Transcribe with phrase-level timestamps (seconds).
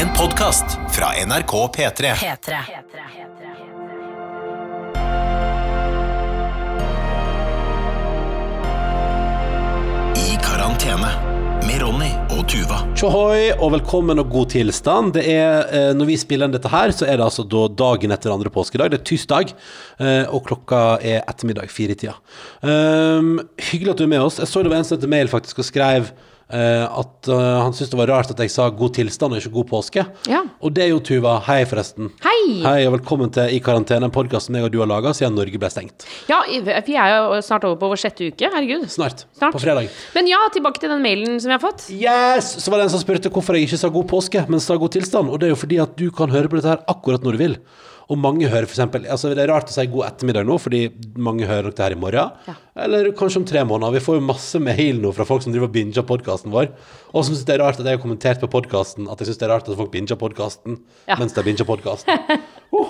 [0.00, 0.64] En podkast
[0.96, 2.14] fra NRK P3.
[2.14, 2.58] P3.
[10.16, 11.10] I karantene
[11.66, 12.78] med Ronny og Tuva.
[12.96, 15.12] Tjohoi og velkommen og god tilstand.
[15.18, 18.16] Det er, eh, når vi spiller inn dette her, så er det altså da dagen
[18.16, 18.94] etter andre påskedag.
[18.94, 19.52] Det er tirsdag,
[20.00, 22.16] eh, og klokka er ettermiddag, fire i tida.
[22.62, 23.36] Um,
[23.68, 24.40] hyggelig at du er med oss.
[24.40, 26.08] Jeg så det var en som sendte mail faktisk og skrev
[26.58, 29.68] at eh, han syntes det var rart at jeg sa god tilstand og ikke god
[29.70, 30.04] påske.
[30.30, 30.42] Ja.
[30.60, 31.36] Og det er jo Tuva.
[31.46, 32.10] Hei, forresten.
[32.24, 32.40] Hei!
[32.64, 35.60] Hei og velkommen til I karantene, en podkast jeg og du har laga siden Norge
[35.62, 36.06] ble stengt.
[36.30, 38.50] Ja, vi er jo snart over på vår sjette uke.
[38.50, 38.88] Herregud.
[38.90, 39.26] Snart.
[39.38, 39.54] Snart.
[39.54, 39.90] På fredag.
[40.16, 41.86] Men ja, tilbake til den mailen som jeg har fått.
[41.94, 42.56] Yes!
[42.64, 44.96] Så var det en som spurte hvorfor jeg ikke sa god påske, men sa god
[44.96, 45.30] tilstand.
[45.30, 47.42] Og det er jo fordi at du kan høre på dette her akkurat når du
[47.44, 47.56] vil.
[48.10, 50.82] Og mange hører for eksempel, altså Det er rart å si god ettermiddag nå, fordi
[51.22, 52.34] mange hører nok det her i morgen.
[52.48, 52.56] Ja.
[52.86, 53.94] Eller kanskje om tre måneder.
[53.98, 56.72] Vi får jo masse mail nå fra folk som driver og binger podkasten vår.
[57.14, 59.42] Og som syns det er rart at jeg har kommentert på podkasten at jeg syns
[59.42, 61.20] det er rart at folk binger podkasten Ja.
[61.20, 62.18] mens de binger podkasten.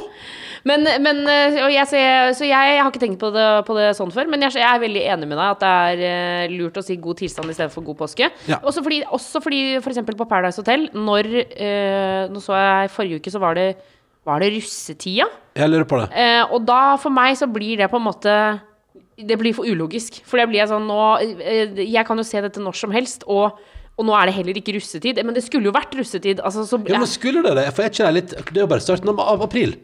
[0.68, 3.86] Men, men og jeg, så jeg, så jeg, har ikke tenkt på det, på det
[3.96, 6.76] sånn før, men jeg, jeg er veldig enig med deg at det er eh, lurt
[6.76, 8.28] å si god tilstand istedenfor god påske.
[8.50, 8.58] Ja.
[8.60, 10.02] Også fordi, f.eks.
[10.10, 13.70] på Paradise Hotel, når eh, Nå så jeg forrige uke, så var det,
[14.28, 15.26] var det russetida.
[15.56, 16.08] Jeg lurer på det.
[16.14, 18.34] Eh, og da, for meg, så blir det på en måte
[19.20, 20.22] Det blir for ulogisk.
[20.24, 23.26] For det blir jeg sånn nå eh, Jeg kan jo se dette når som helst,
[23.28, 23.58] og,
[23.96, 25.20] og nå er det heller ikke russetid.
[25.24, 26.40] Men det skulle jo vært russetid.
[26.40, 27.66] Altså, så, Ja, men skulle det det?
[27.76, 29.76] For er ikke det litt Det er jo bare starten av april.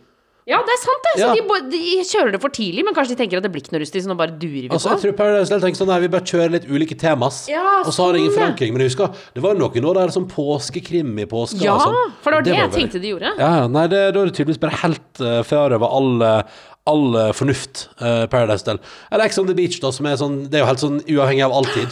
[0.46, 1.12] Ja, det er sant, det.
[1.20, 1.32] Så Ja.
[1.34, 3.82] de, de kjører det for tidlig, men kanskje de tenker at det blir ikke noe
[3.82, 5.02] rustig, så nå bare durer vi Altså, jeg på.
[5.02, 7.48] tror Paradise Hotel tenker sånn Nei, vi bare kjører litt ulike temas.
[7.50, 8.46] Ja, og så har det ingen sånn, ja.
[8.46, 8.72] forankring.
[8.76, 11.60] Men jeg husker det var jo noen år der sånn påskekrim i påska.
[11.66, 12.12] Ja, og sånn.
[12.22, 13.32] for det var det, jeg bare- tenkte de gjorde.
[13.38, 16.42] Ja, ja, nei, det, da er det tydeligvis bare helt uh, over all, eh,
[16.86, 18.78] all eh, fornuft, uh, Paradise Hotel.
[19.10, 21.44] Eller Ex on the Beach, da, som er sånn Det er jo helt sånn uavhengig
[21.44, 21.88] av all tid.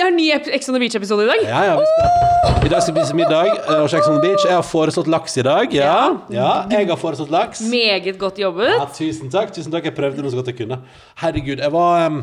[0.00, 1.42] Det er en ny Ex on the Beach-episode i dag.
[1.44, 2.62] Ja, ja, vi skal.
[2.64, 4.46] I dag skal vi spise middag uh, hos Ex on the Beach.
[4.48, 5.74] Jeg har foreslått laks i dag.
[5.76, 5.96] Ja,
[6.32, 7.60] ja jeg har foreslått laks.
[7.68, 8.72] Meget godt jobbet.
[8.78, 9.52] Ja, tusen takk.
[9.52, 10.78] tusen takk Jeg prøvde noe så godt jeg kunne.
[11.20, 12.16] Herregud, jeg var um,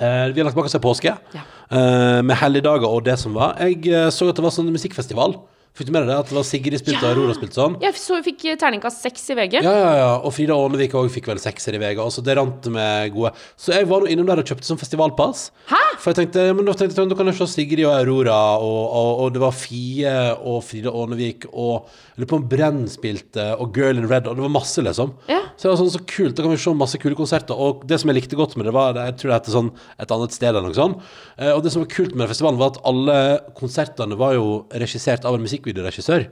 [0.00, 1.44] eh, Vi har lagt bak oss en påske Ja.
[1.44, 3.60] eh, med helligdager og det som var.
[3.60, 5.36] Jeg eh, så at det var sånn musikkfestival.
[5.78, 6.16] Fikk du med deg det?
[6.18, 7.76] At det var Sigrid spilte og Aurora spilte sånn?
[7.80, 9.60] Jeg så, fikk terningkast seks i VG.
[9.64, 10.08] Ja, ja, ja.
[10.26, 12.00] Og Frida Ånevik òg fikk vel sekser i VG.
[12.02, 13.30] Altså, det rant med gode.
[13.60, 15.46] Så jeg var nå innom der og kjøpte sånn festivalpass.
[15.70, 15.80] Hæ?
[16.02, 18.80] For jeg tenkte, men da tenkte jeg, da kan jeg se Sigrid og Aurora, og,
[19.00, 20.14] og, og det var Fie
[20.50, 24.36] og Frida Ånevik, og jeg lurer på om Brenn spilte, og Girl in Red, og
[24.36, 25.14] det var masse, liksom.
[25.30, 25.40] Ja.
[25.60, 26.36] Så det var sånn så kult.
[26.36, 27.52] Da kan vi se masse kule konserter.
[27.52, 29.68] Og det som jeg likte godt med det, var Jeg tror det heter sånn
[30.00, 31.02] et annet sted eller noe sånt.
[31.36, 33.16] Eh, og det som var kult med festivalen, var at alle
[33.58, 36.28] konsertene var jo regissert av en musikkvideoregissør.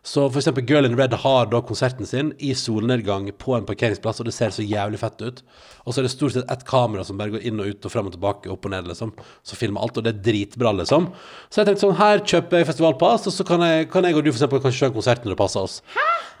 [0.00, 4.22] Så for eksempel Girl in Red har da konserten sin i solnedgang på en parkeringsplass,
[4.22, 5.42] og det ser så jævlig fett ut.
[5.84, 7.92] Og så er det stort sett ett kamera som bare går inn og ut og
[7.92, 9.12] frem og tilbake, opp og ned, liksom.
[9.44, 11.10] Så filmer alt, og det er dritbra, liksom.
[11.50, 14.24] Så jeg tenkte sånn, her kjøper jeg festivalpass, og så kan jeg, kan jeg og
[14.24, 15.76] du for eksempel kanskje kjøre konsert når det passer oss.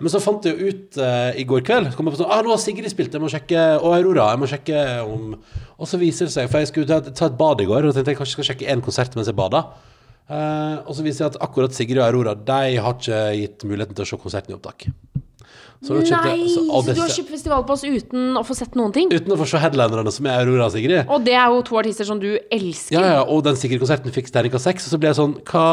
[0.00, 2.40] Men så fant jeg jo ut uh, i går kveld kom jeg på sånn, ah,
[2.40, 5.34] nå har Sigrid spilt, jeg må sjekke, og Aurora, jeg må sjekke om
[5.76, 7.92] Og så viser det seg, for jeg skulle ta, ta et bad i går, og
[7.92, 9.66] tenkte jeg kanskje skal sjekke én konsert mens jeg bada.
[10.30, 13.96] Eh, og så viser det at akkurat Sigrid og Aurora De har ikke gitt muligheten
[13.98, 14.86] til å se konserten i opptak.
[15.80, 19.08] Så Nei, kjøpte så, så du har kjøpt festivalpass uten å få sett noen ting?
[19.16, 21.08] Uten å få se headlinerne, som er Aurora og Sigrid.
[21.08, 22.98] Og det er jo to artister som du elsker.
[22.98, 25.64] Ja, ja, og den Sigrid-konserten fikk terningkast seks, og så ble jeg sånn Hva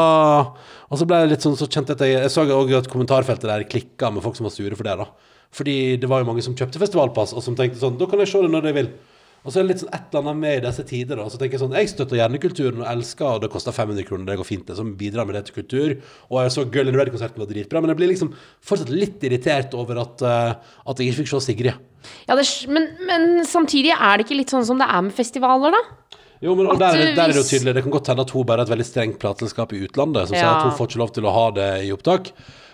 [0.88, 2.88] Og så ble jeg litt sånn, så kjente jeg at jeg Jeg så òg at
[2.88, 5.36] kommentarfeltet der klikka med folk som var sure for det, da.
[5.60, 8.32] Fordi det var jo mange som kjøpte festivalpass, og som tenkte sånn Da kan jeg
[8.32, 8.90] se det når jeg vil.
[9.46, 11.26] Og så er det litt sånn et eller annet med i disse tider, da.
[11.30, 14.26] Så tenker jeg sånn Jeg støtter gjerne kulturen og elsker, og det koster 500 kroner,
[14.28, 15.94] det går fint, det, som bidrar med det til kultur.
[16.28, 18.32] Og jeg så Girl in Red-konserten var dritbra, men jeg blir liksom
[18.66, 21.78] fortsatt litt irritert over at, uh, at jeg ikke fikk se Sigrid.
[22.28, 25.14] Ja, det, er- men, men samtidig er det ikke litt sånn som det er med
[25.16, 25.82] festivaler, da?
[26.42, 27.74] Jo, men der, er det- der er det jo tydelig.
[27.78, 30.36] Det kan godt hende at hun bare har et veldig strengt plateselskap i utlandet, som
[30.36, 32.32] sier at hun får ikke lov til å ha det i opptak.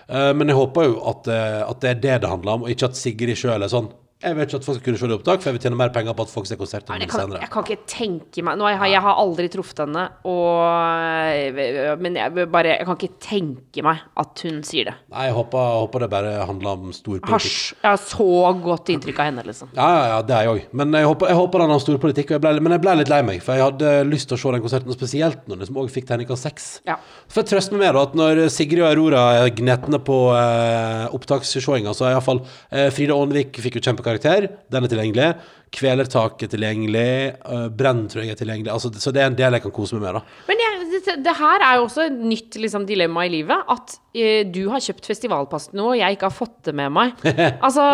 [0.09, 2.73] Uh, men jeg håper jo at, uh, at det er det det handler om, og
[2.73, 3.89] ikke at Sigrid sjøl er sånn
[4.25, 5.77] Jeg vil ikke at folk skal kunne se det i opptak, for jeg vil tjene
[5.79, 7.41] mer penger på at folk ser konserten Nei, Jeg kan, senere.
[7.45, 12.17] jeg kan ikke tenke meg Nå, jeg, har, jeg har aldri truffet henne, og, men
[12.19, 14.95] jeg, bare, jeg kan ikke tenke meg at hun sier det.
[15.13, 17.35] Nei, jeg håper, håper det bare handler om storpolitikk.
[17.35, 17.75] Hasj.
[17.83, 18.29] Jeg har så
[18.65, 19.71] godt inntrykk av henne, liksom.
[19.77, 20.63] Ja, ja, ja, det er jeg òg.
[20.81, 22.31] Men jeg håper, jeg håper den har storpolitikk.
[22.33, 24.41] og jeg ble- Men jeg ble litt lei meg, for jeg hadde lyst til å
[24.45, 26.69] se den konserten, spesielt når den som òg fikk terningkast seks.
[26.89, 26.97] Ja.
[27.29, 31.07] For jeg trøster meg med da, at når Sigrid og Aurora er gnetne på eh,
[31.17, 33.85] opptakssjåinga, så er iallfall eh, Frida Aanvik fikk jo
[34.15, 34.49] kjempekarakter.
[34.71, 35.29] Den er tilgjengelig.
[35.75, 37.09] Kvelertak er tilgjengelig.
[37.45, 38.73] Eh, Brenn tror jeg er tilgjengelig.
[38.73, 40.23] Altså, så det er en del jeg kan kose meg med, da.
[40.49, 40.94] Men jeg,
[41.25, 43.65] det her er jo også et nytt liksom, dilemma i livet.
[43.71, 46.93] At eh, du har kjøpt festivalpass til noe, og jeg ikke har fått det med
[46.95, 47.15] meg.
[47.65, 47.85] Altså,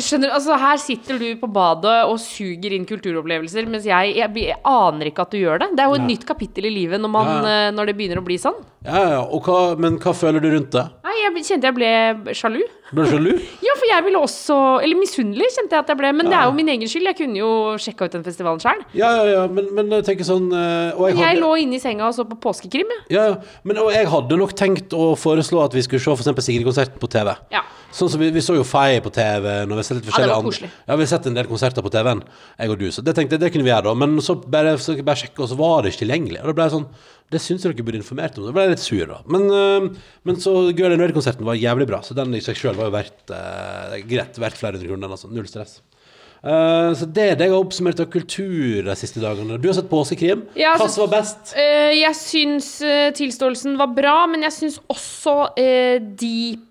[0.00, 0.32] skjønner?
[0.36, 5.10] Altså, her sitter du på badet og suger inn kulturopplevelser, mens jeg, jeg, jeg aner
[5.10, 5.70] ikke at du gjør det.
[5.76, 6.10] Det er jo et ja.
[6.12, 7.54] nytt kapittel i livet når, man, Ja.
[7.68, 8.58] eh, når det begynner å bli sånn.
[8.86, 10.86] Ja, hva, men hva føler du rundt det?
[11.04, 12.62] Nei, jeg kjente jeg ble sjalu.
[12.96, 13.32] Ble sjalu?
[13.66, 16.10] Ja, for jeg ville også Eller misunnelig kjente jeg at jeg ble.
[16.16, 17.06] Men det er jo min egen skyld.
[17.10, 17.50] Jeg kunne jo
[17.80, 18.80] sjekka ut den festivalen sjøl.
[18.98, 21.82] Ja, ja, ja, men, men jeg tenker sånn og jeg Jeg hadde- lå inne i
[21.82, 23.04] senga og så på påskekrim, jeg.
[23.16, 23.60] Ja, ja.
[23.66, 27.08] Men og jeg hadde nok tenkt å foreslå at vi skulle se eksempel Sigrid-konserten på
[27.10, 27.32] TV.
[27.54, 27.62] Ja.
[27.94, 29.46] Sånn som vi, vi så jo Fay på TV.
[29.66, 30.70] Når vi har sett litt Ja, det var koselig.
[30.86, 32.22] Ja, vi har sett en del konserter på TV-en,
[32.60, 32.86] jeg og du.
[32.94, 33.94] Så det tenkte jeg, det kunne vi gjøre da.
[33.98, 36.42] Men så bare, så bare sjekke, og så var det ikke tilgjengelig.
[36.42, 36.86] Og da ble jeg sånn
[37.30, 38.46] Det syns jeg dere burde informert om.
[38.48, 39.20] Da ble jeg litt sur, da.
[39.30, 42.74] Men, øh, men så Girl in Red-konserten var jævlig bra, så den i seg sjøl
[42.78, 45.14] var jo verdt øh, greit verdt flere hundre kroner.
[45.14, 45.30] Altså.
[45.30, 45.78] Null stress.
[46.40, 49.58] Eh, så det er det jeg har oppsummert av kultur de siste dagene.
[49.60, 50.46] Du har sett påskekrim.
[50.58, 51.52] Ja, Hva som var best?
[51.52, 56.64] Uh, jeg syns uh, tilståelsen var bra, men jeg syns også Deep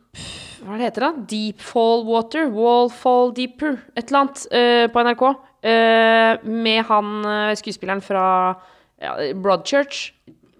[0.63, 1.11] Hva er det heter da?
[1.29, 2.49] Deep Fall Water?
[2.53, 3.77] Wall Fall Deeper?
[3.95, 5.23] Et eller annet på NRK.
[6.43, 7.09] med han
[7.59, 8.25] skuespilleren fra
[8.99, 10.09] ja, Broadchurch.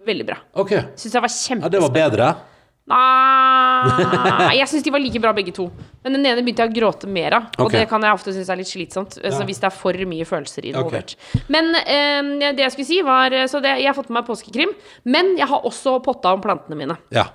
[0.08, 0.38] Veldig bra.
[0.62, 0.72] OK.
[0.96, 1.34] Syns jeg var
[1.66, 2.30] Ja, det var bedre.
[2.90, 5.68] Nei, jeg syns de var like bra begge to.
[6.04, 7.48] Men den ene begynte jeg å gråte mer av.
[7.58, 7.82] Og okay.
[7.82, 9.18] det kan jeg ofte synes er litt slitsomt.
[9.20, 9.48] Altså, Ja.
[9.50, 11.16] Hvis det er for mye følelser involvert.
[11.52, 14.74] Men eh, det jeg skulle si, var Så det, jeg har fått med meg påskekrim.
[15.04, 16.98] Men jeg har også potta om plantene mine.
[17.14, 17.28] Ja.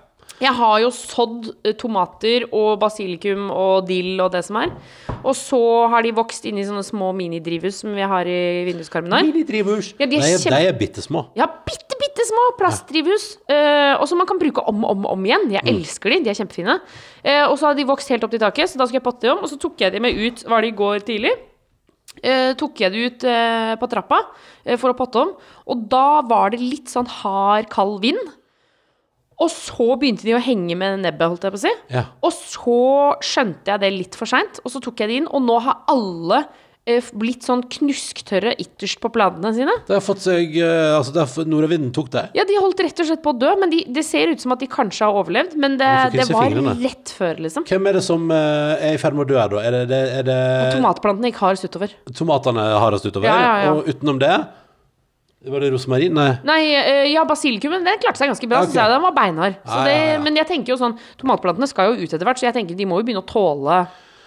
[0.44, 4.74] Jeg har jo sådd eh, tomater og basilikum og dill og det som er.
[5.22, 5.60] Og så
[5.94, 9.30] har de vokst inn i sånne små minidrivhus som vi har i vinduskarmen der.
[9.30, 9.94] Minidrivhus.
[9.96, 11.24] Ja, de er de, er, kjempe- de er bitte små.
[11.40, 13.30] Ja, bitte, bitte små plastdrivhus.
[13.48, 15.48] Uh, og som man kan bruke om og om, om igjen.
[15.56, 16.78] Jeg elsker de, de er kjempefine.
[17.24, 19.26] Uh, og så har de vokst helt opp til taket, så da skal jeg potte
[19.26, 19.44] de om.
[19.46, 21.34] Og så tok jeg de med ut, var det i går tidlig.
[22.20, 25.34] Uh, tok jeg det ut uh, på trappa uh, for å potte om.
[25.72, 28.22] Og da var det litt sånn hard, kald vind.
[29.42, 31.74] Og så begynte de å henge med nebbet, holdt jeg på å si.
[31.92, 32.06] Ja.
[32.24, 32.78] Og så
[33.26, 35.28] skjønte jeg det litt for seint, og så tok jeg det inn.
[35.28, 36.46] Og nå har alle
[36.88, 39.76] eh, blitt sånn knusktørre ytterst på planene sine.
[39.90, 42.26] Det har fått seg eh, Altså, det har nordavinden tok det.
[42.38, 44.56] Ja, de holdt rett og slett på å dø, men de, det ser ut som
[44.56, 45.60] at de kanskje har overlevd.
[45.60, 46.80] Men det, det var fingrene.
[46.86, 47.68] lett før, liksom.
[47.68, 49.66] Hvem er det som eh, er i ferd med å dø her, da?
[49.68, 50.42] Er det, det, er det
[50.78, 51.98] Tomatplantene gikk hardest utover.
[52.16, 53.28] tomatene hardest utover?
[53.28, 53.76] Ja, ja, ja.
[53.76, 54.38] Og utenom det
[55.46, 56.16] Var det rosmarin?
[56.16, 56.32] Nei.
[56.48, 58.64] Nei, eh, ja, basilikumen den klarte seg ganske bra.
[58.66, 58.80] Okay.
[58.80, 59.60] Jeg Den var beinhard.
[59.66, 60.24] Så Ja, det, ja, ja.
[60.24, 62.88] Men jeg tenker jo sånn Tomatplantene skal jo ut etter hvert, så jeg tenker de
[62.90, 63.86] må jo begynne å tåle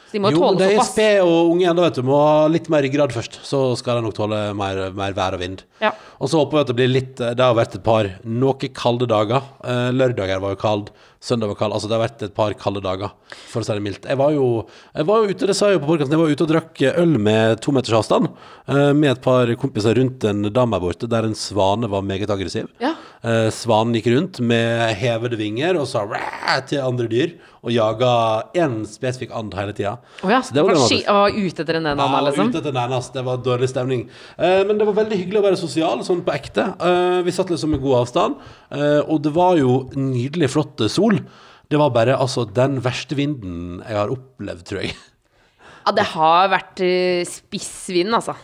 [0.08, 2.04] de må jo, tåle det er sped og unge ennå, vet du.
[2.08, 3.40] Må ha litt mer ryggrad først.
[3.44, 5.64] Så skal de nok tåle mer, mer vær og vind.
[5.82, 5.92] Ja.
[6.16, 9.08] Og så håper vi at det blir litt Det har vært et par noe kalde
[9.10, 9.44] dager.
[9.64, 10.88] Eh, lørdager var jo kald,
[11.20, 11.74] søndag var kald.
[11.74, 13.10] Altså det har vært et par kalde dager,
[13.50, 14.06] for å si det mildt.
[14.08, 14.46] Jeg var jo,
[14.94, 16.82] jeg var jo ute, det sa jeg jo på podkasten, jeg var ute og drakk
[16.92, 18.30] øl med to meters avstand.
[18.68, 22.30] eh, med et par kompiser rundt en dam her borte, der en svane var meget
[22.30, 22.68] aggressiv.
[22.80, 22.94] Ja.
[23.24, 27.32] Eh, svanen gikk rundt med hevede vinger og sa «Ræ» til andre dyr,
[27.64, 28.10] og jaga
[28.54, 29.96] én spesifikk and hele tida.
[30.22, 30.38] Å ja.
[30.40, 32.52] Så det var var ski- og ute etter en ene and, liksom.
[32.52, 34.08] ute etter den, ene, Det var dårlig stemning.
[34.38, 36.68] Eh, men det var veldig hyggelig å være sosial, sånn på ekte.
[37.24, 38.36] Vi satt liksom med god avstand,
[39.08, 41.07] og det var jo nydelig flott sol.
[41.68, 44.94] Det var bare altså den verste vinden jeg har opplevd, tror jeg.
[45.84, 48.36] Ja, det har vært uh, spissvind, altså.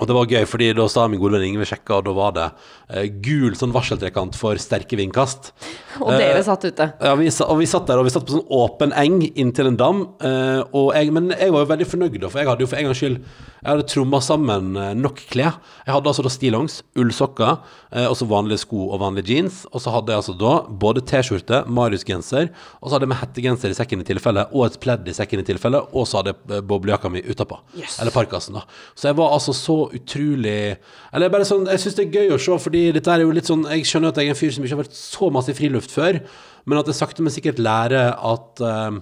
[0.00, 2.32] Og det var gøy, fordi da sa min gode venn Ingve sjekka, og da var
[2.32, 2.46] det
[2.88, 5.50] eh, gul sånn varseltrekant for sterke vindkast.
[6.00, 6.86] Og dere satt ute.
[7.04, 9.76] Ja, vi, og vi satt der, og vi satt på sånn åpen eng inntil en
[9.80, 10.00] dam.
[10.24, 12.88] eh, og jeg, men jeg var jo veldig fornøyd, for jeg hadde jo for en
[12.88, 13.18] gangs skyld
[13.60, 15.58] Jeg hadde tromma sammen eh, nok klær.
[15.84, 17.58] Jeg hadde altså da stillongs, ullsokker,
[17.92, 19.62] eh, og så vanlige sko og vanlige jeans.
[19.68, 20.52] Og så hadde jeg altså da
[20.84, 22.48] både T-skjorte, Marius-genser,
[22.80, 25.42] og så hadde jeg med hettegenser i sekken i tilfelle, og et pledd i sekken
[25.42, 27.60] i tilfelle, og så hadde jeg eh, boblejakka mi utapå.
[27.76, 27.98] Yes.
[28.00, 28.64] Eller parkasen, da.
[28.96, 30.76] Så jeg var altså så utrolig
[31.14, 33.48] Eller bare sånn Jeg syns det er gøy å se, fordi dette er jo litt
[33.48, 35.56] sånn Jeg skjønner at jeg er en fyr som ikke har vært så masse i
[35.56, 36.20] friluft før,
[36.68, 38.98] men at jeg sakte, men sikkert lærer at, eh,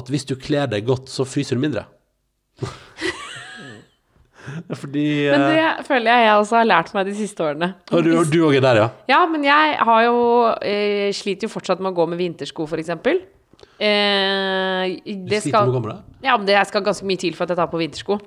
[0.00, 1.86] at hvis du kler deg godt, så fryser du mindre.
[4.80, 7.68] Fordi Men eh, det føler jeg jeg også har lært meg de siste årene.
[7.92, 8.88] Og du og du òg er der, ja?
[9.12, 10.16] Ja, men jeg har jo
[10.60, 13.22] eh, sliter jo fortsatt med å gå med vintersko, eksempel.
[13.82, 16.26] Eh, Du det sliter skal, med å gå med det?
[16.28, 18.18] ja, men det skal ganske mye til for at jeg tar på vintersko.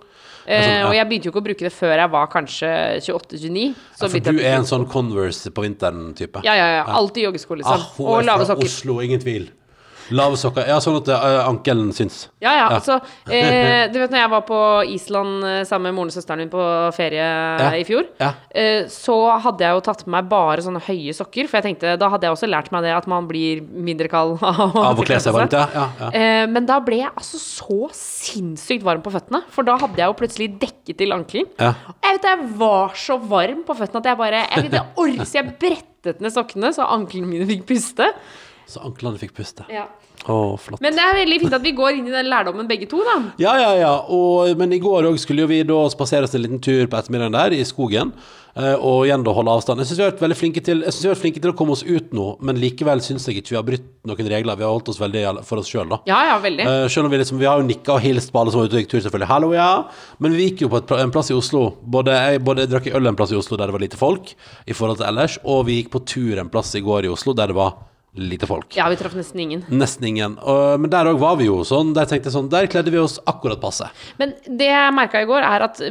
[0.46, 0.88] Eh, sånn, ja.
[0.90, 3.64] Og jeg begynte jo ikke å bruke det før jeg var kanskje 28-29.
[3.74, 6.44] Ja, for du er en sånn Converse på vinteren-type?
[6.46, 6.84] Ja, ja, ja.
[7.00, 7.82] Alltid joggesko, liksom.
[7.82, 8.58] Ah, hun er fra.
[8.62, 9.48] Oslo, ingen tvil.
[10.14, 10.68] Lave sokker.
[10.70, 12.28] Ja, sånn at eh, ankelen syns.
[12.44, 12.66] Ja, ja.
[12.66, 12.78] Ja.
[12.78, 13.00] Altså,
[13.32, 14.60] eh, du vet når jeg var på
[14.94, 16.62] Island eh, sammen med moren og søsteren min på
[16.94, 17.26] ferie
[17.80, 18.34] i fjor, Ja.
[18.54, 21.50] eh, så hadde jeg jo tatt med meg bare sånne høye sokker.
[21.50, 24.38] For jeg tenkte, da hadde jeg også lært meg det at man blir mindre kald
[24.46, 25.66] av å kle seg varmt, ja.
[25.74, 26.12] ja, ja.
[26.14, 29.42] Eh, men da ble jeg altså så sinnssykt varm på føttene.
[29.54, 31.50] For da hadde jeg jo plutselig dekket til ankelen.
[31.60, 31.74] Ja.
[32.06, 35.26] Jeg vet jeg var så varm på føttene at jeg bare Jeg vet jeg orker,
[35.30, 38.12] så jeg brettet ned sokkene så anklene mine fikk puste.
[38.68, 39.66] Så anklene fikk puste.
[39.70, 39.86] Ja.
[40.26, 40.82] Å, flott.
[40.82, 43.18] Men det er veldig fint at vi går inn i den lærdommen begge to, da.
[43.38, 43.92] Ja, ja, ja.
[44.10, 46.98] Og, men i går òg skulle jo vi da spasere oss en liten tur på
[46.98, 48.10] ettermiddagen der i skogen.
[48.58, 49.84] eh, Og igjen da holde avstand.
[49.84, 51.52] Jeg syns vi har vært veldig flinke til Jeg synes vi har vært flinke til
[51.54, 54.58] å komme oss ut nå, men likevel syns jeg ikke vi har brutt noen regler.
[54.58, 56.02] Vi har holdt oss veldig for oss sjøl, da.
[56.10, 56.66] Ja, ja, veldig.
[56.74, 58.72] Eh, selv om vi liksom Vi har jo nikka og hilst på alle som var
[58.72, 59.30] ute og gikk tur, selvfølgelig.
[59.30, 59.70] Hallo, ja.
[60.18, 61.68] Men vi gikk jo på et, en plass i Oslo.
[61.86, 64.34] Både jeg, både jeg drakk øl en plass i Oslo der det var lite folk,
[64.66, 67.38] i forhold til ellers, og vi gikk på tur en plass i går i Oslo
[67.38, 67.76] der det var
[68.16, 68.76] lite folk.
[68.78, 69.64] Ja, vi traff nesten ingen.
[69.70, 70.38] Nesten ingen.
[70.42, 71.94] Og, men der òg var vi jo sånn.
[71.98, 73.90] Der tenkte jeg sånn Der kledde vi oss akkurat passe.
[74.22, 75.82] Men det jeg merka i går, er at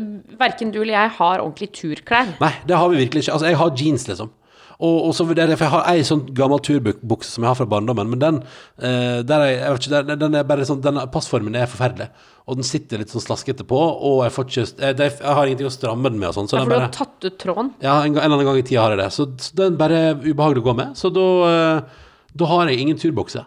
[0.40, 2.34] verken du eller jeg har ordentlig turklær.
[2.40, 3.36] Nei, det har vi virkelig ikke.
[3.36, 4.32] Altså, jeg har jeans, liksom.
[4.74, 7.58] Og, og så vurderer jeg, for jeg har ei sånn gammel turbukse som jeg har
[7.58, 8.40] fra barndommen, men den,
[8.82, 12.08] eh, der er, jeg vet ikke, den, den er bare sånn, den passformen er forferdelig.
[12.44, 15.48] Og den sitter litt sånn slaskete på, og jeg får ikke jeg, det, Jeg har
[15.48, 17.70] ingenting å stramme den med og sånn, så Ja, for du har tatt ut tråden.
[17.84, 19.10] Ja, en, en annen gang i tida har jeg det.
[19.14, 20.98] Så, så den bare er ubehagelig å gå med.
[20.98, 22.02] Så da, eh,
[22.34, 23.44] da har jeg ingen turbokse.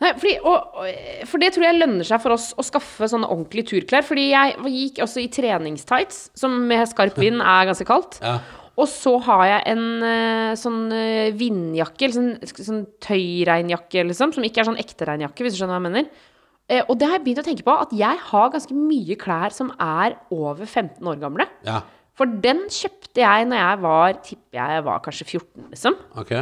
[0.00, 0.86] Nei, fordi, og, og,
[1.28, 4.06] for det tror jeg lønner seg for oss å skaffe sånne ordentlige turklær.
[4.06, 8.20] Fordi jeg gikk også i treningstights, som med skarp vind er ganske kaldt.
[8.24, 8.38] Ja.
[8.78, 14.62] Og så har jeg en eh, sånn eh, vindjakke, sånn, sånn tøyregnjakke, liksom, som ikke
[14.62, 16.28] er sånn ekte regnjakke, hvis du skjønner hva jeg mener.
[16.70, 19.54] Eh, og det har jeg begynt å tenke på, at jeg har ganske mye klær
[19.56, 21.48] som er over 15 år gamle.
[21.66, 21.80] Ja,
[22.18, 25.98] For den kjøpte jeg når jeg var tipper jeg var kanskje 14, liksom.
[26.22, 26.34] ok.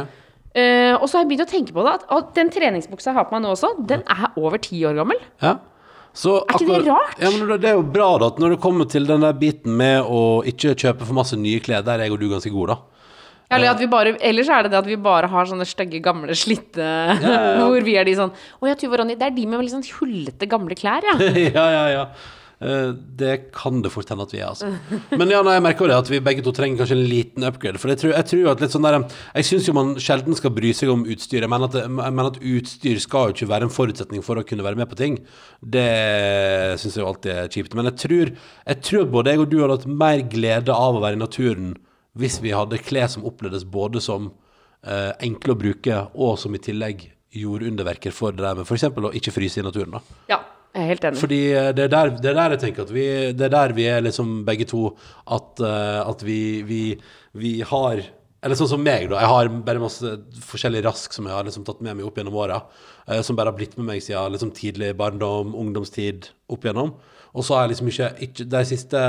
[0.57, 3.27] Eh, og så har jeg begynt å tenke på det, at, den treningsbuksa jeg har
[3.29, 5.19] på meg nå også, den er over ti år gammel.
[5.43, 5.57] Ja.
[6.17, 7.17] Så Er ikke det rart?
[7.21, 9.77] Ja, men det- er jo bra da, at når det kommer til den der biten
[9.77, 12.73] med å ikke kjøpe for masse nye klær, der er jeg og du ganske gode,
[12.73, 12.77] da.
[13.49, 16.33] Eller at vi bare, ellers er det det at vi bare har sånne stygge, gamle,
[16.35, 16.83] slitte
[17.61, 19.85] Hvor vi er de sånn Å ja, Tuva Ronny, det er de med litt sånn
[20.01, 21.15] hullete, gamle klær, ja.
[21.55, 22.03] ja, ja, ja.
[22.57, 24.71] Eh, det kan det fort hende at vi er, altså.
[25.13, 27.45] Men ja, nei, jeg merker jo det at vi begge to trenger kanskje en liten
[27.45, 27.77] upgrade.
[27.81, 28.97] For jeg tror, jeg tror at litt sånn der
[29.37, 31.45] Jeg syns jo man sjelden skal bry seg om utstyr.
[31.45, 34.45] Jeg mener, at jeg mener at utstyr skal jo ikke være en forutsetning for å
[34.47, 35.19] kunne være med på ting.
[35.61, 35.85] Det
[36.81, 37.77] syns jeg jo alltid er kjipt.
[37.77, 38.33] Men jeg tror,
[38.71, 41.75] jeg tror både jeg og du hadde hatt mer glede av å være i naturen
[42.17, 44.31] hvis vi hadde klær som opplevdes både som
[44.81, 47.05] eh, enkle å bruke, og som i tillegg
[47.37, 48.87] gjorde underverker for det der med f.eks.
[48.89, 49.93] å ikke fryse i naturen.
[49.93, 50.39] da Ja,
[50.77, 51.19] jeg er helt enig.
[51.23, 53.73] fordi eh, det er der, det er der jeg tenker at vi Det er der
[53.77, 54.83] vi er liksom begge to
[55.25, 56.81] At, eh, at vi, vi,
[57.33, 58.03] vi har
[58.45, 60.13] Eller sånn som meg da Jeg har bare masse
[60.45, 62.61] forskjellig rask Som jeg har liksom tatt med meg opp gjennom åra.
[63.09, 66.93] eh, Som bare har blitt med meg siden liksom tidlig barndom Ungdomstid opp gjennom
[67.37, 69.01] Og så har jeg liksom ikke, ikke De siste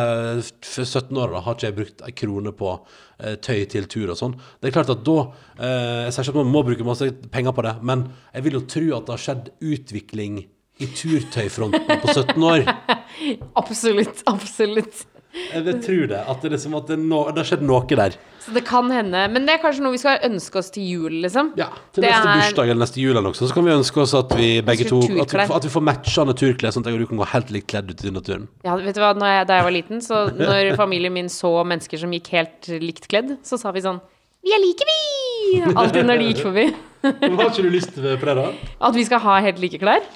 [0.64, 2.72] 17 årene har ikke jeg brukt en krone på
[3.20, 5.18] eh, tøy til tur og sånn Det er klart at da
[5.60, 8.58] eh, Jeg sier ikke at man må bruke masse penger på det Men jeg vil
[8.62, 10.46] jo tro at det har skjedd utvikling
[10.78, 12.66] i turtøyfronten på 17 år.
[13.62, 14.22] Absolutt.
[14.30, 15.06] Absolutt.
[15.52, 16.18] Jeg tror det.
[16.30, 18.14] At det, liksom, at det, no, det har skjedd noe der.
[18.42, 19.20] Så det kan hende.
[19.30, 21.50] Men det er kanskje noe vi skal ønske oss til jul, liksom.
[21.60, 24.00] Ja, Til Det neste er- bursdag eller neste jul eller noe, så kan vi ønske
[24.02, 26.96] oss at vi begge to At vi, at vi får matchende turklær, sånn at jeg
[26.96, 28.46] og du kan gå helt likt kledd ut i naturen.
[28.64, 32.00] Ja, vet du hva, jeg, Da jeg var liten, så når familien min så mennesker
[32.00, 34.00] som gikk helt likt kledd, så sa vi sånn
[34.46, 35.60] Vi er like, vi!
[35.74, 36.64] Alltid når de gikk forbi.
[37.02, 38.48] Har ikke du lyst på det, da?
[38.80, 40.06] At vi skal ha helt like klær?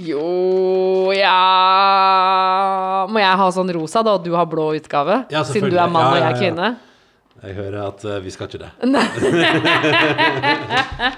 [0.00, 1.32] Jo ja
[3.12, 5.26] Må jeg ha sånn rosa, da, og du har blå utgave?
[5.32, 6.70] Ja, siden du er mann og jeg er kvinne?
[7.42, 8.68] Jeg hører at eh, vi skal ikke det.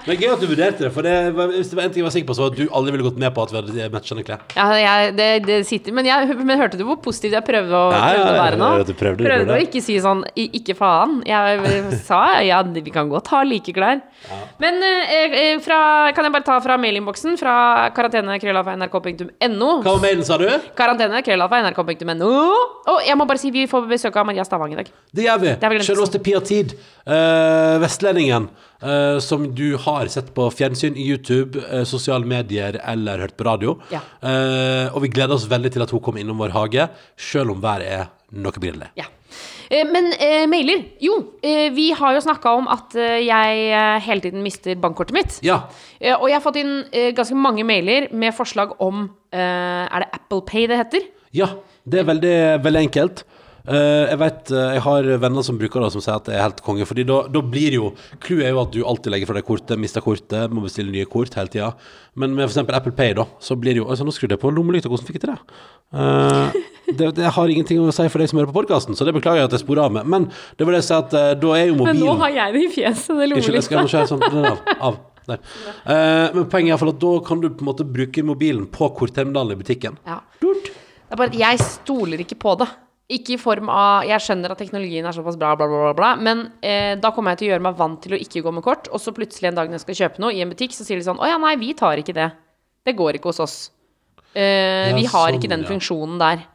[0.08, 2.06] Men gøy at du vurderte det, for det, var- hvis det var en ting jeg
[2.06, 3.88] var sikker på, så var at du aldri ville gått med på at vi hadde
[3.92, 4.40] matchende klær.
[4.56, 7.90] Ja, jeg, det, det sitter Men, jeg, men hørte du hvor positiv jeg prøvde å,
[7.92, 8.68] Ja, ja, prøvde å være nå?
[8.72, 9.52] prøvde, prøvde prøvde.
[9.58, 11.18] å ikke si sånn Ikke faen.
[11.28, 14.00] Jeg sa ja, vi kan godt ha like klær.
[14.62, 15.78] Men eh, eh, fra,
[16.16, 17.36] kan jeg bare ta fra mailinnboksen?
[17.40, 17.54] Fra
[17.96, 19.70] karantenekrøllalfa.nrk.no.
[19.84, 20.48] Hva var mailen, sa du?
[20.78, 21.60] Karantene, krøllalfa,
[22.88, 24.88] Og jeg må bare si vi får besøk av Maria Stavang i dag.
[25.14, 25.52] Det gjør vi.
[25.60, 25.76] har
[26.14, 26.74] Selveste Pia Tid,
[27.08, 28.46] uh, vestlendingen,
[28.84, 33.74] uh, som du har sett på fjernsyn, YouTube, uh, sosiale medier eller hørt på radio.
[33.90, 34.00] Ja.
[34.94, 36.86] Og vi gleder oss veldig til at hun kommer innom vår hage,
[37.18, 38.92] selv om været er noe brillende.
[38.98, 39.08] Ja.
[39.90, 44.44] Men eh, mailer Jo, eh, vi har jo snakka om at eh, jeg hele tiden
[44.44, 45.38] mister bankkortet mitt.
[45.42, 45.64] Ja.
[45.98, 46.74] Eh, og jeg har fått inn
[47.16, 51.08] ganske mange mailer med forslag om eh, Er det Apple Pay det heter?
[51.34, 51.48] ja,
[51.82, 53.24] det er veldig, veldig enkelt.
[53.64, 56.42] Eh, jeg vet, uh, jeg har venner som bruker det, som sier at det er
[56.44, 56.84] helt konge.
[56.88, 59.46] Fordi da, da blir det jo Clouet er jo at du alltid legger fra deg
[59.48, 61.70] kortet, mister kortet, må bestille nye kort hele tida.
[62.20, 62.60] Men med f.eks.
[62.68, 65.16] Apple Pay, da, så blir det jo altså, Nå skrudde jeg på lommelykta, hvordan fikk
[65.16, 65.62] jeg til det?
[65.96, 66.60] Uh,
[67.00, 67.10] det?
[67.16, 69.48] Det har ingenting å si for deg som hører på podkasten, så det beklager jeg
[69.48, 70.12] at jeg sporer av med.
[70.12, 72.56] Men det var det jeg sa at da er jo mobilen Men nå har jeg
[72.58, 74.06] det i fjeset, det lommelykta.
[74.12, 74.62] sånn den av.
[74.90, 75.02] av.
[75.24, 75.40] Der.
[75.88, 79.56] Eh, men poenget er at da kan du på en måte bruke mobilen på kortterminalen
[79.56, 79.96] i butikken.
[80.04, 80.18] Ja.
[80.42, 82.68] Det er bare at jeg stoler ikke på det.
[83.12, 86.46] Ikke i form av Jeg skjønner at teknologien er såpass bra, bla, bla, bla, men
[86.64, 88.88] eh, da kommer jeg til å gjøre meg vant til å ikke gå med kort,
[88.88, 90.96] og så plutselig en dag når jeg skal kjøpe noe i en butikk, så sier
[90.96, 92.30] de sånn Å ja, nei, vi tar ikke det.
[92.84, 93.56] Det går ikke hos oss.
[94.32, 95.68] Eh, Ja, vi har sånn, ikke den ja.
[95.68, 96.46] funksjonen der.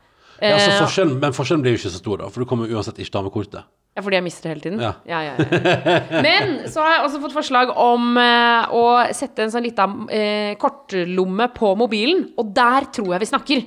[0.41, 2.69] Ja, så Eh, forskjellen, men forskjellen blir jo ikke så stor, da, for du kommer
[2.71, 3.69] uansett ikke til å ha med kortet.
[3.97, 4.79] Ja, fordi jeg mister det hele tiden?
[4.79, 4.91] Ja.
[5.09, 6.21] Ja, ja, ja.
[6.23, 8.83] Men så har jeg også fått forslag om eh, å
[9.17, 13.65] sette en sånn lita eh, kortlomme på mobilen, og der tror jeg vi snakker.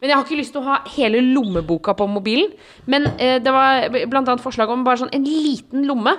[0.00, 2.52] Men jeg har ikke lyst til å ha hele lommeboka på mobilen.
[2.90, 6.16] Men eh, det var annet forslag om bare sånn en liten lomme,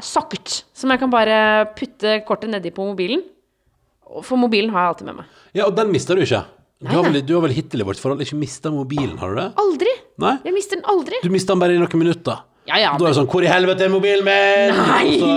[0.00, 1.34] Sakkert som jeg kan bare
[1.76, 3.20] putte kortet nedi på mobilen.
[4.24, 5.42] For mobilen har jeg alltid med meg.
[5.52, 6.40] Ja, og den mister du ikke.
[6.84, 9.38] Du har, vel, du har vel hittil i vårt forhold ikke mista mobilen, har du
[9.42, 9.46] det?
[9.60, 9.92] Aldri!
[10.24, 10.32] Nei?
[10.44, 11.20] Jeg mister den aldri.
[11.24, 12.42] Du mister den bare i noen minutter.
[12.64, 14.78] Ja, ja, Da er det sånn Hvor i helvete er mobilen min?
[14.88, 15.18] Nei!
[15.20, 15.28] Så,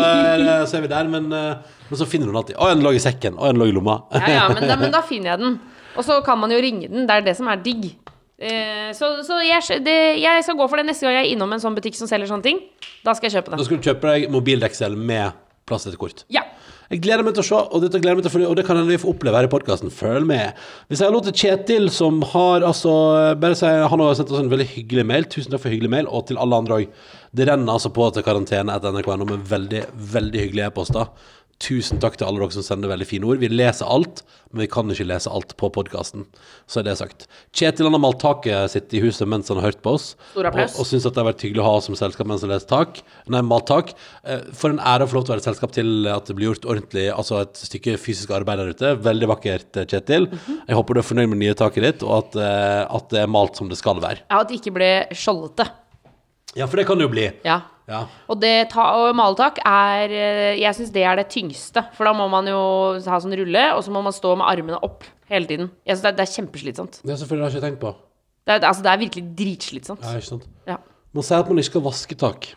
[0.72, 2.56] så er vi der, men, eh, men så finner du den alltid.
[2.56, 3.36] Å, den lå i sekken.
[3.36, 3.98] Å, den lå i lomma.
[4.16, 5.58] Ja, ja, men da, men da finner jeg den.
[5.98, 7.08] Og så kan man jo ringe den.
[7.10, 7.90] Det er det som er digg.
[8.38, 11.56] Eh, så så jeg, det, jeg skal gå for det neste gang jeg er innom
[11.56, 12.62] en sånn butikk som selger sånne ting.
[13.06, 13.60] Da skal jeg kjøpe det.
[13.60, 16.24] Da skal du kjøpe deg mobildeksel med plass til kort.
[16.32, 16.46] Ja.
[16.88, 18.64] Jeg gleder meg til å se, og dette gleder meg til å følge, og det
[18.64, 19.92] kan hende vi får oppleve her i podkasten.
[19.92, 20.56] Følg med.
[20.88, 22.94] Vi sier hallo til Kjetil, som har altså
[23.42, 25.28] bare si, Han har sendt oss en veldig hyggelig mail.
[25.28, 27.02] Tusen takk for hyggelig mail, og til alle andre òg.
[27.36, 29.84] Det renner altså på til karantene etter NRK med veldig,
[30.16, 31.12] veldig hyggelige e-poster.
[31.58, 33.40] Tusen takk til alle dere som sender veldig fine ord.
[33.42, 34.20] Vi leser alt,
[34.52, 36.28] men vi kan ikke lese alt på podkasten.
[36.70, 37.26] Så er det sagt.
[37.50, 40.12] Kjetil han har malt taket sitt i huset mens han har hørt på oss.
[40.36, 40.46] Stor.
[40.52, 42.54] Og, og syns at det har vært hyggelig å ha oss som selskap mens han
[42.54, 43.02] leser tak.
[43.34, 43.90] Nei, malt tak.
[44.22, 46.36] Eh, For en ære å få lov til å være et selskap til at det
[46.38, 48.94] blir gjort ordentlig, altså et stykke fysisk arbeid der ute.
[49.10, 49.98] Veldig vakkert, Kjetil.
[49.98, 50.28] Kjetil.
[50.30, 50.62] -hmm.
[50.68, 53.20] Jeg håper du er fornøyd med det nye taket ditt, og at, eh, at det
[53.24, 54.22] er malt som det skal være.
[54.30, 55.68] ja, At det ikke ble skjoldete.
[56.56, 57.32] Ja, for det kan det jo bli.
[57.44, 57.62] Ja.
[57.88, 58.02] Ja.
[58.28, 61.86] Og det ta, og maletak er eh, Jeg syns det er det tyngste.
[61.96, 62.60] For da må man jo
[63.00, 65.72] ha sånn rulle, og så må man stå med armene opp hele tiden.
[65.88, 67.02] Jeg synes det, er, det er kjempeslitsomt.
[67.04, 67.94] Det er selvfølgelig har jeg ikke tenkt på.
[68.48, 70.04] Det er, altså, det er virkelig dritslitsomt.
[70.04, 70.48] Ja, ikke sant.
[70.68, 70.78] Ja.
[71.16, 72.50] Man sier at man ikke skal vaske tak.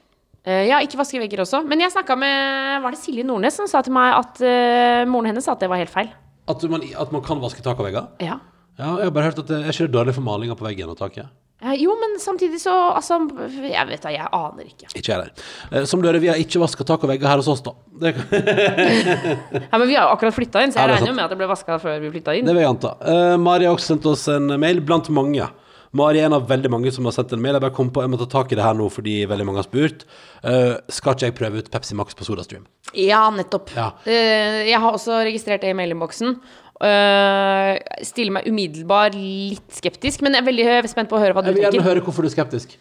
[0.46, 1.62] Uh, ja, ikke vaske vegger også.
[1.68, 5.28] Men jeg snakka med Var det Silje Nordnes som sa til meg at uh, moren
[5.30, 6.08] hennes sa at det var helt feil?
[6.50, 8.08] At man, at man kan vaske tak og vegger.
[8.24, 8.40] Ja.
[8.80, 10.96] Ja, jeg har bare hørt at det er ikke dårlig for malinga på veggen og
[10.98, 11.28] taket.
[11.60, 13.18] Eh, jo, men samtidig så Altså,
[13.60, 14.88] jeg vet da, jeg aner ikke.
[14.94, 15.32] Ikke jeg heller.
[15.70, 17.74] Eh, Som du hører, vi har ikke vaska tak og vegger her hos oss, da.
[18.00, 18.14] Det,
[19.70, 21.26] Ja, Men vi har jo akkurat flytta inn, så jeg det er regner jo med
[21.26, 22.48] at det ble vaska før vi flytta inn.
[22.48, 22.94] Det vil jeg anta.
[23.04, 25.50] Uh, Mari har også sendt oss en mail, blant mange.
[25.96, 27.56] Mari er en av veldig mange som har sendt en mail.
[27.58, 29.60] Jeg bare kom på, jeg må ta tak i det her nå fordi veldig mange
[29.60, 30.06] har spurt.
[30.40, 32.64] Uh, skal ikke jeg prøve ut Pepsi Max på SodaStream?
[32.94, 33.72] Ja, nettopp.
[33.76, 33.90] Ja.
[34.06, 36.38] Uh, jeg har også registrert det i mailinnboksen.
[36.80, 41.42] Uh, stiller meg umiddelbart litt skeptisk, men jeg er veldig spent på å høre hva
[41.44, 41.88] du Jeg vil gjerne tenker.
[41.90, 42.78] høre hvorfor du er skeptisk.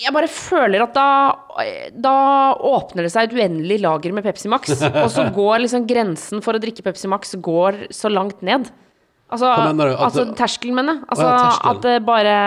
[0.00, 1.06] Jeg bare føler at da,
[1.98, 2.12] da
[2.54, 4.70] åpner det seg et uendelig lager med Pepsi Max,
[5.02, 8.70] og så går liksom grensen for å drikke Pepsi Max går så langt ned.
[9.30, 11.08] Altså, mener altså terskelen, mener jeg.
[11.10, 11.76] Altså, Å ja, terskelen.
[11.76, 12.38] at det bare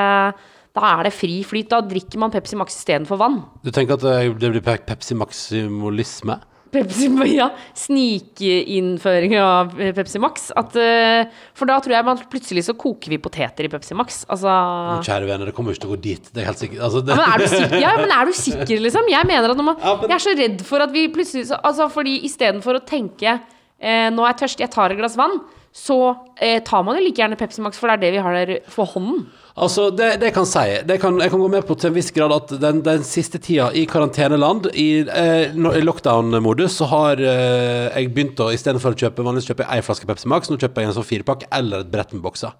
[0.75, 1.69] Da er det fri flyt.
[1.71, 3.37] Da drikker man Pepsi Max istedenfor vann.
[3.63, 4.03] Du tenker at
[4.39, 6.39] det blir Pe- Pepsi Maximulisme?
[6.73, 10.49] Pepsi, ja, Snikinnføring av Pepsi Max.
[10.57, 11.25] At, eh,
[11.57, 14.23] for da tror jeg man plutselig så koker vi poteter i Pepsi Max.
[14.31, 14.49] Altså
[15.05, 16.29] Kjære venner, det kommer jo ikke til å gå dit.
[16.33, 16.81] Det er helt sikkert.
[16.87, 19.09] Altså, det, ja, men er du sikker, ja, men er du sikker, liksom?
[19.13, 21.47] Jeg mener at når man, Ja, men- Jeg er så redd for at vi plutselig
[21.49, 23.39] så, Altså, fordi istedenfor å tenke
[23.79, 25.39] eh, Nå er jeg tørst, jeg tar et glass vann,
[25.73, 28.33] så eh, tar man jo like gjerne Pepsi Max, for det er det vi har
[28.33, 29.25] der for hånden.
[29.53, 30.65] Altså, det, det kan si.
[30.89, 33.37] Det kan, jeg kan gå med på til en viss grad at den, den siste
[33.37, 39.25] tida i karanteneland, i, eh, lockdown-modus, så har eh, jeg begynt å istedenfor å kjøpe
[39.25, 41.93] Vanligvis kjøper jeg ei flaske Pepsi Max, nå kjøper jeg en sånn firepakke eller et
[41.93, 42.57] brett med bokser.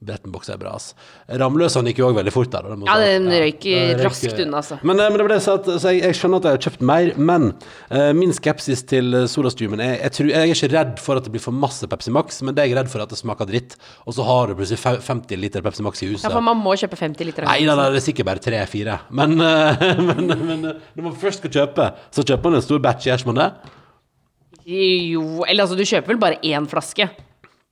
[0.00, 0.94] Brett med bokser er bra, ass.
[1.28, 2.70] Ramløsene gikk jo òg veldig fort der.
[2.88, 3.66] Ja, den røyk
[4.00, 4.78] raskt unna, altså.
[4.80, 6.56] Men, eh, men det var det jeg sa, at, så jeg, jeg skjønner at jeg
[6.56, 7.44] har kjøpt mer, men
[7.92, 11.34] uh, min skepsis til Solastumen er jeg, tror, jeg er ikke redd for at det
[11.34, 13.76] blir for masse Pepsi Max, men det er jeg redd for at det smaker dritt,
[14.08, 16.24] og så har du plutselig 50 liter Pepsi Max i huset.
[16.24, 17.50] Ja, For man må kjøpe 50 liter.
[17.50, 19.02] Nei, nei, nei, det er sikkert bare tre-fire.
[19.12, 22.80] Men, uh, men, men eh, når man først skal kjøpe, så kjøper man en stor
[22.88, 23.50] batch, gjør man det?
[24.64, 27.12] Jo, eller altså, du kjøper vel bare én flaske.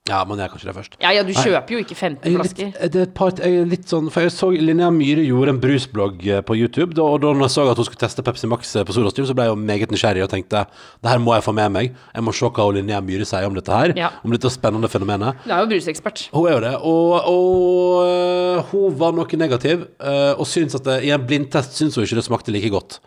[0.08, 0.96] Ja, man gjør kanskje det først.
[1.02, 2.64] Ja, ja, du kjøper jo ikke 15 Jeg er flasker.
[2.72, 5.60] litt, det er et par, jeg litt sånn, for jeg så Linnea Myhre gjorde en
[5.60, 8.48] brusblogg eh, på YouTube, da, og da hun jeg så at hun skulle teste Pepsi
[8.50, 11.34] Max eh, på SodaStream, så ble jeg jo meget nysgjerrig og tenkte det her må
[11.36, 11.92] jeg få med meg.
[12.14, 14.10] Jeg må se hva Linnea Myhre sier om dette her, Ja.
[14.24, 15.44] om dette spennende fenomenet.
[15.44, 16.24] Hun er jo brusekspert.
[16.32, 20.84] Hun er jo det, og, og øh, hun var noe negativ, øh, og syns at
[20.88, 22.98] det, i en blindtest syns hun ikke det smakte like godt.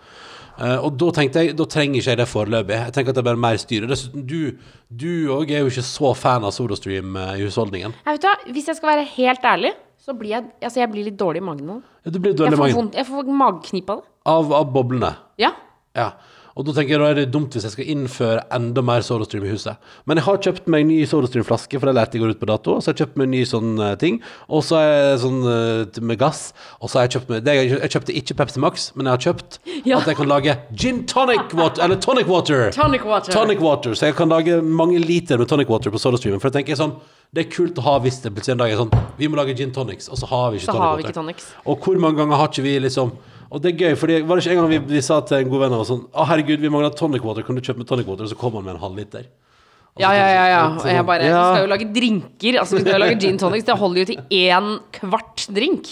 [0.60, 2.76] Eh, og da tenkte jeg, da trenger ikke jeg det foreløpig.
[2.88, 3.86] Jeg tenker at det er bare mer styr.
[3.88, 4.52] Og Dessuten, du
[4.92, 7.94] du òg er jo ikke så fan av SodaStream eh, i husholdningen.
[8.06, 11.06] Jeg vet da, Hvis jeg skal være helt ærlig, så blir jeg, altså jeg blir
[11.08, 11.80] litt dårlig i magen nå.
[12.06, 14.08] Ja, Du blir dårlig i magen vondt, jeg får mageknip av det.
[14.26, 15.12] av, av boblene.
[15.42, 15.52] Ja.
[15.96, 16.10] Ja.
[16.56, 19.46] Og da tenker jeg da er det dumt hvis jeg skal innføre enda mer SodaStream
[19.48, 19.78] i huset.
[20.06, 22.50] Men jeg har kjøpt meg en ny SodaStream-flaske, for det lærte jeg går ut på
[22.52, 22.78] dato.
[22.80, 24.18] Så så har jeg kjøpt meg en ny sånn eh, ting.
[24.52, 26.42] Og så jeg sånn eh, med gass.
[26.82, 29.24] Og så har jeg kjøpt meg det, Jeg kjøpte ikke Pepsi Max, men jeg har
[29.30, 29.60] kjøpt
[29.90, 29.98] Ja.
[30.02, 32.68] at jeg kan lage gin tonic water, eller tonic water.
[32.76, 33.32] Tonic water.
[33.32, 36.42] Tonic water, Så jeg kan lage mange liter med tonic water på SodaStreamen.
[36.44, 36.98] For jeg tenker sånn
[37.32, 39.56] Det er kult å ha hvis det plutselig en dag er sånn Vi må lage
[39.56, 41.46] gin tonics, og så har vi ikke Så tonic har vi ikke tonics.
[41.66, 43.14] Og hvor mange ganger har ikke vi liksom
[43.52, 45.50] Og det er gøy, fordi var det ikke en gang vi, vi sa til en
[45.52, 47.90] god venn av oss sånn Å, herregud, vi mangler tonic water, kan du kjøpe med
[47.90, 48.24] tonic water?
[48.24, 49.26] Og så kom han med en halvliter.
[49.98, 50.46] Og Ja, ja, ja.
[50.54, 50.62] ja.
[50.80, 51.42] Og jeg bare, ja.
[51.42, 52.62] Vi skal jo lage drinker.
[52.62, 53.68] Altså, du skal jo lage gin tonics.
[53.68, 55.92] Det holder jo til én kvart drink.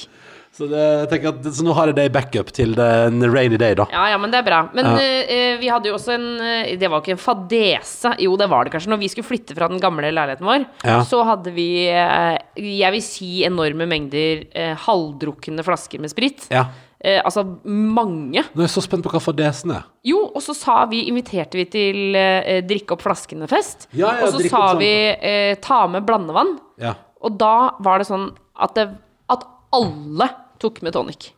[0.59, 3.55] Så, det, jeg tenker at, så nå har jeg det i backup til en rainy
[3.61, 3.85] day, da.
[3.93, 4.61] Ja, ja, men det er bra.
[4.75, 4.95] Men Ja.
[4.97, 8.15] uh, vi hadde jo også en eh, Det var ikke en fadese.
[8.23, 8.89] Jo, det var det kanskje.
[8.91, 10.97] Når vi skulle flytte fra den gamle leiligheten vår, Ja.
[11.07, 16.47] så hadde vi uh, Jeg vil si enorme mengder uh, halvdrukne flasker med sprit.
[16.51, 16.65] Ja.
[16.99, 18.43] Eh, altså mange.
[18.51, 19.85] Nå er jeg så spent på hva fadesen er.
[20.07, 23.87] Jo, og så sa vi, inviterte vi til eh, drikke opp flaskene-fest.
[23.93, 24.81] Ja, ja, og så sa sånn.
[24.83, 26.57] vi eh, ta med blandevann.
[26.81, 26.97] Ja.
[27.23, 28.89] Og da var det sånn at, det,
[29.31, 30.27] at alle
[30.59, 31.31] tok med tonic.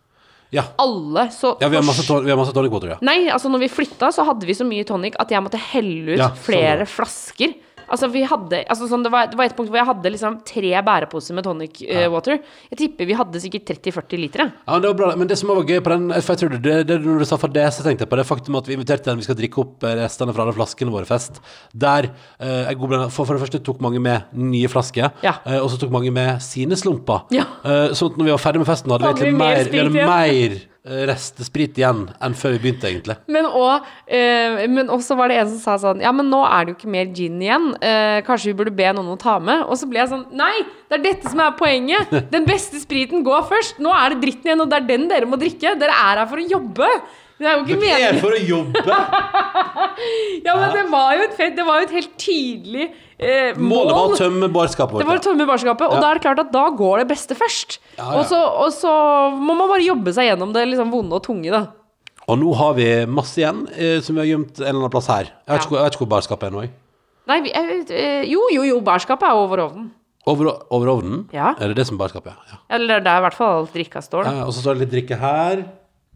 [0.52, 1.30] Ja, Alle.
[1.32, 2.98] Så ja vi, har masse, vi har masse tonic water, ja.
[3.08, 6.18] Nei, altså når vi flytta, så hadde vi så mye tonic at jeg måtte helle
[6.18, 7.54] ut Ja, sånn flere flasker.
[7.92, 10.40] Altså vi hadde, altså sånn, det, var, det var et punkt hvor jeg hadde liksom
[10.48, 12.40] tre bæreposer med tonic eh, water.
[12.72, 14.46] Jeg tipper vi hadde sikkert 30-40 liter.
[14.66, 15.12] Ja, det var bra.
[15.20, 17.28] Men det som var gøy på den For jeg tror det, det, det Når du
[17.30, 19.38] sa for det, så tenkte jeg på det faktum at vi inviterte den vi skal
[19.40, 21.42] drikke opp eh, restene fra alle flaskene våre fest.
[21.76, 25.38] Der uh, jeg god for, for det første tok mange med nye flasker, Ja.
[25.46, 27.26] uh, og så tok mange med sine slumper.
[27.34, 27.46] Ja.
[27.64, 30.56] Eh, sånn at når vi var ferdig med festen, hadde vi egentlig mer vi mer
[30.58, 33.16] eh, restesprit igjen enn før vi begynte, egentlig.
[33.30, 36.66] Men og, eh, men også var det en som sa sånn Ja, men nå er
[36.66, 37.68] det jo ikke mer gin igjen.
[37.78, 39.68] Eh, kanskje vi burde be noen å ta med?
[39.68, 40.56] Og så ble jeg sånn Nei!
[40.90, 42.10] Det er dette som er poenget!
[42.34, 43.78] Den beste spriten går først.
[43.84, 45.78] Nå er det dritten igjen, og det er den dere må drikke.
[45.80, 46.90] Dere er her for å jobbe.
[47.42, 48.82] Det er jo ikke Det er for å jobbe!
[50.46, 52.88] Ja, men det var jo et, fett, det var jo et helt tydelig
[53.22, 56.00] eh, Målet var å tømme barskapet Det var å tømme barskapet, og Ja.
[56.02, 57.78] da er det klart at da går det beste først.
[57.98, 58.20] Ja, ja.
[58.20, 58.92] Og, så, og så
[59.38, 61.68] må man bare jobbe seg gjennom det liksom vonde og tunge, da.
[62.28, 65.08] Og nå har vi masse igjen eh, som vi har gjemt en eller annen plass
[65.08, 65.32] her.
[65.48, 66.62] Jeg vet ikke, hvor- jeg vet ikke hvor barskapet er nå.
[66.62, 66.72] jeg.
[67.28, 69.92] Nei, vi, jeg, eh, jo, jo, jo, barskapet er over ovnen.
[70.28, 71.24] Over, over ovnen?
[71.34, 71.56] Ja.
[71.60, 72.34] Er det det som er barskapet?
[72.52, 72.58] Ja.
[72.70, 74.32] Eller det er i hvert fall alt drikka står, da.
[74.38, 75.64] Ja, og så står det litt drikke her.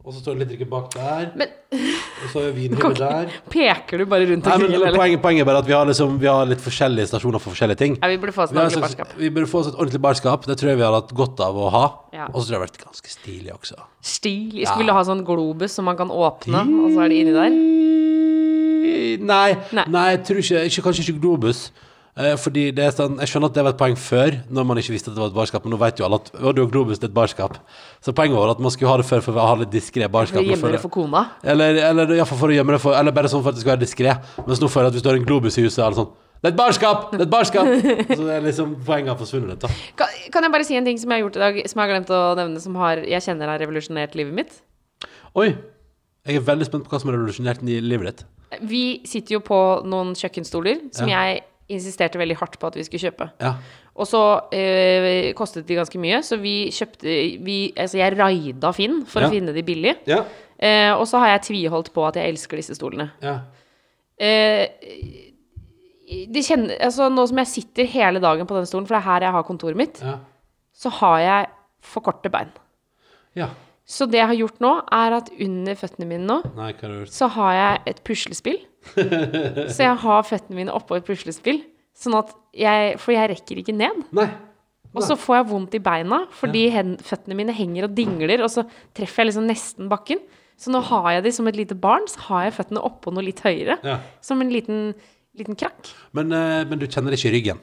[0.05, 1.31] Og så står det litt drikke bak der.
[1.33, 3.31] Men Og så er vinhylle der.
[3.49, 6.45] peker du bare rundt omkring, poenget, poenget er bare at vi har, liksom, vi har
[6.45, 7.95] litt forskjellige stasjoner for forskjellige ting.
[8.03, 9.15] Ja, vi burde få oss et ordentlig barskap.
[9.17, 10.45] vi burde få oss et ordentlig barskap.
[10.45, 11.83] Det tror jeg vi har hatt godt av å ha.
[12.13, 12.27] Ja.
[12.29, 13.79] Og så tror jeg det har vært ganske stilig også.
[14.05, 14.53] Stil.
[14.61, 17.57] Jeg skulle ha sånn globus som man kan åpne, og så er det inni der.
[19.25, 19.85] Nei, Nei.
[19.89, 20.05] nei.
[20.13, 21.65] jeg tror ikke, ikke Kanskje ikke Globus.
[22.15, 24.79] Eh, fordi det er sånn, Jeg skjønner at det var et poeng før, når man
[24.79, 25.65] ikke visste at det var et barskap.
[25.65, 27.57] Men nå vet jo alle at å, du har Globus, det er et barskap.
[27.99, 30.39] Så poenget var at man skulle ha det før for å ha litt diskré barskap.
[30.39, 31.25] For å gjemme det for kona.
[31.43, 33.75] Eller, eller fall for å gjemme det for Eller bare sånn for at det skal
[33.75, 34.13] være diskré.
[34.45, 36.13] Mens nå føler jeg at hvis du har en globus i huset, er det sånn
[36.39, 37.03] Det er et barskap!
[37.11, 37.71] Det er et barskap!
[38.15, 39.71] Så det er liksom poenget har forsvunnet litt, da.
[39.99, 41.83] Kan, kan jeg bare si en ting som jeg har gjort i dag, som jeg
[41.89, 44.55] har glemt å nevne, som har, jeg kjenner har revolusjonert livet mitt?
[45.35, 45.49] Oi!
[46.25, 48.23] Jeg er veldig spent på hva som har revolusjonert livet ditt.
[48.63, 51.25] Vi sitter jo på noen kjøkkenstoler som Ja.
[51.25, 53.29] jeg insisterte veldig hardt på at vi skulle kjøpe.
[53.41, 53.55] Ja.
[53.95, 54.21] Og så
[54.53, 59.29] eh, kostet de ganske mye, så vi kjøpte vi, Altså, jeg raida Finn for Ja.
[59.29, 59.95] å finne de billig.
[60.09, 60.23] Ja.
[60.59, 63.11] Eh, og så har jeg tviholdt på at jeg elsker disse stolene.
[63.23, 63.39] ja.
[64.17, 64.67] Eh,
[66.31, 69.09] de kjenner, altså, nå som jeg sitter hele dagen på den stolen, for det er
[69.09, 70.19] her jeg har kontoret mitt, ja.
[70.71, 71.47] så har jeg
[71.81, 72.51] for korte bein.
[73.35, 73.49] ja.
[73.85, 76.71] Så det jeg har gjort nå, er at under føttene mine nå, Nei,
[77.05, 78.57] så har jeg et puslespill.
[79.73, 81.63] så jeg har føttene mine oppå et puslespill.
[81.95, 84.03] Sånn at jeg For jeg rekker ikke ned.
[84.15, 84.27] Nei.
[84.95, 88.51] Og så får jeg vondt i beina fordi hen, føttene mine henger og dingler, og
[88.51, 88.63] så
[88.95, 90.21] treffer jeg liksom nesten bakken.
[90.55, 93.25] Så nå har jeg de som et lite barn, så har jeg føttene oppå noe
[93.27, 93.75] litt høyere.
[93.83, 93.97] Ja.
[94.23, 94.93] Som en liten,
[95.35, 95.91] liten krakk.
[96.15, 97.59] Men, eh, men du kjenner det ikke i ryggen?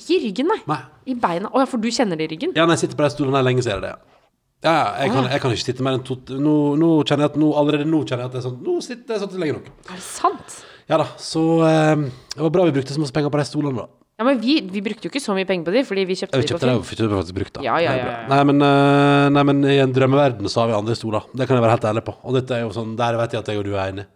[0.00, 0.58] Ikke i ryggen, nei.
[0.68, 0.80] Nei.
[1.12, 1.52] I beina.
[1.52, 2.56] Å ja, for du kjenner det i ryggen?
[2.56, 4.15] Ja, når jeg sitter på den stolen her lenge, så er det det.
[4.64, 7.34] Ja, ja, jeg kan, jeg kan ikke sitte mer enn to nå, nå kjenner jeg
[7.34, 9.58] at nå, allerede nå kjenner jeg at det er sånn Nå sitter jeg sånn lenge
[9.58, 9.68] nok.
[9.84, 10.56] Er det sant?
[10.88, 13.84] Ja da, så eh, det var bra vi brukte så masse penger på de stolene,
[13.84, 13.86] da.
[14.16, 16.40] Ja, men vi, vi brukte jo ikke så mye penger på de, fordi vi kjøpte
[16.40, 17.00] kjøpte de på Finn.
[17.02, 17.64] kjøpte faktisk brukt, da.
[17.66, 18.14] Ja, ja, ja.
[18.30, 21.26] Nei, men, eh, nei, men i en drømmeverden så har vi andre stoler.
[21.36, 22.14] Det kan jeg være helt ærlig på.
[22.24, 24.08] Og dette er jo sånn, der vet jeg at jeg og du er enige.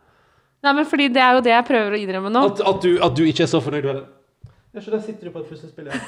[0.64, 2.46] Nei, men fordi det er jo det jeg prøver å innrømme nå.
[2.48, 4.06] At, at, du, at du ikke er så fornøyd med det.
[4.70, 6.00] Ja, så der sitter du på et puslespill, ja.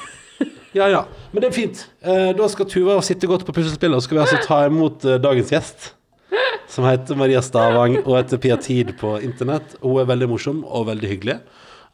[0.77, 1.03] Ja, ja.
[1.31, 1.83] Men det er fint.
[2.01, 5.05] Eh, da skal Tuva sitte godt på puslespillet, og så skal vi altså ta imot
[5.05, 5.91] eh, dagens gjest.
[6.73, 9.75] Som heter Maria Stavang og heter Pia Tid på internett.
[9.83, 11.37] Hun er veldig morsom og veldig hyggelig.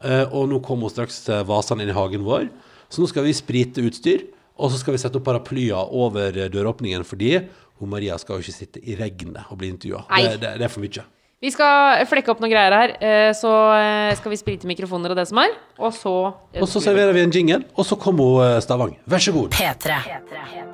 [0.00, 2.48] Eh, og nå kommer hun straks til vasene inn i hagen vår.
[2.88, 4.24] Så nå skal vi sprite utstyr,
[4.56, 7.34] og så skal vi sette opp paraplyer over døråpningen, fordi
[7.80, 10.06] hun Maria skal jo ikke sitte i regnet og bli intervjua.
[10.08, 11.04] Det, det, det er for mye.
[11.40, 12.90] Vi skal flekke opp noen greier her.
[13.00, 15.54] Eh, så eh, skal vi sprite mikrofoner og det som er.
[15.80, 16.12] Og så
[16.60, 18.92] Og så serverer vi en jingle, og så kommer eh, Stavang.
[19.08, 19.56] Vær så god.
[19.56, 19.96] P3.
[20.04, 20.69] P3.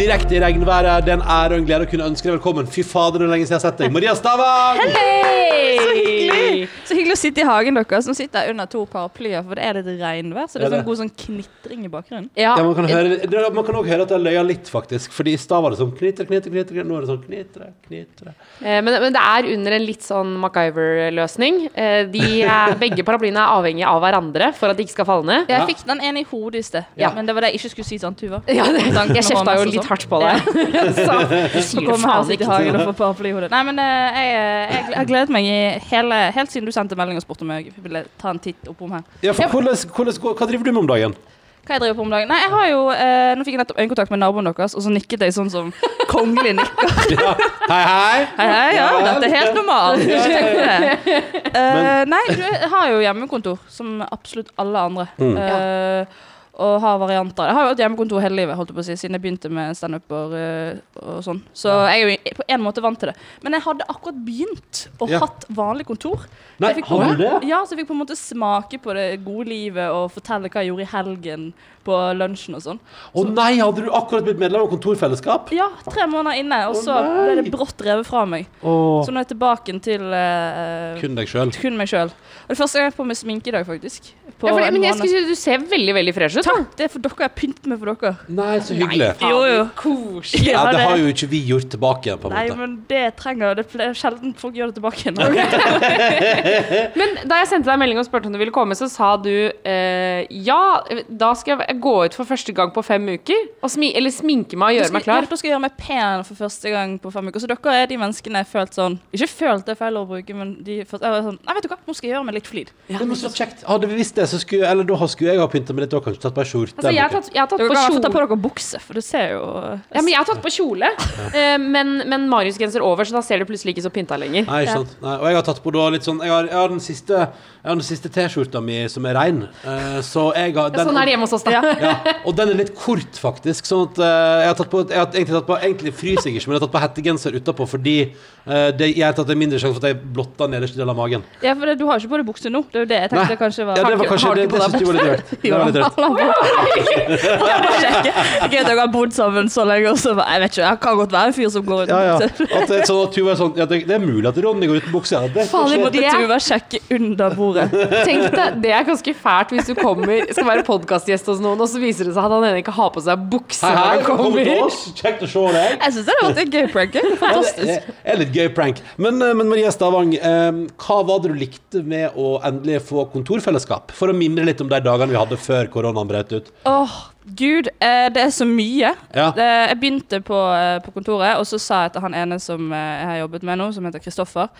[0.00, 1.04] Direkte i regnværet.
[1.04, 2.68] Det er en ære og en glede å kunne ønske deg velkommen.
[2.72, 3.92] Fy fader, det er lenge siden jeg har sett deg.
[3.92, 4.78] Maria Stavang!
[4.80, 6.68] Så hyggelig!
[6.88, 8.06] Så hyggelig å sitte i hagen deres.
[8.08, 10.46] Nå sitter jeg under to paraplyer, for det er litt regnvær.
[10.48, 12.30] Så det er sånn god sånn knitring i bakgrunnen.
[12.38, 15.12] Ja, Ja, man kan, høre, man kan også høre at jeg løya litt, faktisk.
[15.14, 16.86] Fordi i stad var det sånn knitre, knitre, knitre.
[16.88, 18.34] Nå er det sånn knitre, knitre.
[18.64, 21.60] eh, men, men det er under en litt sånn MacGyver-løsning.
[21.74, 25.28] Eh, de er, begge paraplyene er avhengige av hverandre for at de ikke skal falle
[25.28, 25.52] ned.
[25.52, 27.12] Jeg fikk den ene i hodet i sted, Ja.
[27.14, 28.40] men det var det jeg ikke skulle si, sant, Tuva?
[28.48, 29.89] Ja, jeg kjefta jo litt sånn.
[29.90, 30.50] Hardt på deg.
[31.00, 32.50] Så du sier her og faen sitte i ikke.
[32.54, 33.50] hagen og få paraply i hodet.
[33.54, 35.58] Nei, men eh, jeg, jeg, jeg har gledet meg i
[35.90, 38.96] hele, helt siden du sendte melding og spurte om jeg ville ta en titt oppom
[38.98, 39.04] her.
[39.26, 41.18] Ja, for hvordan, hvordan, hva driver du med om dagen?
[41.60, 42.30] Hva jeg driver på om dagen?
[42.32, 44.90] Nei, jeg har jo eh, Nå fikk jeg nettopp øyekontakt med naboen deres, og så
[44.94, 45.68] nikket jeg sånn som
[46.12, 47.12] kongelig nikker.
[47.12, 47.34] Ja.
[47.68, 48.22] Hei, hei!
[48.38, 49.12] Hei, hei, ja, Ja.
[49.12, 50.00] dette er helt normalt.
[50.06, 51.20] Ikke tenk på det.
[51.52, 55.06] Eh, nei, du, jeg har jo hjemmekontor, som absolutt alle andre.
[55.20, 55.36] Mm.
[55.44, 56.18] Eh,
[56.60, 57.48] og har varianter.
[57.48, 59.50] Jeg har jo hatt hjemmekontor hele livet, holdt jeg på å si, siden jeg begynte
[59.56, 60.12] med standup.
[60.12, 61.40] og sånn.
[61.56, 63.16] Så jeg er jo på en måte vant til det.
[63.42, 65.18] Men jeg hadde akkurat begynt å Ja.
[65.24, 66.26] hatt vanlig kontor.
[66.26, 67.48] Så Nei, jeg fikk på- har du det?
[67.48, 70.60] Ja, så jeg fikk på en måte smake på det gode livet og fortelle hva
[70.62, 72.78] jeg gjorde i helgen på lunsjen og sånn.
[73.16, 75.48] Å nei, hadde du akkurat blitt medlem av kontorfellesskap?
[75.56, 78.46] Ja, tre måneder inne, og så ble det brått revet fra meg.
[78.62, 81.50] Åh, Så nå er jeg tilbake til uh, kun deg sjøl.
[81.56, 82.10] kun meg sjøl.
[82.10, 84.12] Og det første gang jeg er på med sminke i dag, faktisk.
[84.38, 86.44] På Ja, for, men jeg skal si Du ser veldig veldig fresh ut.
[86.50, 86.56] Da.
[86.60, 86.76] Takk!
[86.80, 87.18] Det er for dere.
[87.26, 88.12] Jeg pynter meg for dere.
[88.40, 89.10] Nei, så hyggelig.
[89.24, 89.62] Jo, jo.
[89.78, 90.44] Koselig.
[90.50, 92.58] Ja, Ja, det det- har jo ikke vi gjort tilbake igjen, på en Nei, måte.
[92.58, 95.16] men det trenger Det er sjelden folk gjør det tilbake igjen.
[97.00, 99.30] Men da jeg sendte deg melding og spurte om du ville komme, så sa du
[99.30, 100.60] eh, ja,
[101.08, 103.48] da skal jeg gå ut for første gang på fem uker.
[103.64, 105.28] Og smi eller sminke meg og gjøre meg klar.
[105.30, 107.42] Da skal jeg gjøre meg pen for første gang på fem uker.
[107.44, 110.36] Så dere er de menneskene jeg følt sånn Ikke følt det er feil å bruke,
[110.36, 112.36] men de følte, jeg var sånn Nei, vet du hva, nå skal jeg gjøre meg
[112.40, 112.72] litt flid.
[112.90, 113.64] Ja, men så kjekt.
[113.68, 116.04] Hadde vi visst det, så skulle Eller da skulle jeg ha pynta meg litt og
[116.06, 116.76] kanskje tatt på skjorte.
[116.80, 118.02] Altså, jeg har tatt, jeg har tatt på kjole.
[118.04, 120.90] ta på dere bukse, for du ser jo Ja, men jeg har tatt på kjole,
[121.30, 124.48] eh, men, men Marius-genser over, så da ser du plutselig ikke så pynta lenger.
[124.48, 124.96] Nei, ikke sant.
[125.04, 127.16] Nei, og jeg har tatt på da litt sånn Jeg har, jeg har den siste
[127.20, 129.42] Jeg har den siste T-skjorta mi som er rein.
[129.64, 131.60] Eh, så jeg har Ja, sånn er det hjemme hos oss, da.
[131.60, 131.94] Ja.
[132.28, 133.68] Og den er litt kort, faktisk.
[133.68, 136.40] Sånn at eh, jeg har tatt på Jeg har egentlig tatt på Egentlig fryser jeg
[136.40, 139.40] ikke, men jeg har tatt på hettegenser utapå fordi eh, det, jeg har tatt en
[139.40, 141.24] mindre sjanse for at jeg blotter nederste del av magen.
[141.44, 142.64] Ja, for det, du har ikke på deg bukse nå.
[142.72, 143.40] Det er jo det jeg tenkte Nei.
[143.44, 144.86] kanskje var Ja, det var kanskje Har du det, ikke det på deg syns Det,
[144.86, 145.34] var litt rart.
[145.42, 145.80] Det var litt
[146.20, 148.08] rart.
[148.44, 150.80] Ikke at dere har bodd sammen så lenge, og så bare, Jeg vet ikke, jeg
[150.84, 152.16] kan godt være en fyr som går uten Ja, ja.
[152.20, 152.46] bukse.
[152.60, 154.80] At det, sånn at Tuva er sånn Ja, det, det er mulig at Ronny går
[154.82, 155.14] uten bukse.
[155.16, 157.66] Ja, det, Faen, jeg måtte det Tuva sjekke under bordet.
[158.06, 161.68] Tenk deg, Det er ganske fælt hvis du kommer skal være podkastgjest hos noen, og
[161.70, 163.88] så viser det seg at han ene ikke har på seg bukse Hei, når hei,
[163.90, 164.64] han velkommen til kommer.
[164.66, 164.80] oss.
[165.00, 165.76] Kjekt å se deg.
[165.80, 166.92] Jeg syns det vært en gøy prank.
[166.94, 167.90] det er Ja, det Fantastisk.
[167.90, 168.80] er, er litt gøy prank.
[169.00, 173.04] Men, eh, men Maria Stavang, eh, hva var det du likte med å endelig få
[173.12, 173.92] kontorfellesskap?
[173.96, 176.50] For å minne litt om de dagene vi hadde før koronaen brøt ut.
[176.68, 176.98] Åh,
[177.38, 178.92] gud, eh, det er så mye.
[179.14, 179.30] Ja.
[179.36, 182.68] Det, jeg begynte på, eh, på kontoret, og så sa jeg til han ene som
[182.72, 184.50] eh, jeg har jobbet med nå, som heter Kristoffer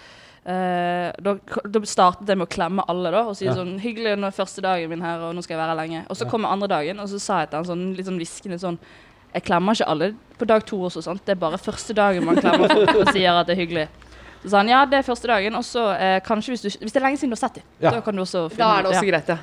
[0.41, 1.35] Uh, da,
[1.69, 3.53] da startet jeg med å klemme alle da, og si Ja.
[3.53, 6.07] sånn 'Hyggelig, nå er første dagen min her, og nå skal jeg være her lenge.'
[6.09, 8.59] Og så kommer andre dagen, og så sa jeg til han sånn litt sånn hviskende
[8.59, 8.79] sånn
[9.35, 11.21] Jeg klemmer ikke alle på dag to også, sant.
[11.27, 13.89] Det er bare første dagen man klemmer folk og sier at det er hyggelig.
[14.43, 16.93] Så sa han ja, det er første dagen, og så eh, kanskje hvis, du, hvis
[16.93, 17.91] det er lenge siden du har sett dem, Ja.
[17.91, 19.11] da kan du også finne Da er det også ja.
[19.11, 19.39] greit, ja.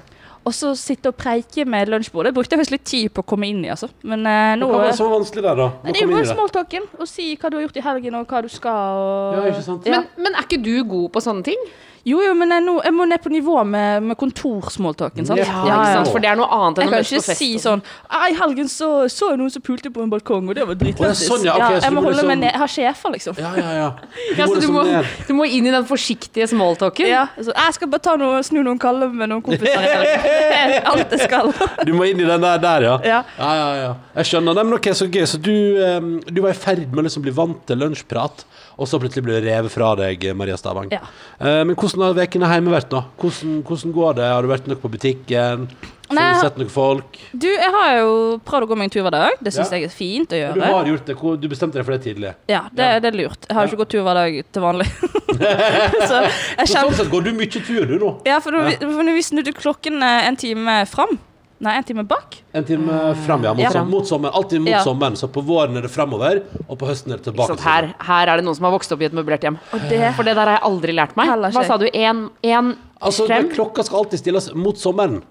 [0.48, 2.32] Og så sitte og preike med lunsjbordet.
[2.32, 3.90] Det brukte jeg faktisk litt tid på å komme inn i, altså.
[4.08, 5.68] Men eh, nå Hva var så vanskelig der, da?
[5.84, 6.88] Nei, Det er jo bare smalltalken.
[6.96, 9.02] Å si hva du har gjort i helgen, og hva du skal.
[9.02, 9.36] Og...
[9.36, 9.90] Ja, ikke sant?
[9.90, 10.00] Ja.
[10.00, 11.68] Men, men er ikke du god på sånne ting?
[12.08, 15.42] Jo, jo, men jeg, nå, jeg må ned på nivå med, med kontorsmalltalken, sant?
[15.42, 16.12] Ja, Ja, ikke?
[16.14, 18.28] For det er noe annet Jeg enn å kan møtes på ikke si sånn «Ah,
[18.32, 21.26] I helgen så, så jeg noen som pulte på en balkong, og det var dritlættis.
[21.28, 22.52] sånn, ja, okay, jeg må holde liksom- meg ned.
[22.54, 23.42] Jeg har sjefer, liksom.
[23.44, 23.90] Ja, ja, ja.
[24.38, 27.10] Du Ja, må du liksom må, du må inn i den forsiktige smalltalken.
[27.12, 30.24] Ja, så, jeg skal bare ta noe, snu noen kalde med noen kompiser i helgen.
[30.28, 31.52] Det er alt jeg skal.
[31.88, 32.96] Du må inn i den der, der ja.
[33.04, 33.20] Ja.
[33.38, 33.92] ja, ja, ja.
[34.22, 34.56] Jeg skjønner.
[34.58, 35.26] Nei, men ok, Så gøy.
[35.28, 35.52] Så du,
[35.84, 38.46] um, du var i ferd med å liksom bli vant til lunsjprat,
[38.78, 40.92] og så plutselig blir det revet fra deg, Maria Stavang.
[40.94, 41.04] Ja.
[41.42, 43.04] Eh, men hvordan har ukene hjemme vært nå?
[43.22, 44.28] Hvordan, hvordan går det?
[44.32, 45.68] Har du vært noe på butikken?
[46.08, 47.18] Får Nei, du sett noen folk?
[47.36, 48.12] Du, jeg har jo
[48.48, 49.42] prøvd å gå meg en tur hver dag.
[49.44, 49.76] Det syns Ja.
[49.82, 50.54] jeg er fint å gjøre.
[50.56, 51.16] du har gjort det.
[51.42, 52.32] Du bestemte deg for det tidlig.
[52.48, 53.44] Ja, det, det er lurt.
[53.50, 54.88] Jeg har ikke gått tur hver dag til vanlig.
[56.10, 58.14] så jeg Så sånn sett går du mye tur, du nå.
[58.30, 61.18] Ja, for nå for nå vi snudde klokken eh, en time fram.
[61.60, 62.36] Nei, en time bak.
[62.54, 63.54] En time fram, ja.
[63.54, 63.84] Mot, Ja.
[63.84, 64.34] mot sommeren.
[64.36, 64.84] Alltid mot Ja.
[64.84, 65.16] sommeren.
[65.18, 67.60] Så på våren er det framover, og på høsten er det tilbake.
[67.60, 69.58] Her, her er det noen som har vokst opp i et møblert hjem.
[69.90, 71.28] det- For det der har jeg aldri lært meg.
[71.54, 71.86] Hva sa du?
[71.90, 72.78] Én frem?
[73.02, 75.24] Altså, det, klokka skal alltid stilles mot sommeren.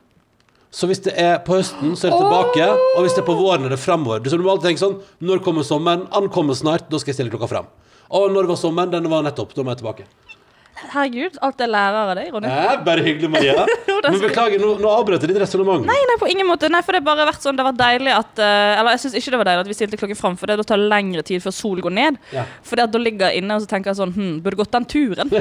[0.72, 2.76] Så hvis det er på høsten, så er det tilbake.
[2.98, 4.18] Og hvis det er på våren, er det framover.
[4.20, 6.08] Du, du må alltid tenke sånn Når kommer sommeren?
[6.12, 6.90] Ankommer snart.
[6.90, 7.66] Da skal jeg stille klokka fram.
[8.10, 8.90] Og når var sommeren?
[8.90, 9.54] Den var nettopp.
[9.54, 10.04] Da må jeg tilbake.
[10.76, 12.48] Herregud, alt jeg lærer av deg, Ronny.
[12.52, 13.64] Eh, bare hyggelig, Maria.
[14.10, 15.86] Men beklager, nå, nå avbrøt jeg ditt resonnement.
[15.88, 16.68] Nei, nei, på ingen måte.
[16.72, 19.00] Nei, for det har bare vært sånn Det har vært deilig at eh, Eller jeg
[19.06, 21.24] syns ikke det var deilig at vi stilte klokken fram, for det da tar lengre
[21.26, 22.18] tid før solen går ned.
[22.36, 22.44] Ja.
[22.76, 25.32] At da ligger jeg inne og så tenker jeg sånn Hm, burde gått den turen?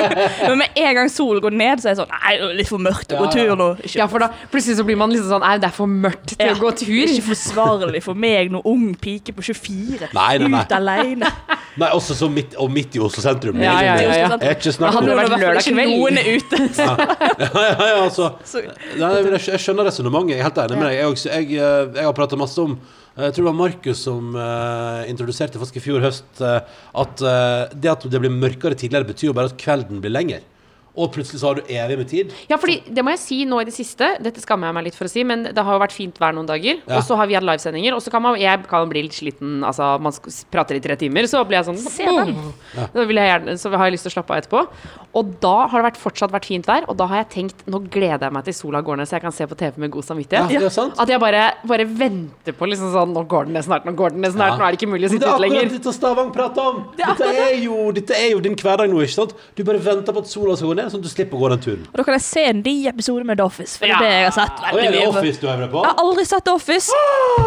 [0.50, 2.70] Men med en gang solen går ned, så er jeg sånn Nei, det er litt
[2.72, 3.68] for mørkt å Ja, gå tur nå.
[3.80, 6.34] Ikke, Ja, for da plutselig så blir man liksom sånn Nei, det er for mørkt
[6.34, 6.56] til Ja.
[6.56, 6.98] å gå tur.
[7.06, 10.64] ikke forsvarlig for meg, noen ung pike på 24, Nei, nei, nei.
[10.66, 11.30] ut alene.
[11.80, 13.60] Nei, også så midt, og midt i Oslo sentrum.
[13.62, 14.38] Ja, ja, ja, ja.
[14.80, 14.96] Jeg om.
[14.96, 15.92] Hadde det vært lørdag kveld.
[15.92, 16.62] Noen er ute.
[16.80, 18.30] ja, ja, ja, altså.
[19.02, 20.36] Nei, men jeg, jeg skjønner resonnementet.
[20.36, 20.96] Jeg er helt enig med deg.
[20.98, 22.78] Jeg, også- jeg, eh, jeg har prata masse om
[23.20, 26.62] jeg tror det var Markus som uh, introduserte faktisk i fjor høst uh,
[27.02, 30.44] at uh, det at det blir mørkere tidligere, betyr jo bare at kvelden blir lenger.
[30.96, 32.32] Og plutselig så har du evig med tid.
[32.50, 34.16] Ja, fordi det må jeg si nå i det siste.
[34.20, 36.32] Dette skammer jeg meg litt for å si, men det har jo vært fint vær
[36.34, 36.80] noen dager.
[36.86, 36.96] Ja.
[36.98, 39.62] Og så har vi hatt livesendinger, og så kan man Jeg kan bli litt sliten.
[39.64, 40.12] Altså, man
[40.50, 42.34] prater i tre timer, så blir jeg sånn Se den.
[42.94, 44.66] Da vil jeg gjerne, så har jeg lyst til å slappe av etterpå.
[45.14, 47.80] Og da har det vært, fortsatt vært fint vær, og da har jeg tenkt nå
[47.90, 50.04] gleder jeg meg til sola går ned, så jeg kan se på TV med god
[50.04, 50.48] Ja, samvittighet.
[50.50, 50.94] det er sant.
[51.02, 54.10] At jeg bare, bare venter på liksom sånn Nå går den ned snart, nå går
[54.14, 54.58] den ned snart, Ja.
[54.58, 55.70] nå er det ikke mulig å Men det er ute akkurat lenger.
[55.78, 56.76] dette Stavang prater om.
[56.96, 59.34] Dette er, jo, dette er jo din hverdag nå, ikke sant?
[59.56, 61.48] Du bare venter på at sola skal gå ned, sånn at du slipper å gå
[61.50, 61.82] den turen.
[61.90, 63.96] og da kan jeg se en ny episode med The Office, for det Ja.
[63.96, 65.06] er det jeg har sett Og er det.
[65.08, 65.82] Office du er med på?
[65.84, 66.92] Jeg har aldri sett The Office.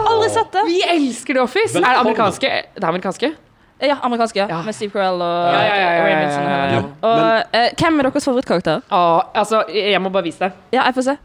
[0.06, 0.66] Aldri sett det.
[0.68, 1.76] Vi elsker The Office!
[1.78, 2.50] Er det amerikanske?
[2.76, 3.36] Det er amerikanske?
[3.84, 4.48] Ja, amerikanske.
[4.48, 4.62] ja.
[4.64, 8.82] Med Steve Carell og Ja, og eh, hvem er deres favorittkarakter?
[8.92, 9.02] Å,
[9.36, 10.52] altså, jeg må bare vise deg.
[10.72, 11.18] Ja, jeg får se.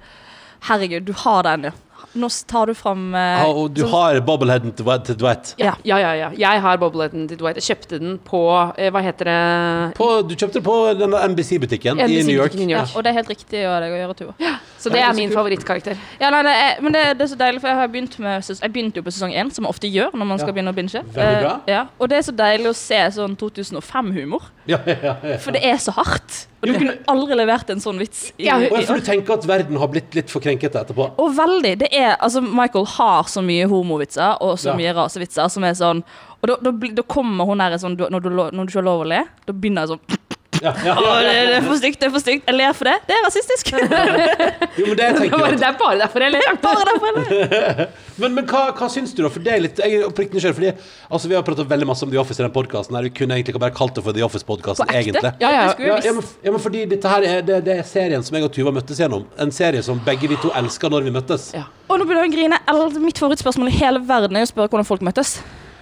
[0.68, 1.70] Herregud, du har den, ja.
[2.14, 5.54] Nå tar du fram eh, ah, og du så- har bobbleheaden til til Dwight.
[5.58, 5.74] Ja.
[5.84, 6.30] Ja, ja, ja.
[6.36, 7.56] Jeg har bobbleheaden til Dwight.
[7.60, 8.40] Jeg kjøpte den på
[8.78, 9.94] eh, Hva heter det?
[9.98, 12.54] På, du kjøpte den på denne NBC-butikken i New York.
[12.54, 12.88] New York.
[12.92, 14.34] Ja, og det er helt riktig av deg å gjøre, Tuva.
[14.78, 15.96] Så det Ja, er det er min favorittkarakter.
[16.20, 18.42] Ja, nei, det er, men det, det er så deilig, for jeg har begynt med
[18.46, 20.54] ses- Jeg begynte jo på sesong én, som man ofte gjør når man skal Ja.
[20.54, 21.02] begynne å binge.
[21.16, 24.42] Eh, ja, og det er så deilig å se sånn 2005-humor.
[24.68, 25.36] Ja, ja, ja, ja.
[25.42, 26.46] For det er så hardt.
[26.62, 28.32] Og du kunne aldri levert en sånn vits.
[28.38, 31.10] I, Ja, jeg får du tenker at verden har blitt litt for krenkete etterpå.
[31.18, 31.74] og veldig.
[31.78, 34.76] Det er, altså Michael har så mye homovitser og så Ja.
[34.78, 36.02] mye rasevitser som er sånn
[36.42, 39.00] Og da, da, da kommer hun der sånn når, du, når du ikke har lov
[39.02, 40.17] å le, da begynner jeg sånn
[40.62, 42.46] Ja, ja, ja, det, er for stygt, det er for stygt.
[42.48, 42.96] Jeg ler for det.
[43.08, 43.70] Det er rasistisk.
[43.74, 45.58] Jo, men det tenker jeg.
[45.60, 46.48] det er bare derfor jeg ler.
[46.62, 47.86] Bare derfor jeg ler.
[48.18, 49.28] Men, men hva, hva syns du, da?
[49.30, 50.56] For det er litt, jeg er oppriktig nysgjerrig.
[50.56, 50.70] Fordi
[51.06, 52.96] altså, vi har pratet veldig masse om The Office i den podkasten.
[53.06, 55.30] Vi kunne egentlig ikke bare kalt det for The Office-podkasten, egentlig.
[55.38, 55.68] Ja, ja.
[55.78, 58.74] Men, ja, men fordi dette her er, det, det er serien som jeg og Tuva
[58.74, 59.22] møttes gjennom.
[59.38, 61.52] En serie som begge vi to elska når vi møttes.
[61.54, 61.68] Ja.
[61.86, 62.98] Og nå begynner jeg å grine.
[63.06, 65.38] Mitt favorittspørsmål i hele verden er å spørre hvordan folk møttes.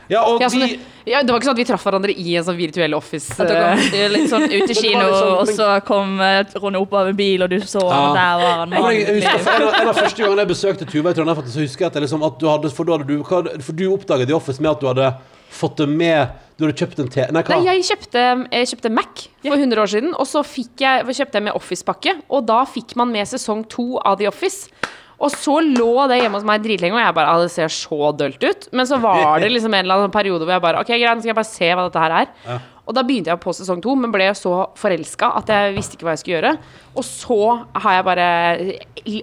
[0.08, 2.14] Ja, og Ja, sånn, vi det, ja, det var ikke sånn at vi traff hverandre
[2.14, 3.34] i en sånn virtuell office.
[3.34, 6.94] At dere eh, litt sånn ut i kino, sånn, og så kom eh, Ronny opp
[6.98, 8.00] av en bil, og du så Ja.
[8.08, 8.74] og der var han.
[8.76, 11.46] Ja, jeg, jeg husker, en, av, en av første gangene jeg besøkte Tuva i Trondheim,
[11.46, 13.16] så husker jeg at, jeg liksom, at du hadde For, hadde du,
[13.62, 15.10] for du oppdaget The Office med at du hadde
[15.56, 17.26] fått det med Du hadde kjøpt en te...
[17.32, 17.56] Nei, hva?
[17.58, 21.36] Nei, jeg kjøpte, jeg kjøpte Mac for 100 år siden, og så fikk jeg, kjøpte
[21.40, 22.14] jeg med Office-pakke.
[22.32, 24.70] Og da fikk man med sesong to av The Office.
[25.16, 28.10] Og så lå det hjemme hos meg dritlenge, og jeg bare ah, det ser så
[28.12, 28.66] dølt ut.
[28.76, 31.24] Men så var det liksom en eller annen periode hvor jeg bare Ok, greit, nå
[31.24, 32.32] skal jeg bare se hva dette her er.
[32.44, 32.58] Ja.
[32.86, 36.06] Og da begynte jeg på sesong to, men ble så forelska at jeg visste ikke
[36.06, 36.52] hva jeg skulle gjøre.
[36.94, 37.38] Og så
[37.82, 38.26] har jeg bare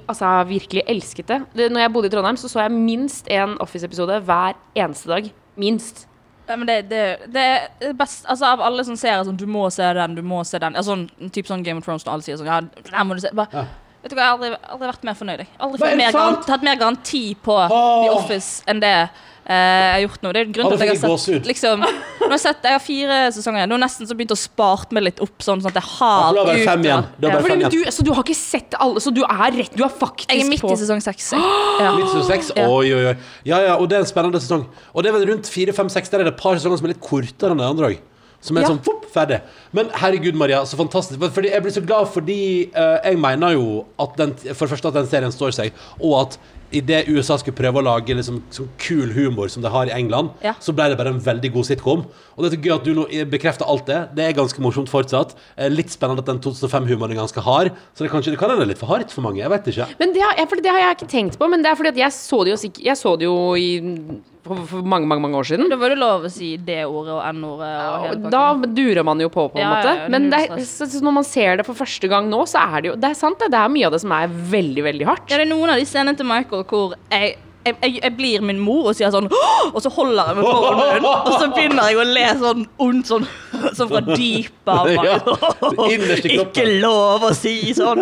[0.10, 1.40] altså, virkelig elsket det.
[1.56, 1.70] det.
[1.72, 5.30] Når jeg bodde i Trondheim, så så jeg minst én Office-episode hver eneste dag.
[5.56, 6.08] Minst.
[6.50, 7.44] Ja, men det, det, det
[7.88, 10.60] er best Altså Av alle som ser sånn Du må se den, du må se
[10.60, 10.76] den.
[10.76, 12.58] Ja, sånn, typ sånn Game of Thrones når alle sier sånn Ja,
[12.90, 13.32] den må du se.
[13.38, 13.64] Bare, Ja.
[14.04, 15.44] Vet du hva, Jeg har aldri, aldri vært mer fornøyd.
[15.46, 15.52] jeg.
[15.64, 17.56] Aldri fått mer garant, tatt mer garanti på.
[17.72, 20.34] The Office enn det eh, jeg har gjort nå.
[20.36, 22.84] Det er grunnen til at jeg har sett liksom Nå har jeg sett, jeg har
[22.84, 23.68] fire sesonger.
[23.68, 25.90] Nå har jeg nesten så begynt å spart meg litt opp, sånn sånn at jeg
[25.98, 27.08] har ja, bare fem igjen.
[27.08, 27.74] Er Fordi, fem men igjen.
[27.76, 30.46] du, så du har ikke sett alle, så du er rett Du er faktisk Jeg
[30.46, 31.34] er midt på i sesong seks.
[31.36, 31.92] Ja.
[31.96, 32.54] Midt i sesong seks?
[32.60, 33.18] Oi, oi, oi.
[33.48, 34.68] Ja, ja, og det er en spennende sesong.
[34.92, 36.12] Og det er vel rundt fire, fem, seks.
[36.12, 38.10] Der er det et par sesonger som er litt kortere enn de andre òg.
[38.44, 38.74] Som er Ja.
[38.74, 39.38] sånn fopp, ferdig.
[39.72, 41.22] Men herregud, Maria, så fantastisk.
[41.32, 44.90] Fordi Jeg blir så glad fordi uh, jeg mener jo at den, for det første
[44.92, 46.38] at den serien står seg, og at
[46.74, 50.32] idet USA skulle prøve å lage liksom, sånn kul humor som de har i England,
[50.44, 50.56] Ja.
[50.60, 52.04] så ble det bare en veldig god sitcom.
[52.36, 54.00] Og det er så gøy at du nå bekrefter alt det.
[54.18, 55.36] Det er ganske morsomt fortsatt.
[55.58, 57.72] Eh, Litt spennende at den 2005-humoren er ganske hard.
[57.94, 59.42] Så det, kanskje, det kan hende litt for hardt for mange.
[59.44, 59.88] Jeg vet ikke.
[60.00, 62.16] Men det har, det har jeg ikke tenkt på, men det er fordi at jeg
[62.18, 63.68] så det jo, jeg så det jo i,
[64.44, 65.70] for, for mange, mange mange år siden.
[65.72, 68.26] Da var det lov å si D-ordet og N-ordet og pakken.
[68.34, 68.44] da
[68.82, 69.94] durer man jo på, på en Ja, måte.
[69.94, 72.42] ja, ja, Men det er, så, så når man ser det for første gang nå,
[72.50, 73.52] så er det jo Det er sant, det.
[73.54, 75.30] Det er mye av det som er veldig, veldig hardt.
[75.32, 78.46] Ja, det er noen av de scenene til Michael hvor jeg, jeg, jeg, jeg blir
[78.46, 81.90] min mor og sier sånn Og så holder jeg meg foran munnen, og så begynner
[81.90, 83.28] jeg å le sånn ondt, sånn,
[83.78, 85.02] sånn fra dypet av meg.
[85.14, 86.44] Ja.
[86.44, 88.02] Ikke lov å si sånn.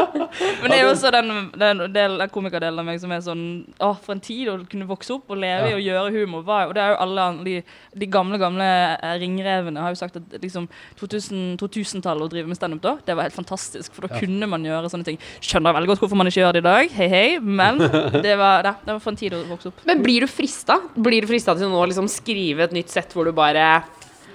[0.60, 3.42] Men det er jo også den, den, del, den komikerdelen av meg som er sånn
[3.82, 6.44] Å, for en tid å kunne vokse opp og leve i og gjøre humor.
[6.46, 7.56] Var, og det er jo alle de,
[8.02, 10.68] de gamle, gamle eh, ringrevene har jo sagt at liksom
[11.00, 13.92] 2000 2000-tallet å drive med standup da, det var helt fantastisk.
[13.94, 15.20] For da kunne man gjøre sånne ting.
[15.44, 17.80] Skjønner veldig godt hvorfor man ikke gjør det i dag, hei hei, men
[18.26, 19.80] det var, det, det var for en tid å vokse opp.
[19.88, 20.80] Men blir du frista?
[20.98, 23.70] Blir du frista til å liksom skrive et nytt sett hvor du bare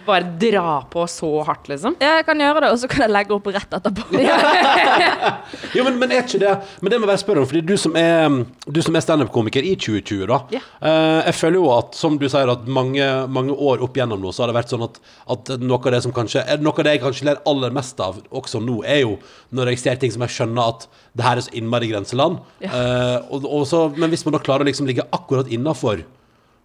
[0.08, 1.96] bare dra på så hardt, liksom?
[2.02, 4.06] Ja, jeg kan gjøre det, og så kan jeg legge opp rett etterpå.
[5.76, 6.52] Jo, men, men er ikke det
[6.82, 9.66] Men det må jeg bare spørre om, fordi du som er, du som er standup-komiker
[9.66, 10.40] i 2020, da.
[10.54, 10.66] Yeah.
[10.80, 14.34] eh, jeg føler jo at, som du sier, at mange, mange år opp gjennom nå,
[14.36, 15.00] så har det vært sånn at,
[15.36, 18.00] at noe av det som kanskje er Noe av det jeg kanskje ler aller mest
[18.04, 19.18] av, også nå, er jo
[19.56, 22.42] når jeg ser ting som jeg skjønner at det her er så innmari grenseland.
[22.64, 26.04] Eh, og, og så, men hvis man da klarer å liksom ligge akkurat innafor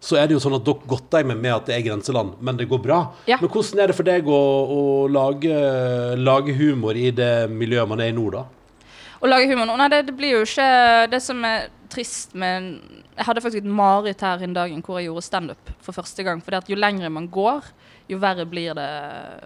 [0.01, 2.57] så er det jo sånn at dere godter meg med at det er grenseland, men
[2.57, 3.01] det går bra.
[3.29, 3.37] Ja.
[3.41, 4.39] Men hvordan er det for deg å,
[4.73, 4.81] å
[5.13, 5.59] lage,
[6.17, 8.47] lage humor i det miljøet man er i nå, da?
[9.21, 9.75] Å lage humor nå?
[9.77, 10.65] Nei, det, det blir jo ikke
[11.11, 12.71] Det som er trist med
[13.13, 16.41] Jeg hadde faktisk et mareritt her en dagen hvor jeg gjorde standup for første gang.
[16.41, 17.67] For jo lengre man går,
[18.15, 18.87] jo verre blir det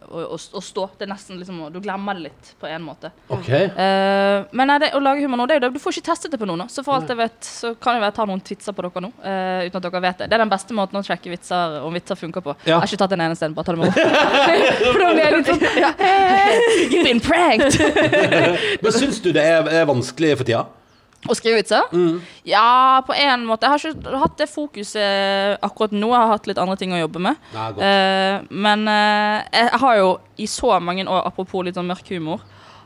[0.10, 0.88] å, å, å stå.
[0.98, 3.12] Det er nesten liksom Du glemmer det litt, på en måte.
[3.28, 3.50] Ok.
[3.50, 5.72] Uh, men nei, det, å lage humor nå, det er jo det.
[5.76, 6.68] Du får ikke testet det på noen nå.
[6.72, 9.12] Så for alt jeg vet, så kan jeg vel ta noen vitser på dere nå.
[9.22, 10.30] Uh, uten at dere vet det.
[10.32, 12.56] Det er den beste måten å sjekke vitser om vitser funker på.
[12.64, 12.76] Ja.
[12.76, 14.08] Jeg har ikke tatt en eneste en, bare ta det med ro.
[14.86, 15.64] For da blir jeg litt sånn
[16.92, 17.78] You've been pranked!
[18.84, 20.66] Men syns du det er, er vanskelig for tida?
[21.26, 21.88] Å skrive vitser?
[22.46, 23.66] Ja, på en måte.
[23.66, 26.12] Jeg har ikke hatt det fokuset akkurat nå.
[26.12, 27.40] Jeg har hatt litt andre ting å jobbe med.
[27.56, 27.70] Nei.
[27.88, 32.44] Eh, men uh, jeg har jo i så mange år, apropos litt sånn mørk humor,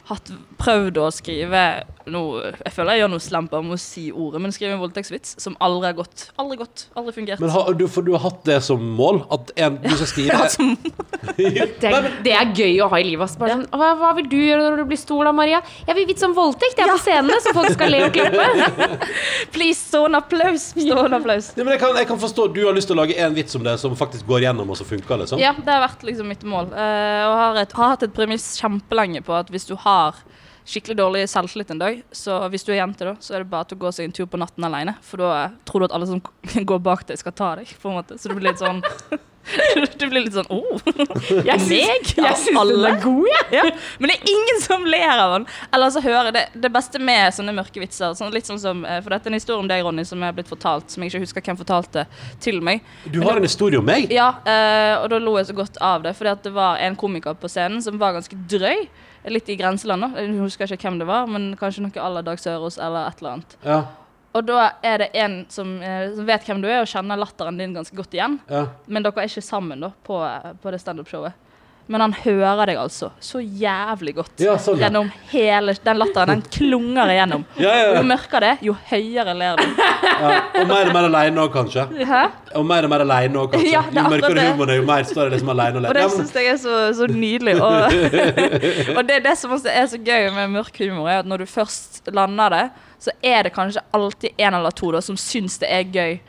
[0.10, 0.30] hatt
[0.60, 1.62] prøvd å skrive
[2.10, 4.80] noe Jeg føler jeg gjør noe slemt bare med å si ordet, men skrive en
[4.82, 6.24] voldtektsvits som aldri har gått.
[6.42, 6.88] Aldri gått.
[6.98, 7.42] Aldri fungert.
[7.44, 9.20] Men har du, for du har hatt det som mål?
[9.36, 10.74] At en, du skal skrive Ja, som-
[11.38, 13.36] det, er- det er gøy å ha i livet.
[13.38, 15.60] Bare sånn, hva, hva vil du gjøre når du blir stor, da, Maria?
[15.86, 16.80] Jeg vil vitse om voldtekt.
[16.82, 18.90] Jeg er på scenene, så folk skal le og klappe.
[19.56, 20.70] Please, stående applaus!
[20.74, 21.52] Stående applaus.
[21.54, 23.54] Ja, men jeg kan, jeg kan forstå du har lyst til å lage en vits
[23.60, 25.22] om det som faktisk går gjennom og som funker.
[25.22, 25.44] Liksom.
[25.46, 26.74] Ja, det har vært liksom mitt mål.
[26.74, 29.99] Uh, og har, et, har hatt et premiss kjempelenge på at hvis du har
[30.70, 33.70] skikkelig dårlig selvtillit en dag, så hvis du er jente, da, så er det bare
[33.70, 34.94] til å gå seg en tur på natten alene.
[35.06, 36.22] For da tror du at alle som
[36.72, 38.20] går bak deg, skal ta deg, på en måte.
[38.22, 38.84] Så du blir litt sånn
[39.98, 40.82] Du blir litt sånn oh,
[41.48, 43.46] Jeg syns, jeg syns den er god, jeg.
[43.56, 43.64] ja.
[43.98, 45.48] Men det er ingen som ler av den.
[45.74, 49.00] Eller så hører det, det beste med sånne mørke vitser sånn, litt sånn som, eh,
[49.02, 51.24] For dette er en historie om deg, Ronny, som er blitt fortalt, som jeg ikke
[51.24, 52.06] husker hvem fortalte
[52.44, 52.84] til meg.
[53.10, 54.12] Du har en historie om meg?
[54.14, 57.40] Ja, eh, og da lo jeg så godt av det, For det var en komiker
[57.40, 58.86] på scenen som var ganske drøy.
[59.28, 60.22] Litt i grenseland, da.
[60.22, 63.20] Jeg husker ikke hvem det var, men kanskje noe à la Dag Sørås eller et
[63.20, 63.58] eller annet.
[63.66, 63.80] Ja.
[64.38, 67.58] Og da er det en som, eh, som vet hvem du er, og kjenner latteren
[67.58, 68.40] din ganske godt igjen.
[68.50, 68.68] ja.
[68.88, 70.20] Men dere er ikke sammen da, på,
[70.62, 71.34] på det standup-showet.
[71.90, 74.84] Men han hører deg altså så jævlig godt Ja, sånn, ja.
[74.86, 76.30] gjennom hele Den latteren.
[76.36, 77.46] Den klunger igjennom.
[77.64, 77.72] Ja.
[77.98, 79.80] Jo mørkere det, jo høyere ler du.
[79.80, 80.36] ja.
[80.62, 81.88] Og mer og mer aleine òg, kanskje.
[82.06, 82.22] Hæ?
[82.60, 83.74] Og mer og mer alene òg, kanskje.
[83.74, 85.90] Jo mørkere humoren er, jo mer står det liksom alene og ler.
[85.90, 87.58] Og det Ja, syns jeg er så, så nydelig.
[87.58, 88.00] Og,
[88.98, 92.14] og det det som er så gøy med mørk humor, er at når du først
[92.14, 92.64] lander det,
[93.02, 96.20] så er det kanskje alltid en eller to da, som syns det er gøy.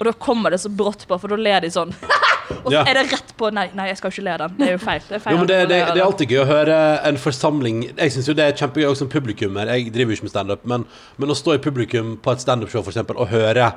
[0.00, 1.94] Og da kommer det så brått på, for da ler de sånn.
[2.50, 2.82] og så Ja.
[2.84, 4.54] er det rett på Nei, nei, jeg skal ikke le den.
[4.58, 5.00] Det er jo feil.
[5.08, 6.78] Det er feil Jo, men det, det, det er alltid gøy å høre
[7.08, 9.70] en forsamling Jeg syns jo det er kjempegøy også som publikummer.
[9.74, 10.86] Jeg driver jo ikke med standup, men,
[11.18, 13.00] men å stå i publikum på et standupshow f.eks.
[13.06, 13.72] for og høre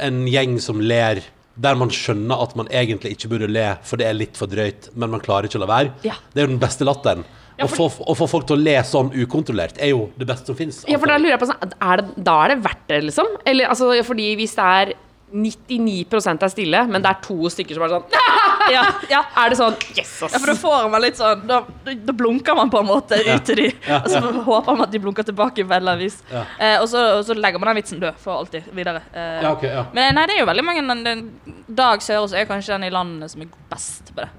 [0.00, 1.22] en gjeng som ler
[1.60, 4.88] der man skjønner at man egentlig ikke burde le, for det er litt for drøyt,
[4.96, 5.90] men man klarer ikke å la være.
[6.06, 6.14] Ja.
[6.32, 7.26] Det er jo den beste latteren.
[7.60, 10.56] Å få, å få folk til å le sånn ukontrollert er jo det beste som
[10.56, 10.78] fins.
[10.88, 13.28] Ja, for da lurer jeg på sånn, er det, Da er det verdt det, liksom?
[13.44, 14.94] Eller altså, fordi hvis det er
[15.32, 18.16] 99% er stille, men det er to stykker som er sånn
[18.74, 19.20] Ja, ja.
[19.40, 20.34] Er det sånn Yes, ass.
[20.34, 23.46] Ja, for da får man litt sånn Da, da blunker man på en måte ut
[23.48, 26.18] til de, og så håper man at de blunker tilbake på et eller annet vis.
[26.30, 26.44] Ja.
[26.58, 29.02] Eh, og, så, og så legger man den vitsen død for alltid videre.
[29.14, 29.86] Eh, Ja, ok, ja.
[29.96, 31.24] Men nei, det er jo veldig mange den, den,
[31.80, 34.30] Dag Sørås er kanskje den i landet som er best på det.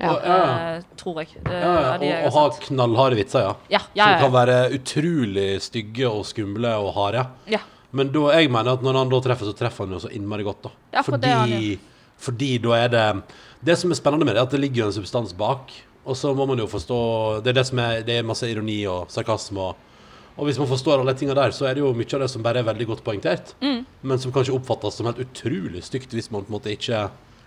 [0.00, 0.10] Ja.
[0.12, 0.40] Ja, ja.
[0.76, 1.30] Eh, tror jeg.
[1.44, 3.54] Eh, Ja, ja, de og, og ha knallharde vitser, ja.
[3.78, 7.26] Ja, ja, Som ja, kan være utrolig stygge og skumle og harde.
[7.54, 7.62] ja.
[7.90, 10.46] Men da, jeg mener at når han da treffer, så treffer han jo så innmari
[10.46, 10.72] godt, da.
[10.96, 13.08] Ja, for fordi, det han fordi da er det
[13.60, 15.72] Det som er spennende med det, er at det ligger jo en substans bak.
[16.06, 16.98] Og så må man jo forstå
[17.44, 19.82] Det er det som er Det er masse ironi og sarkasme og
[20.36, 22.42] og hvis man forstår alle tinga der, så er det jo mye av det som
[22.44, 23.54] bare er veldig godt poengtert.
[23.62, 23.86] Mm.
[24.04, 27.06] Men som kanskje oppfattes som helt utrolig stygt hvis man på en måte ikke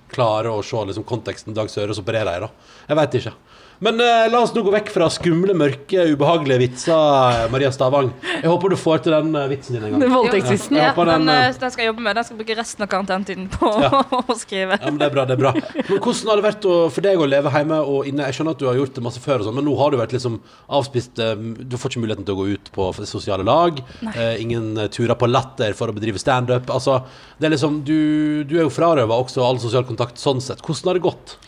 [0.09, 2.47] klarer å se liksom, konteksten Dag Sørås opererer i.
[2.47, 2.49] da.
[2.89, 3.35] Jeg veit ikke.
[3.80, 8.09] Men eh, la oss nå gå vekk fra skumle, mørke, ubehagelige vitser, Maria Stavang.
[8.27, 10.03] Jeg håper du får til den eh, vitsen din en gang.
[10.11, 10.75] Voldtektsvitsen.
[10.75, 12.17] Ja, Ja, på den, den, eh, eh, den skal jeg jobbe med.
[12.19, 14.01] Den skal jeg bruke resten av karantenetiden på Ja.
[14.19, 14.75] å skrive.
[14.82, 15.25] Ja, men Det er bra.
[15.30, 18.11] det er bra Men Hvordan har det vært å, for deg å leve hjemme og
[18.11, 18.27] inne?
[18.27, 19.99] Jeg skjønner at du har gjort det masse før, og sånn, men nå har du
[20.03, 20.39] vært liksom
[20.80, 23.80] avspist eh, Du får ikke muligheten til å gå ut på sosiale lag.
[24.11, 26.67] Eh, ingen eh, turer på Latter for å bedrive standup.
[26.75, 26.99] Altså,
[27.39, 30.59] det er liksom, du, du er jo frarøva også all sosial kontakt sånn sett.
[30.67, 31.39] Hvordan har det gått?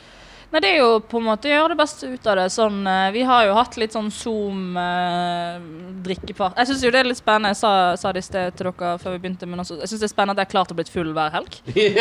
[0.52, 2.48] Nei, det er jo på en måte å gjøre det beste ut av det.
[2.52, 6.58] Sånn, eh, vi har jo hatt litt sånn Zoom-drikkepart.
[6.60, 7.50] jeg syns jo det er litt spennende.
[7.54, 10.02] Jeg sa, sa det i sted til dere før vi begynte, men også, jeg syns
[10.04, 11.52] det er spennende at jeg har klart å bli full hver helg.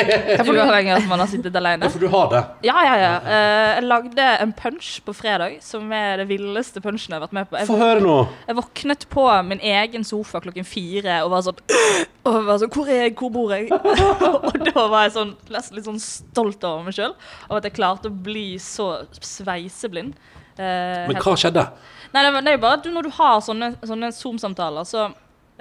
[0.50, 1.82] Uavhengig av at man har sittet alene.
[1.86, 2.42] Ja, for du har det.
[2.66, 3.14] Ja, ja, ja.
[3.22, 7.36] Eh, jeg lagde en punch på fredag som er det villeste punchen jeg har vært
[7.38, 7.54] med på.
[7.70, 8.18] Få Jeg, høre nå.
[8.48, 11.60] jeg våknet på min egen sofa klokken fire og var sånn
[12.28, 13.12] og var sånn, Hvor er jeg?
[13.18, 13.64] Hvor bor jeg?
[14.50, 17.14] og da var jeg sånn, litt sånn stolt over meg sjøl.
[17.48, 18.86] Av at jeg klarte å bli så
[19.20, 20.14] sveiseblind.
[20.56, 21.64] Eh, Men hva skjedde?
[22.12, 25.08] Nei, det, det er jo bare at du, når du har sånne, sånne Zoom-samtaler, så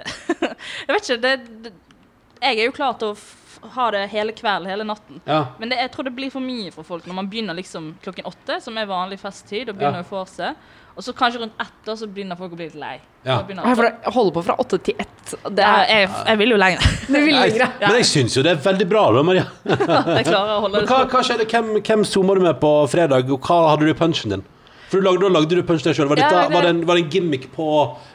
[0.40, 1.72] Jeg vet ikke, det, det
[2.40, 5.18] Jeg er jo klar til å ha det hele kvelden, hele natten.
[5.28, 5.42] Ja.
[5.60, 8.24] Men det, jeg tror det blir for mye for folk når man begynner liksom klokken
[8.30, 10.06] åtte, som er vanlig festtid, og begynner Ja.
[10.06, 10.56] å få seg.
[11.00, 12.98] Og så kanskje rundt ett, da, så begynner folk å bli litt lei.
[13.24, 13.38] Ja.
[13.48, 15.30] Det holder på fra åtte til ett.
[15.48, 16.90] Det er jeg, jeg vil jo lenger.
[17.14, 17.72] det vil Nei, lenger.
[17.86, 19.46] men jeg syns jo det er veldig bra, da, Maria.
[20.18, 21.10] Jeg klarer å holde det hva, sånn.
[21.14, 21.46] hva skjedde?
[21.48, 24.44] Hvem, hvem zoomer du med på fredag, og hva hadde du i punchen din?
[24.90, 26.08] For du lagde, da lagde du punch deg sjøl.
[26.10, 27.66] Var, Ja, var, var det en gimmick på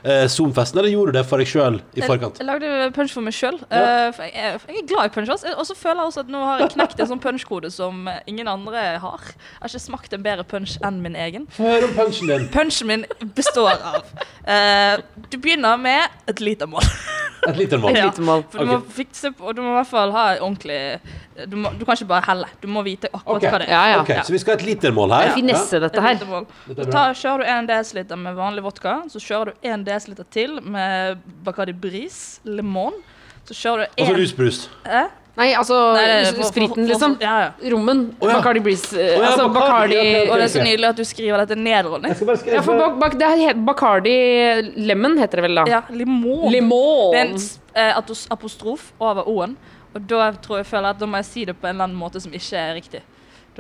[0.04, 2.42] eh, Zoom-festen, eller gjorde du det for deg sjøl i forkant?
[2.42, 3.62] Jeg, lagde punch for meg sjøl.
[3.72, 4.10] Ja.
[4.12, 5.32] Uh, jeg, er- jeg er glad i punch.
[5.56, 8.52] Og så føler jeg også at nå har jeg knekt en sånn punchkode som ingen
[8.52, 9.24] andre har.
[9.32, 11.48] Jeg har ikke smakt en bedre punch enn min egen.
[11.58, 12.50] Hør om punchen din.
[12.54, 13.08] Punchen min
[13.40, 14.02] består av
[14.44, 15.00] uh,
[15.32, 16.84] Du begynner med et litermål.
[17.52, 17.92] Et lite mål.
[17.92, 18.06] Et Ja.
[18.10, 18.44] lite mål.
[18.50, 20.80] For du må fikse på, du må i hvert fall ha ordentlig
[21.48, 22.48] du, må, du kan ikke bare helle.
[22.62, 23.52] Du må vite akkurat okay.
[23.52, 23.74] hva det er.
[23.74, 23.98] Ja, ja.
[24.04, 25.34] Okay, Så vi skal ha et litermål her.
[25.36, 26.16] Finesse, dette her.
[26.16, 26.48] litermål.
[26.70, 30.24] Dette er ta, kjører du 1 dl med vanlig vodka, så kjører du 1 dl
[30.32, 32.96] til med Bacardi Bris, lemon.
[33.46, 34.70] Så kjører du Og så en- rusbrus.
[34.86, 35.08] Eh?
[35.36, 37.18] Nei, altså Nei, det for- for- spriten, for- liksom.
[37.20, 37.72] Ja, ja.
[37.74, 38.16] Rommen.
[38.22, 38.38] Oh, ja.
[38.40, 38.94] Bacardi Breeze.
[38.96, 40.30] Oh, ja, altså Bacardi, Bacardi.
[40.32, 42.08] Og det er så nydelig at du skriver dette ned, Ronny.
[42.54, 44.16] Ja, for bak, bak, det er Bacardi
[44.88, 45.66] Lemon heter det vel, da?
[45.68, 46.50] Ja, limon.
[46.52, 47.12] Limon.
[47.12, 47.36] Det er en
[47.76, 49.58] eh, apostrof over O-en.
[49.96, 52.00] Og da tror jeg føler at da må jeg si det på en eller annen
[52.00, 53.02] måte som ikke er riktig.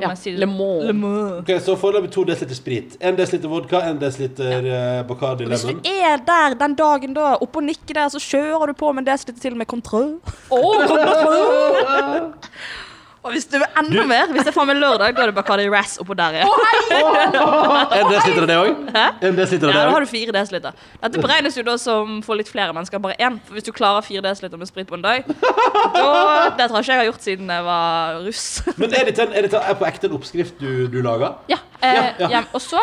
[0.01, 0.87] Ja, si det lemon.
[0.87, 1.37] lemon.
[1.39, 2.97] Ok, Så foreløpig to dl sprit.
[2.99, 5.03] En dl vodka, en dl ja.
[5.07, 8.73] Bacardi Hvis du er der den dagen da, oppe og nikker der, så kjører du
[8.73, 10.19] på med en dl til med kontroll.
[13.25, 15.35] Og hvis du vil enda mer, hvis det er faen meg lørdag, da er det
[15.35, 16.51] Bacardi Razz oppå der igjen.
[17.95, 18.83] En dl av det òg?
[18.93, 19.05] Hæ?
[19.25, 20.05] En dl av Ja, da det har òg?
[20.05, 20.75] du fire desiliter.
[21.01, 23.39] Dette beregnes jo da som for litt flere mennesker, bare én.
[23.47, 26.85] For hvis du klarer fire desiliter med sprit på en dag, da Det tror jeg
[26.85, 28.45] ikke jeg har gjort siden jeg var russ.
[28.77, 31.33] Men er dette, en- er dette er på ekte en oppskrift du, du lager?
[31.49, 32.29] Ja, eh, Ja, ja.
[32.37, 32.43] ja.
[32.53, 32.79] Og så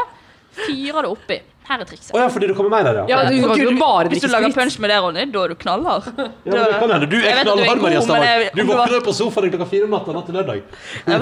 [0.67, 1.39] fyrer du oppi.
[1.69, 2.11] Her er trikset.
[2.11, 3.05] Å ja, fordi du kommer med der, ja.
[3.07, 4.57] Ja, du Gud, bare hvis du lager sprit.
[4.59, 6.09] punch med det, Ronny, da er du knallhard.
[6.19, 7.07] Ja, men det kan hende.
[7.13, 8.49] Du er knallhard, Maria Stavang.
[8.59, 10.65] Du våkner på sofaen klokka fire om natta natt til lørdag.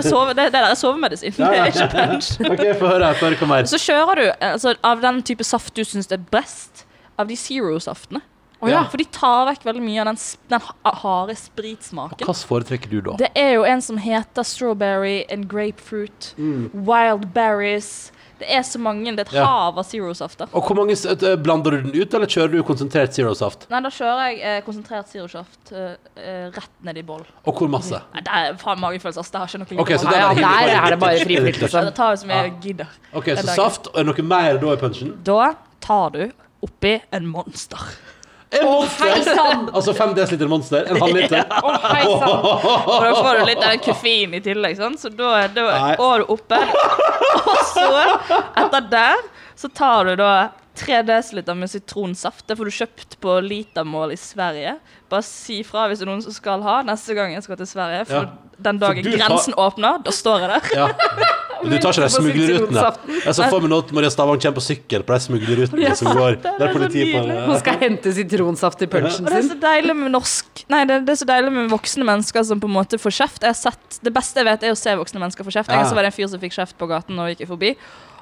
[0.07, 1.37] Sove, det, det der er sovemedisin.
[1.37, 2.31] Ja, Det er ikke punch.
[2.49, 3.13] Ok, få høre.
[3.21, 3.69] Få høre hva mer.
[3.69, 6.87] Så kjører du altså, av den type saft du syns er best,
[7.21, 8.23] av de Zero-saftene.
[8.61, 8.83] Oh, ja.
[8.93, 10.19] For de tar vekk veldig mye av den,
[10.53, 10.65] den
[11.01, 12.27] harde spritsmaken.
[12.29, 13.15] Hva foretrekker du da?
[13.21, 16.35] Det er jo en som heter strawberry and grapefruit.
[16.37, 18.11] Wild berries.
[18.41, 19.05] Det er så mange.
[19.15, 19.45] Det er et Ja.
[19.45, 20.49] hav av Zero-safter.
[20.57, 23.67] Og hvor mange s- eh, Blander du den ut, eller kjører du konsentrert zero-saft?
[23.71, 27.27] Nei, da kjører jeg eh, konsentrert Zero-saft eh, eh, rett ned i boll.
[27.47, 28.01] Og hvor masse?
[28.15, 29.31] Nei, det er faen magefølelse, ass.
[29.31, 31.29] Det har ikke noe Ok, så med det Ja, er der er det bare helt-
[31.29, 31.85] friflytelse.
[31.85, 32.43] Det tar jo så mye Ja.
[32.49, 32.87] jeg gidder.
[33.15, 33.57] Ok, Den så dagen.
[33.61, 33.87] saft.
[33.89, 35.13] Og er det noe mer da i punchen?
[35.23, 36.33] Da tar du
[36.63, 37.79] oppi en monster.
[38.51, 39.07] En monster!
[39.07, 39.57] hei!
[39.79, 40.87] Altså fem desiliter monster?
[40.91, 41.45] En halvliter?
[41.67, 42.47] Å, hei sann!
[42.47, 44.99] Og da får du litt av koffein i tillegg, sant?
[45.03, 45.93] så da, da Nei.
[46.01, 46.59] går du oppe.
[47.45, 47.85] Og så,
[48.65, 49.23] etter der,
[49.61, 50.33] så tar du da
[50.81, 52.43] 3 dl med sitronsaft.
[52.49, 54.75] Det får du kjøpt på litermål i Sverige.
[55.13, 57.69] Bare si fra hvis det er noen som skal ha neste gang jeg skal til
[57.71, 58.07] Sverige.
[58.11, 58.55] For Ja.
[58.67, 60.75] den dagen tar- grensen åpner, da står jeg der.
[60.81, 60.91] Ja.
[61.63, 62.85] Du tar ikke de smuglerrutene?
[63.27, 66.11] Jeg så for meg nå at Maria Stavang kommer på sykkel på de smuglerrutene som
[66.17, 66.39] går.
[66.41, 67.23] det er Der så politiet på.
[67.51, 69.29] Hun skal hente sitronsaft i punchen sin.
[69.31, 72.45] det er så deilig med norsk Nei, det, det er så deilig med voksne mennesker
[72.47, 73.43] som på en måte får kjeft.
[73.43, 75.69] Jeg har sett, det beste jeg vet, er å se voksne mennesker få kjeft.
[75.71, 75.83] En Ja.
[75.83, 77.75] gang så var det en fyr som fikk kjeft på gaten og gikk forbi.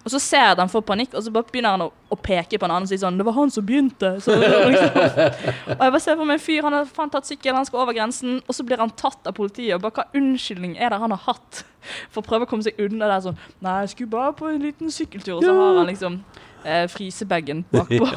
[0.05, 2.17] Og så ser jeg at han får panikk, og så bare begynner han å, å
[2.17, 4.13] peke på en annen og si sånn 'Det var han som begynte'.
[4.25, 4.99] Så, liksom.
[5.79, 7.83] Og jeg bare ser for meg en fyr, han har faen tatt sykkel, han skal
[7.83, 9.75] over grensen, og så blir han tatt av politiet.
[9.75, 11.65] Og bare hva unnskyldning er det han har hatt
[12.11, 14.63] for å prøve å komme seg unna der sånn 'Nei, jeg skulle bare på en
[14.63, 16.23] liten sykkeltur', og så har han liksom
[16.65, 18.09] eh, frysebagen bakpå.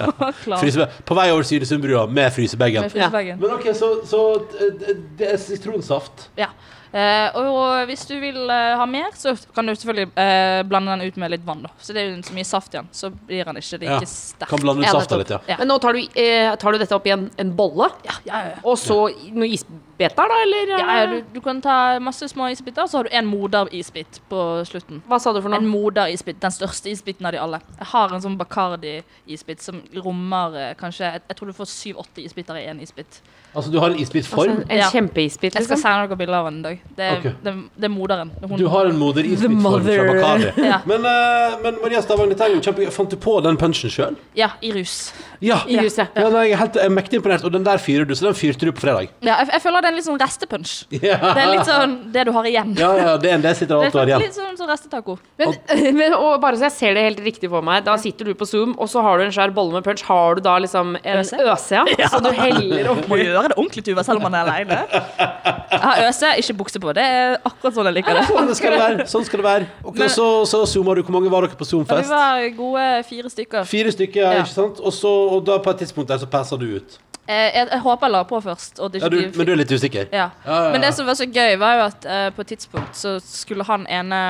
[0.47, 0.87] ja.
[1.05, 2.81] På vei over Sydesundbrua med frysebagen.
[2.81, 3.39] Med frysebagen.
[3.39, 4.21] Men ok, så, så
[4.59, 6.29] eh, det er sitronsaft.
[6.39, 6.51] Ja.
[6.91, 11.07] Eh, og hvis du vil eh, ha mer, så kan du selvfølgelig eh, blande den
[11.07, 11.61] ut med litt vann.
[11.63, 12.89] da Så det er jo så mye saft igjen.
[12.91, 14.09] Så blir den ikke like Ja.
[14.11, 14.49] sterk.
[14.51, 15.39] Kan blande ut Ja, safta litt, ja.
[15.47, 15.55] Ja.
[15.61, 18.57] Men nå tar du, eh, tar du dette oppi en, en bolle, Ja, ja, ja.
[18.63, 18.97] og så
[19.31, 20.73] noen isbeter, da, eller?
[20.75, 24.41] ja, ja du, du kan ta masse små isbiter, så har du en moderisbit på
[24.67, 25.01] slutten.
[25.07, 25.61] Hva sa du for noe?
[25.61, 27.61] En moder moderisbit, den største isbiten av de alle.
[27.77, 32.59] Jeg har en sånn Bacardi-isbit som rommer kanskje Jeg, jeg tror du får syv-åtte isbiter
[32.59, 33.21] i én isbit.
[33.55, 34.49] Altså, du har en isbitform.
[34.61, 34.89] Altså, en Ja.
[34.89, 35.81] kjempeisbit, Jeg skal liksom?
[35.81, 36.79] sende dere bilde av den en dag.
[36.95, 37.31] Det er, okay.
[37.43, 38.31] det, det er moderen.
[38.41, 40.51] Hun- Du har en moder-isbitform fra Bakari.
[40.71, 40.79] Ja.
[40.85, 42.31] Men, uh, men Maria Stavang,
[42.61, 42.91] kjempe...
[42.91, 44.15] Fant du på den punchen sjøl?
[44.35, 45.11] Ja, i rus.
[45.41, 45.57] Ja.
[45.67, 46.07] I huset.
[46.15, 47.43] ja nei, jeg er helt jeg er mektig imponert.
[47.43, 49.09] Og den der fyrer du, så den fyrte du på fredag.
[49.25, 50.73] Ja, jeg, jeg føler det er en litt sånn restepunch.
[51.01, 52.75] Ja, Det er litt sånn det du har igjen.
[52.77, 54.21] ja, ja det er en det sitter alt du har igjen.
[54.21, 55.17] litt sånn som restetaco.
[55.41, 55.55] Men,
[55.99, 58.45] men og bare så jeg ser det helt riktig for meg, da sitter du på
[58.47, 60.03] Zoom, og så har du en svær bolle med punch.
[60.07, 61.35] Har du da liksom en Øse?
[61.41, 62.07] øse, ja?
[62.07, 64.77] Så du heller oppi gjøre det ordentlig, Tuva, selv om man er aleine.
[65.71, 66.93] Jeg har øse, ikke bukse på.
[66.97, 68.25] Det er akkurat sånn jeg liker det.
[68.31, 69.05] Sånn skal det være.
[69.11, 69.67] Sånn skal det være.
[69.83, 71.03] Ok, Men- så, så zoomer du.
[71.03, 72.09] Hvor mange var dere på Zoomfest?
[72.09, 73.63] vi var gode fire stykker.
[73.65, 74.41] Fire stykker, Ja.
[74.43, 74.79] ikke sant?
[74.79, 76.99] Og, så, og da på et tidspunkt der så passer du ut.
[77.27, 78.79] Eh, Jeg, jeg håper jeg la på først.
[78.79, 80.07] Og det Ja, du, men du er litt usikker?
[80.11, 80.29] ja.
[80.45, 82.95] Ja, ja, Men det som var så gøy, var jo at uh, på et tidspunkt
[82.97, 84.21] så skulle han ene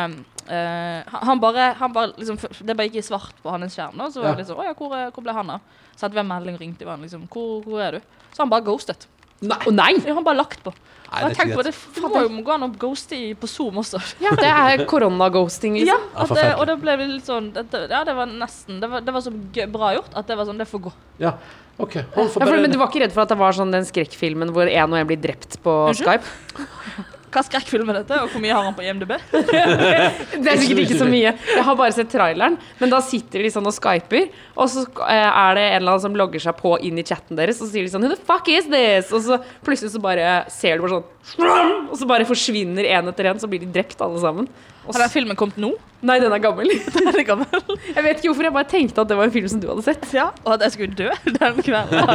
[0.52, 3.98] uh, han- bare, han bare liksom, Det bare gikk i svart på hans skjerm.
[3.98, 4.36] Da, så var Ja.
[4.36, 5.62] det liksom Å ja, hvor, hvor ble han av?
[5.96, 8.02] Så hadde vi en melding og ringte han liksom Hvor, hvor er du?
[8.32, 9.08] Så han bare ghostet.
[9.42, 9.94] Nei, Og nei!
[10.06, 10.74] Han bare lagt på.
[11.12, 13.48] Nei, Og det jeg tenkte på det, det må jo gå an å ghoste på
[13.52, 14.00] Zoom også.
[14.24, 16.06] Ja, det er koronaghosting, Ja, liksom.
[16.16, 18.88] Ja, at det, og da ble det litt sånn det, Ja, det var nesten Det
[18.92, 20.94] var, det var så gøy, bra gjort at det var sånn Det får gå.
[21.20, 21.34] Ja,
[21.78, 21.98] ok.
[22.16, 24.54] Han Ja, for, men du var ikke redd for at det var sånn den skrekkfilmen
[24.56, 26.22] hvor en og en blir drept på Unnskyld?
[26.22, 27.18] Skype?
[27.32, 29.14] Hva skrekkfilm er dette, og hvor mye har han på IMDb?
[29.32, 31.32] Det er sikkert ikke så mye.
[31.32, 32.58] Jeg har bare sett traileren.
[32.82, 34.28] Men da sitter de sånn og skyper,
[34.58, 37.40] og så eh, er det en eller annen som logger seg på inn i chatten
[37.40, 39.14] deres, og så sier de sånn Who the fuck is this?
[39.16, 43.32] Og så plutselig så bare ser du bare sånn Og så bare forsvinner en etter
[43.32, 44.52] en, så blir de drept alle sammen.
[44.88, 45.72] Har den filmen kommet nå?
[46.02, 46.66] nei, den er gammel.
[46.96, 47.60] Den er gammel.
[47.94, 49.84] Jeg vet ikke hvorfor, jeg bare tenkte at det var en film som du hadde
[49.86, 50.08] sett.
[50.18, 52.08] Ja, og at jeg skulle dø den kvelden.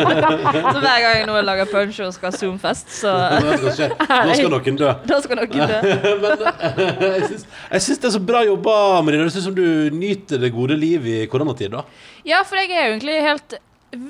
[0.75, 3.13] Så hver gang jeg nå lager punch og skal ha Zoom-fest, så
[3.47, 4.91] Nå skal, noen dø.
[5.07, 5.79] da skal noen dø.
[6.25, 8.75] Men eh, jeg syns, det er så bra jobba,
[9.07, 9.29] Marina.
[9.29, 11.71] Det synes som du nyter det gode liv i koronatid.
[11.79, 11.87] da
[12.27, 13.59] Ja, for jeg er jo egentlig helt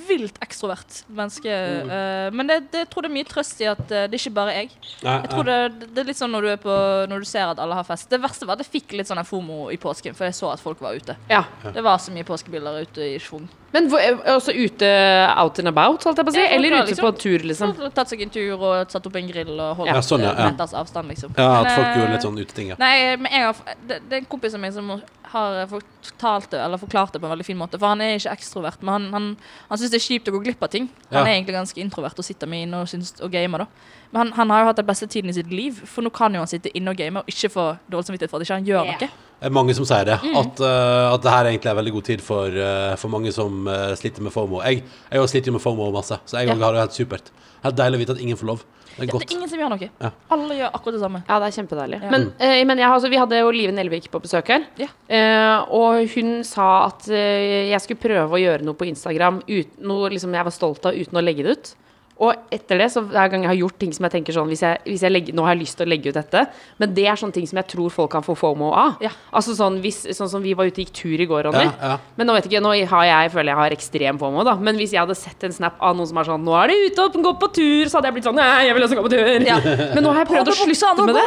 [0.09, 1.51] vilt ekstrovert menneske.
[1.51, 4.20] eh, men det, det, jeg tror det er mye trøst i at uh, det er
[4.20, 4.70] ikke bare jeg.
[5.03, 5.59] Jeg tror det,
[5.95, 6.76] det er litt sånn når du, er på,
[7.11, 8.09] når du ser at alle har fest.
[8.11, 10.62] Det verste var at jeg fikk litt sånn fomo i påsken, for jeg så at
[10.62, 11.16] folk var ute.
[11.30, 11.45] Ja.
[11.64, 13.49] Det var så mye påskebiler ute i schwung.
[13.74, 14.87] Men hvor- også ute
[15.37, 16.41] out and about, holdt jeg på å si?
[16.41, 17.74] Ja, Eller ute liksom- på tur, liksom?
[17.93, 20.51] Tatt seg en tur og satt opp en grill og holdt Ja, sånn, ja, ja.
[20.51, 21.34] meters avstand, liksom.
[21.37, 22.68] Ja, At Men, folk eh, gjorde litt sånn uteting.
[22.68, 22.76] Ja.
[22.78, 23.55] Nei, men jeg har,
[23.87, 25.03] det, det er en kompis av meg som
[25.37, 27.78] har fortalt det, eller forklart det på en veldig fin måte.
[27.78, 29.28] For han er ikke ekstrovert, men han, han,
[29.68, 30.89] han syns det er kjipt å gå glipp av ting.
[31.11, 31.26] Han Ja.
[31.26, 33.95] er egentlig ganske introvert og sitter med inne og, syns, og gamer, da.
[34.12, 36.34] Men han, han har jo hatt den beste tiden i sitt liv, for nå kan
[36.34, 38.68] jo han sitte inne og game og ikke få dårlig samvittighet for at ikke han
[38.68, 39.11] gjør noe.
[39.37, 40.16] Det er mange som sier det.
[40.22, 40.37] Mm.
[40.41, 43.66] At, uh, at det her egentlig er veldig god tid for, uh, for mange som
[43.68, 44.62] uh, sliter med FOMO.
[44.64, 46.62] Jeg, jeg sliter jo med FOMO masse, så jeg yeah.
[46.62, 47.28] har det helt supert.
[47.66, 48.64] Helt deilig å vite at ingen får lov.
[48.97, 49.88] Det er det er ingen som gjør noe.
[50.01, 50.11] Ja.
[50.32, 51.22] Alle gjør akkurat det samme.
[51.28, 51.99] Ja, det er kjempedeilig.
[52.01, 52.11] Ja.
[52.14, 54.64] Men, eh, men jeg, altså, vi hadde jo Live Nelvik på besøk her.
[54.80, 54.88] Ja.
[55.09, 59.74] Eh, og hun sa at eh, jeg skulle prøve å gjøre noe på Instagram uten,
[59.84, 61.74] noe liksom jeg var stolt av uten å legge det ut.
[62.17, 64.62] Og etter det, så hver gang jeg har gjort ting som jeg tenker sånn hvis
[64.64, 66.47] jeg, hvis jeg legger, Nå har jeg lyst til å legge ut dette,
[66.81, 68.95] men det er sånne ting som jeg tror folk kan få fomo av.
[69.05, 69.11] Ja.
[69.37, 71.67] Altså sånn, hvis, sånn som vi var ute og gikk tur i går, Ronny.
[71.67, 71.99] Ja, ja.
[72.17, 74.55] Men nå vet ikke, nå har jeg, føler jeg har ekstrem fomo, da.
[74.57, 76.79] Men hvis jeg hadde sett en snap av noen som er sånn Nå er de
[76.89, 79.05] ute og gå på tur, så hadde jeg blitt sånn Nei, jeg vil også gå
[79.05, 79.47] på tur.
[79.53, 79.61] Ja.
[79.93, 81.27] Men nå har jeg prøvd å slutte med det.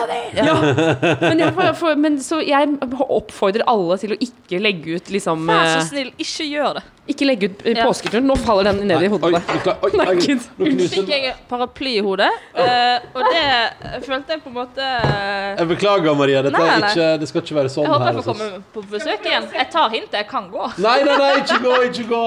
[1.22, 5.46] Men, jeg, for, får- men så jeg oppfordrer alle til å ikke legge ut liksom
[5.50, 6.86] Vær så eh, snill, ikke gjør det.
[7.10, 8.26] Ikke legge ut eh, påsketuren.
[8.30, 10.78] Nå faller den ned i hodet Oi, på deg.
[10.80, 15.55] Nå fikk jeg paraply i hodet, eh, og det følte jeg på en måte eh,
[15.59, 16.43] Jeg beklager, Maria.
[16.45, 16.91] Dette Nei, er nei.
[16.91, 19.49] ikke, det skal ikke være sånn Jeg håper jeg får komme på besøk igjen.
[19.59, 20.69] Jeg tar hintet, jeg kan gå.
[20.86, 22.23] Nei, nei, nei, ikke gå, ikke gå!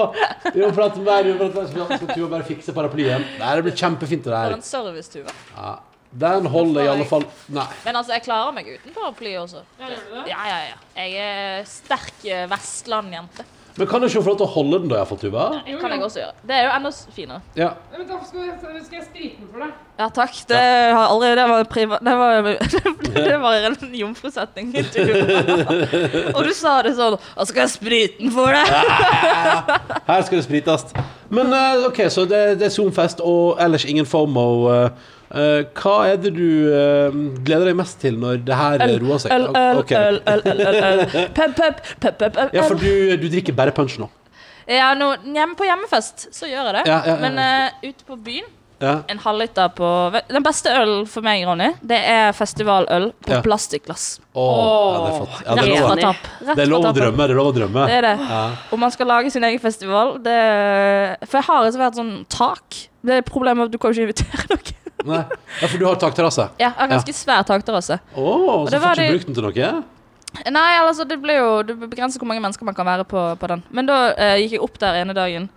[0.50, 1.24] Vi må prate mer.
[1.28, 1.96] Vi må prate mer.
[1.96, 3.24] Skal Tuva bare fikse paraplyen?
[3.40, 5.32] Nei, det blir kjempefint, det For en en servicetur.
[5.56, 5.72] Ja.
[6.12, 7.64] Den holder i alle fall Nei.
[7.86, 9.62] Men altså, jeg klarer meg uten paraply også.
[9.80, 10.78] Ja, ja, ja.
[10.98, 13.46] Jeg er sterk eh, Vestland-jente.
[13.78, 15.44] Men kan du ikke få lov til å holde den, da, iallfall, Tuva?
[15.64, 16.34] Det kan jeg også gjøre.
[16.48, 17.40] Det er jo enda finere.
[17.56, 17.70] Ja.
[17.94, 19.70] Men da skal jeg, skal jeg sprite den for deg?
[20.02, 20.34] Ja, takk.
[20.50, 20.58] Det
[20.96, 21.98] har aldri Det var priva...
[22.02, 22.50] Det var,
[23.30, 24.72] det var en jomfrusetning.
[26.36, 28.68] Og du sa det sånn Og skal jeg sprite den for deg?
[30.10, 30.92] Her skal det sprites.
[31.32, 34.46] Men eh, OK, så det, det er Zoom-fest og ellers ingen FOMO.
[34.74, 39.22] eh, eh, hva er det du uh, gleder deg mest til når det her roer
[39.22, 39.32] seg?
[39.36, 41.04] Øl, øl, øl, øl, øl, øl, øl.
[41.36, 42.50] Pep, pep, pep, pep, øl.
[42.56, 44.08] Ja, for du, du drikker bare punch nå?
[44.70, 46.82] Ja, nå, hjemme på hjemmefest så gjør jeg det.
[46.90, 48.50] Ja, ja, ja, Men uh, ute på byen
[48.82, 48.92] Ja.
[49.10, 49.88] En halvliter på
[50.26, 53.38] Den beste ølen for meg, Ronny, det er festivaløl på Ja.
[53.44, 54.06] plastikkglass.
[54.34, 55.36] Åh, ja, det er flott.
[55.46, 57.26] Ja, det, er lov, er å drømme.
[57.28, 57.84] Det er lov å drømme.
[57.86, 58.14] Det er det.
[58.32, 58.40] Ja.
[58.74, 60.38] Om man skal lage sin egen festival det,
[61.28, 62.80] For jeg har et svært sånn tak.
[63.06, 64.78] Det er problemet at du kan ikke invitere noen.
[65.08, 65.22] Nei.
[65.60, 66.48] ja, for du har takterrasse?
[66.60, 67.98] Ja, jeg har ganske svær takterrasse.
[68.14, 68.30] Å,
[68.70, 69.72] så får du ikke brukt den til noe?
[70.48, 73.50] Nei, altså det ble jo Det begrenser hvor mange mennesker man kan være på, på
[73.52, 73.64] den.
[73.74, 75.50] Men da eh, gikk jeg opp der ene dagen,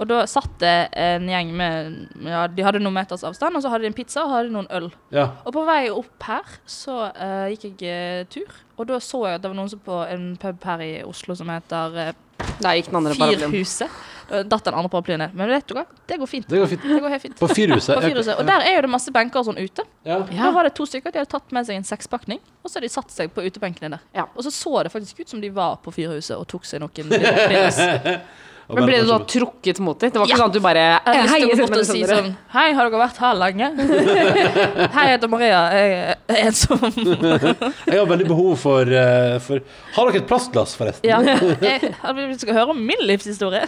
[0.00, 3.70] og da satt det en gjeng med Ja, de hadde noen meters avstand, og så
[3.72, 4.88] hadde de en pizza og hadde noen øl.
[5.14, 5.28] Ja.
[5.46, 9.38] Og på vei opp her så eh, gikk jeg eh, tur, og da så jeg
[9.38, 12.14] at det var noen som på en pub her i Oslo som heter uh,
[12.62, 13.50] Der gikk den andre paraplyen.
[13.52, 14.00] Fyrhuset.
[14.48, 15.34] Datt den andre paraplyen ned.
[15.36, 15.82] Men vet du hva?
[16.08, 16.46] Det går fint.
[16.48, 16.84] Det går fint.
[16.88, 17.36] Det går helt fint.
[17.40, 17.94] På Fyrhuset?
[17.98, 18.38] På Fyrhuset.
[18.40, 19.84] Og der er jo det masse benker og sånn ute.
[20.08, 20.20] Ja.
[20.30, 21.12] Da var det to stykker.
[21.12, 23.92] De hadde tatt med seg en sekspakning, og så hadde de satt seg på utebenkene
[23.96, 24.06] der.
[24.16, 24.28] Ja.
[24.32, 27.12] Og så så det faktisk ut som de var på Fyrhuset og tok seg noen
[28.70, 30.10] Men ble du da trukket mot dem?
[30.14, 30.40] Det var ikke Ja.
[30.42, 33.18] sånn at du bare Jeg å jeg gå bort og sånn Hei, har dere vært
[33.22, 33.68] her lenge?
[34.94, 35.60] Hei, jeg heter Maria.
[35.74, 36.86] Jeg er ensom.
[37.92, 39.60] Jeg har veldig behov for, eh, for
[39.96, 41.08] Har dere et plastglass, forresten?
[41.10, 41.18] Ja,
[41.66, 43.66] jeg, vi skal høre om min livshistorie.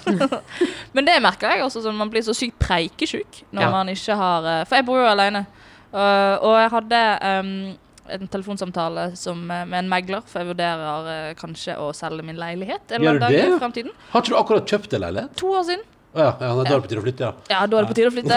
[0.95, 3.70] Men det merker jeg også, sånn man blir så sykt preikesjuk når Ja.
[3.74, 5.45] man ikke har eh, For jeg bor jo alene.
[5.95, 7.51] Og, og jeg hadde um,
[8.09, 12.36] en telefonsamtale som, eh, med en megler, for jeg vurderer eh, kanskje å selge min
[12.36, 13.92] leilighet en eller annen dag i fremtiden.
[14.12, 15.36] Har ikke du akkurat kjøpt en leilighet?
[15.40, 15.84] To år siden.
[16.14, 17.30] Å ja, ja, da er det på tide å flytte, ja.
[17.50, 18.36] Ja, da er det på tide å flytte.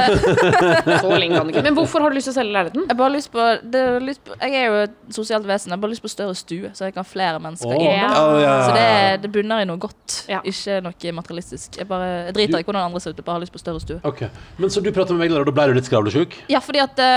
[1.03, 1.61] Så lenge kan ikke.
[1.67, 2.87] Men hvorfor har du lyst til å selge leiligheten?
[2.87, 3.43] Jeg, bare har lyst på,
[3.75, 5.69] det er lyst på, jeg er jo et sosialt vesen.
[5.69, 7.91] Jeg har bare lyst på større stue, så jeg kan ha flere mennesker oh, i.
[7.91, 8.87] ja, ja, ja, Så det,
[9.27, 10.41] det bunner i noe godt, Ja.
[10.41, 11.77] ikke noe materialistisk.
[11.77, 13.83] Jeg, bare, jeg driter i hvordan andre ser ut, jeg bare har lyst på større
[13.85, 13.99] stue.
[14.09, 14.33] Okay.
[14.57, 16.33] Men så du pratet med megler, og da ble du litt skravlesjuk?
[16.49, 17.11] Ja, fordi at det,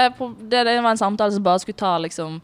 [0.45, 2.37] det, det var en samtale som bare skulle ta liksom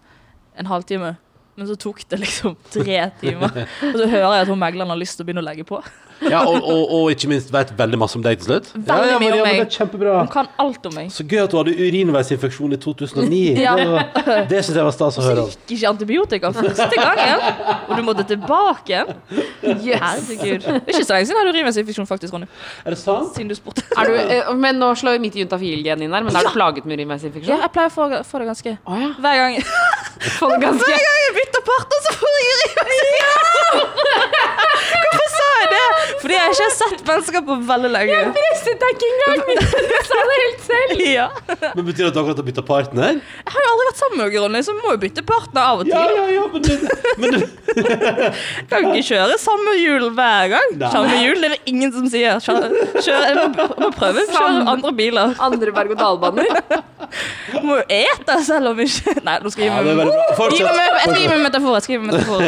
[0.57, 1.19] en halvtime.
[1.57, 3.63] Men så tok det liksom tre timer.
[3.93, 5.81] Og så hører jeg at hun megleren har lyst til å begynne å legge på.
[6.33, 8.71] Ja, og, og, og ikke minst vet veldig masse om deg til slutt?
[8.73, 9.69] Veldig ja, ja, mye om meg.
[9.75, 10.15] Kjempebra.
[10.25, 11.11] Hun kan alt om meg.
[11.13, 13.43] Så gøy at du hadde urinveisinfeksjon i 2009.
[13.67, 13.75] Ja.
[13.77, 15.45] Det, var- det syns jeg var stas å Så høre.
[15.53, 17.45] gikk ikke antibiotika første gangen,
[17.89, 19.13] og du måtte tilbake igjen.
[19.63, 20.65] Herregud.
[20.65, 22.49] Det er ikke så lenge siden jeg hadde urinveisinfeksjon, faktisk, Ronny.
[22.85, 23.33] Er det sant?
[23.37, 23.85] Siden du spurte.
[23.97, 26.85] Er du, eh, men nå slår jo mitt juntafil-gen inn der, men er du plaget
[26.89, 27.61] med Ja, urinveisinfeksjon?
[27.67, 29.13] jeg pleier å få, få det ganske Oh, ja.
[29.21, 29.59] Hver gang,
[30.41, 33.85] hver gang jeg bytter partner, så får jeg urinveisinfeksjon!
[34.97, 35.87] Hvorfor sa jeg det?
[36.23, 38.17] Fordi jeg ikke har sett mennesker på veldig lenge.
[38.17, 39.39] Jeg presset deg ikke engang!
[39.47, 41.05] Du sa det helt selv.
[41.17, 41.27] Ja.
[41.77, 43.19] Men Betyr det at du akkurat har bytta partner?
[43.21, 45.63] Jeg har jo aldri vært sammen med noen, Ronny, så vi må jo bytte partner
[45.71, 46.17] av og til.
[46.17, 46.73] ja, ja, men, du,
[47.23, 47.39] men du,
[48.71, 50.75] Kan ikke kjøre samme hjul hver gang.
[50.81, 50.91] Nei.
[50.93, 52.43] Samme hjul, det er det ingen som sier.
[52.43, 55.35] Kjør, kjør, jeg må, må prøve å kjøre andre biler.
[55.47, 56.53] Andre berg-og-dal-baner.
[57.63, 60.09] Må jo ete selv om ikke Nei, nå skal jeg ja, gi meg.
[60.11, 60.67] Jeg skal Fortsett.
[60.75, 62.47] meg jeg skriver med metafor.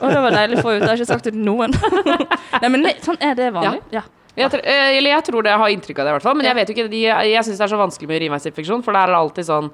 [0.00, 0.80] Å, det var deilig å få ut.
[0.80, 1.74] Jeg har ikke sagt til noen.
[1.76, 3.82] Nei, men det, sånn er det vanlig.
[3.94, 4.02] Ja.
[4.38, 6.36] Jeg, tr eh, eller jeg tror det, jeg har inntrykk av det, i hvert fall.
[6.38, 8.94] Men jeg vet jo ikke, jeg, jeg syns det er så vanskelig med urinveisinfeksjon, for
[8.94, 9.70] der er det alltid sånn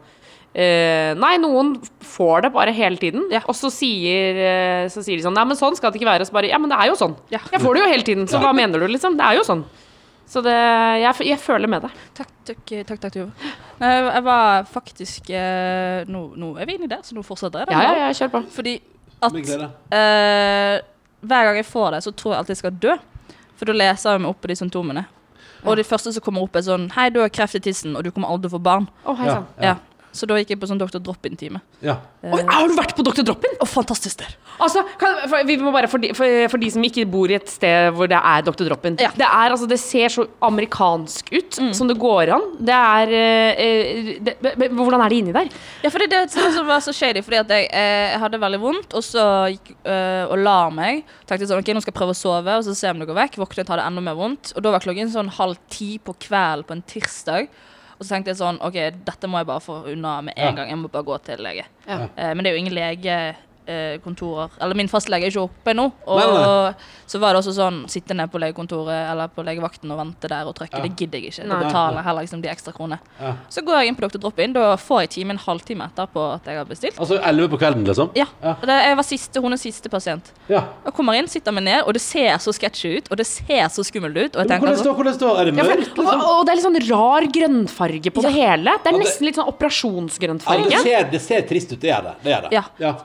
[0.54, 1.72] Uh, nei, noen
[2.06, 3.40] får det bare hele tiden, Ja.
[3.42, 6.22] og så sier, eh, så sier de sånn Nei, men sånn skal det ikke være.
[6.22, 7.16] Og så bare Ja, men det er jo sånn.
[7.32, 7.40] Ja.
[7.50, 9.16] Jeg får det jo hele tiden, så hva mener du, liksom?
[9.18, 9.64] Det er jo sånn.
[10.30, 11.90] Så det Jeg, jeg føler med deg.
[12.14, 13.50] Takk, takk, takk, takk Tuva.
[13.82, 17.74] Jeg var faktisk uh, Nå, nå er vi inne der, så nå fortsetter jeg.
[17.74, 18.44] Ja, ja, ja, kjør på.
[18.54, 18.76] Fordi
[19.24, 20.78] at eh,
[21.24, 22.96] hver gang jeg får det, så tror jeg alltid jeg skal dø.
[23.58, 25.04] For da leser jeg meg opp på de symptomene.
[25.64, 28.04] Og det første som kommer opp, er sånn Hei, du har kreft i tissen, og
[28.04, 28.88] du kommer aldri til å få barn.
[29.04, 29.46] Å, hei Ja, sann.
[29.64, 29.74] Ja.
[30.14, 31.00] Så da gikk jeg på sånn Dr.
[31.02, 31.58] Drop-in-time.
[31.82, 31.96] ja.
[32.24, 33.24] Uh, Har du vært på Dr.
[33.26, 33.56] Drop-in?
[33.60, 34.30] Oh, fantastisk sted!
[34.62, 37.34] Altså, kan, for, vi må bare, for, de, for, for de som ikke bor i
[37.36, 38.68] et sted hvor det er Dr.
[38.68, 39.10] Drop-in Ja.
[39.18, 42.46] det, er, altså, det ser så amerikansk ut som det går an.
[42.64, 45.50] Det er eh, eh, det, men- men Hvordan er det inni der?
[45.82, 48.94] Ja, for det som var så shady, fordi at jeg, eh, jeg hadde veldig vondt,
[48.94, 51.02] og så gikk eh, og la meg.
[51.26, 53.18] Tenkte sånn, ok, nå skal jeg prøve å sove, og så se om det går
[53.18, 53.38] vekk.
[53.42, 54.54] Våknet, hadde enda mer vondt.
[54.56, 57.48] Og da var klokken sånn halv ti på kvelden på en tirsdag.
[58.04, 58.76] Og så tenkte jeg sånn OK,
[59.08, 60.52] dette må jeg bare få unna med en Ja.
[60.52, 60.68] gang.
[60.68, 61.64] Jeg må bare gå til lege.
[61.88, 62.08] Ja.
[62.16, 62.74] Eh, men det er jo ingen
[63.66, 65.86] legekontorer Eller min fastlege er ikke oppe nå.
[66.06, 66.74] Og Nei, nei,
[67.06, 70.48] så var det også sånn sitte ned på legekontoret eller på legevakten og vente der
[70.48, 70.80] og trykke.
[70.80, 70.84] Ja.
[70.86, 71.44] Det gidder jeg ikke.
[71.44, 71.58] Nei.
[71.58, 72.98] Da betaler jeg heller liksom de ekstra kronene.
[73.20, 73.34] Ja.
[73.52, 74.20] Så går jeg inn på Dr.
[74.22, 74.54] Drop-In.
[74.56, 77.00] Da får jeg time en halvtime etterpå at jeg har bestilt.
[77.00, 78.12] Altså 11 på kvelden, liksom?
[78.18, 78.26] Ja.
[78.42, 78.54] Ja.
[78.62, 80.32] Det, jeg var siste, hun er siste pasient.
[80.48, 80.64] Ja.
[80.86, 83.68] Jeg kommer inn, sitter meg ned, og det ser så sketchy ut, og det ser
[83.72, 84.38] så skummelt ut.
[84.38, 85.84] Og jeg Men tenker Hvordan står hvordan står Er det mørkt?
[85.84, 86.08] Liksom?
[86.08, 88.76] og, og det er litt sånn rar grønnfarge på det hele.
[88.84, 92.14] Det er nesten litt sånn Ja, det, ser, det ser trist ut, det gjør det.
[92.24, 92.50] det, gjør det.
[92.54, 92.62] Ja.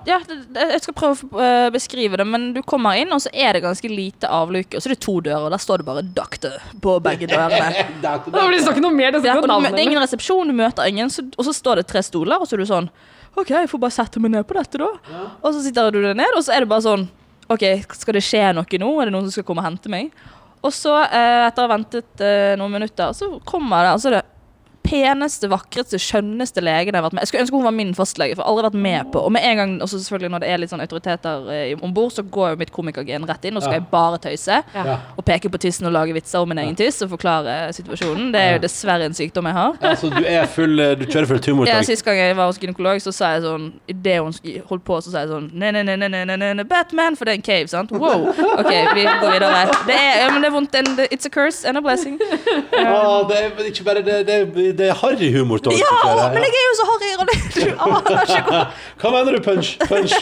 [0.07, 0.20] Ja.
[0.26, 3.53] Det, jeg skal prøve å eh, beskrive det, men du kommer inn, og så er
[3.53, 4.75] det ganske lite avluke.
[4.77, 7.59] Og så er det to dører, og der står det bare 'Doctor' på begge dørene.
[8.01, 9.11] Det er- Da blir det ikke noe mer.
[9.11, 12.01] Det Ja, det er ingen resepsjon, du møter ingen, så, og så står det tre
[12.01, 12.89] stoler, og så er du sånn
[13.37, 14.89] OK, jeg får bare sette meg ned på dette, da.
[15.43, 17.07] Og så sitter du deg ned, og så er det bare sånn
[17.49, 18.89] OK, skal det skje noe nå?
[19.01, 20.11] Er det noen som skal komme og hente meg?
[20.61, 24.23] Og så, eh, etter å ha ventet eh, noen minutter, så kommer det altså det
[24.89, 28.35] peneste, vakreste, skjønneste legen jeg har vært med Jeg skulle ønske hun var min fastlege,
[28.35, 30.49] for jeg har aldri vært med på Og med en gang, også selvfølgelig når det
[30.49, 33.65] er litt sånn autoriteter eh, om bord, så går jo mitt komikergen rett inn, og
[33.65, 34.59] skal jeg bare tøyse.
[34.73, 34.97] Ja.
[35.15, 38.31] Og peke på tissen og lage vitser om min egen tiss og forklare eh, situasjonen.
[38.33, 39.77] Det er jo dessverre en sykdom jeg har.
[39.83, 41.69] Ja, så du, er full, eh, du kjører full tumor?
[41.69, 44.35] Ja, Sist gang jeg var hos gynekolog, så sa jeg sånn Idet hun
[44.69, 47.29] holdt på, så sa jeg sånn Nei, nei, nei, nei, nei, nei, nei, Batman, for
[47.29, 47.91] det er en cave, sant?
[47.93, 48.27] Wow.
[48.29, 49.63] OK, vi går videre.
[49.87, 50.77] Det er, ja, men det er vondt.
[51.09, 52.19] It's a curse and a blessing.
[52.19, 54.45] Um, oh, det er ikke bare det, det er
[54.80, 55.59] det er harry humor.
[55.63, 57.38] Tog, Ja, å, men jeg er jo så harry, Ronny!
[57.59, 58.67] Du aner ikke hvor
[59.01, 59.69] Hva mener du, punch?
[59.89, 60.13] punch?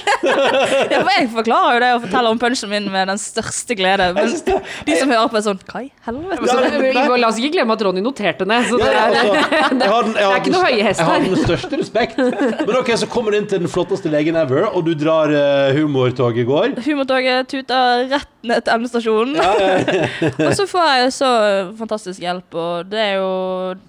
[0.93, 4.07] ja, for Jeg forklarer jo det og forteller om punchen min med den største glede.
[4.17, 6.47] Men det- de som hører på, er sånn Hva i helvete?
[6.49, 8.65] Ja, men- la oss ikke glemme at Ronny noterte ned.
[8.71, 11.03] Så det Ja, altså, jeg har den- jeg har det er ikke noe høye hest
[11.03, 12.17] Jeg har den største respekt.
[12.17, 15.69] Men ok, så kommer du inn til den flotteste legen ever, og du drar uh,
[15.77, 16.73] humortoget i går.
[16.87, 19.37] Humortoget tuter rett ned til endestasjonen.
[19.37, 21.31] og så får jeg så
[21.77, 23.31] fantastisk hjelp, og det er jo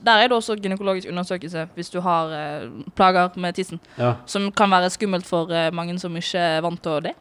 [0.05, 4.13] Der er det også gynekologisk undersøkelse hvis du har eh, plager med tissen, Ja.
[4.27, 7.13] som kan være skummelt for eh, mange som ikke er vant til det.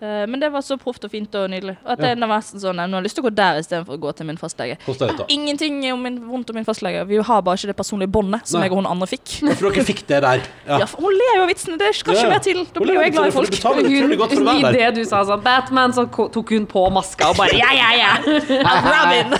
[0.00, 1.74] Eh, men det var så proft og fint og nydelig.
[1.84, 2.14] At ja.
[2.14, 4.28] jeg nesten sånn Jeg nå har lyst til å gå der istedenfor å gå til
[4.30, 4.78] min fastlege.
[4.86, 5.26] Det.
[5.34, 7.02] Ingenting om min, vondt om min fastlege.
[7.10, 8.68] Vi har bare ikke det personlige båndet som Nei.
[8.68, 9.36] jeg og hun andre fikk.
[9.60, 10.44] For dere fikk det der.
[10.64, 10.80] Ja.
[10.82, 11.76] Ja, for hun ler jo av vitsene.
[11.80, 12.24] Det skal Ja.
[12.24, 12.64] ikke mer til.
[12.64, 13.60] Da blir jo jeg glad i folk.
[13.60, 17.70] For å være du sa sånn Batman, så tok hun på maska og bare Ja,
[17.76, 18.12] ja, ja.
[18.90, 19.36] Robin!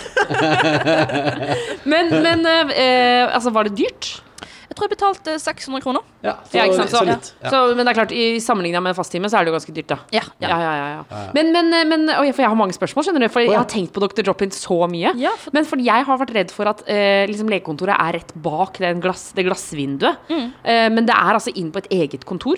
[1.91, 4.21] Men, men eh, altså, var det dyrt?
[4.71, 6.05] Jeg tror jeg betalte 600 kroner.
[6.23, 6.91] Ja, så, Ja, ikke sant?
[6.93, 7.31] så Så, litt.
[7.43, 7.51] Ja.
[7.51, 9.75] så, men det er klart, i sammenligna med en fasttime, så er det jo ganske
[9.75, 9.99] dyrt, da.
[10.15, 11.23] Ja, Ja, ja, ja, ja.
[11.35, 13.29] Men, men, men oi, For jeg har mange spørsmål, skjønner du.
[13.35, 14.23] For jeg har tenkt på Dr.
[14.31, 15.13] Drop-In så mye.
[15.19, 18.31] Ja, for- Men fordi jeg har vært redd for at eh, liksom legekontoret er rett
[18.47, 20.17] bak den glass, det glassvinduet.
[20.31, 22.57] Eh, men det er altså inn på et eget kontor.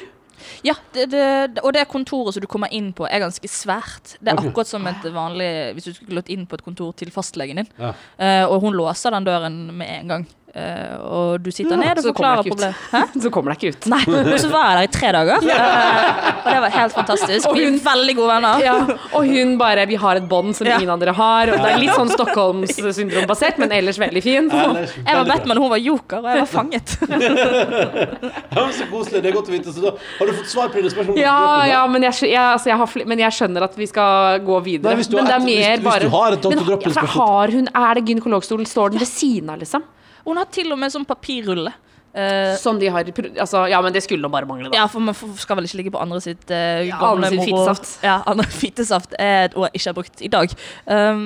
[0.66, 4.16] Ja, det, det, og det kontoret som du kommer inn på, er ganske svært.
[4.20, 7.12] Det er akkurat som et vanlig Hvis du skulle gått inn på et kontor til
[7.14, 7.68] fastlegen din.
[7.78, 7.92] Ja.
[8.18, 10.26] uh, og hun låser den døren med en gang.
[10.55, 13.14] Eh, og du sitter ned og så kommer forklarer problemet.
[13.24, 13.86] Så kommer deg ikke ut.
[13.88, 15.46] Nei, og så var jeg der i tre dager.
[15.48, 17.46] uh, og det var helt fantastisk.
[17.48, 18.61] Og Vi er hun- veldig gode venner.
[18.61, 18.74] Ja,
[19.16, 20.76] og hun bare Vi har et bånd som Ja.
[20.76, 21.48] ingen andre har.
[21.55, 24.50] Og det er litt sånn Stockholms-syndrom-basert, men ellers veldig fin.
[24.53, 25.24] Ellers Jeg var.
[25.32, 26.96] Batman, hun var joker, og jeg var fanget.
[28.53, 29.22] Ja, så koselig.
[29.24, 29.72] Det er godt å vite.
[29.72, 31.16] Så da har du fått svar på dine spørsmål.
[31.22, 34.38] Ja, ja, men jeg, jeg, altså, jeg har, fl- men jeg skjønner at vi skal
[34.44, 34.92] gå videre.
[34.92, 36.61] Nei, men det er et- hvis- mer hvis bare du har et Dr.
[36.61, 38.66] men, ja, har hun, Er det gynekologstolen?
[38.68, 39.82] Står den ved siden av, liksom?
[40.24, 41.72] Hun har til og med sånn papirrulle.
[42.14, 43.04] Eh, Som de har
[43.40, 44.76] Altså, ja, men det skulle nå bare mangle, da.
[44.76, 47.46] Ja, for man skal vel ikke ligge på andre sitt uh, Ja, gamle andre sin
[47.46, 47.92] fittesaft.
[48.04, 50.56] Ja, andre fittesaft er et ord jeg ikke har brukt i dag.
[50.84, 51.22] Um,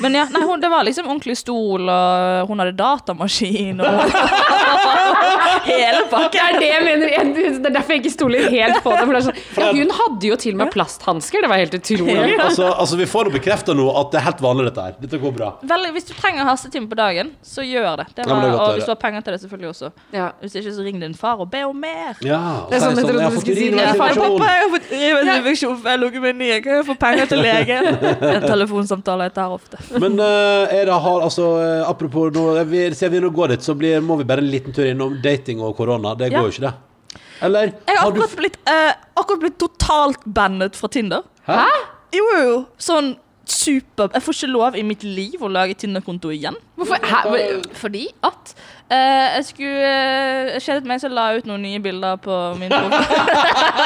[0.00, 4.00] men ja, nei, hun, det var liksom ordentlig stol, og hun hadde datamaskin og
[5.62, 6.00] Hele
[6.32, 7.12] Det er det jeg mener.
[7.12, 9.04] Jeg, det er derfor jeg ikke stoler helt på det.
[9.04, 11.44] For det er sånn, ja, hun hadde jo til og med plasthansker.
[11.44, 12.16] Det var helt utrolig.
[12.38, 14.96] Altså, altså, vi får jo bekrefta nå at det er helt vanlig, dette her.
[15.02, 15.52] Dette går bra.
[15.74, 18.08] Vel, hvis du trenger hastetime på dagen, så gjør det.
[18.16, 19.92] det, Ja, det godt og hvis du har penger til det, selvfølgelig også.
[20.16, 20.21] Ja.
[20.42, 22.18] Hvis ikke, så ring din far og be om mer.
[22.26, 23.68] Ja, og Det er sånn, sånn jeg har fått skulle si.
[23.68, 24.44] urinvei Ja, far, infeksjon.
[24.46, 27.80] Jeg har fått urinveisinfeksjon, for jeg lukker meg ned, Kan jeg få penger til lege?
[28.32, 29.80] En telefonsamtale jeg tar ofte.
[30.02, 33.66] Men uh, er det, har, altså, eh, apropos nå, vi, ser vi nå går dit,
[33.66, 36.14] så blir, må vi bare en liten tur innom dating og korona.
[36.18, 37.20] Det går jo ikke, det.
[37.42, 37.72] Eller?
[37.88, 41.26] Jeg har Har du akkurat blitt, uh, akkurat blitt totalt bannet fra Tinder.
[41.48, 41.64] Hæ?
[42.14, 42.56] Jo, jo, jo.
[42.80, 43.14] Sånn
[43.48, 46.56] super Jeg får ikke lov i mitt liv å lage Tinder-konto igjen.
[46.78, 47.02] Hvorfor?
[47.02, 47.20] Hæ?
[47.78, 48.54] Fordi at
[48.88, 52.72] eh, jeg skulle uh, kjedet meg, så la jeg ut noen nye bilder på min
[52.72, 53.06] profil.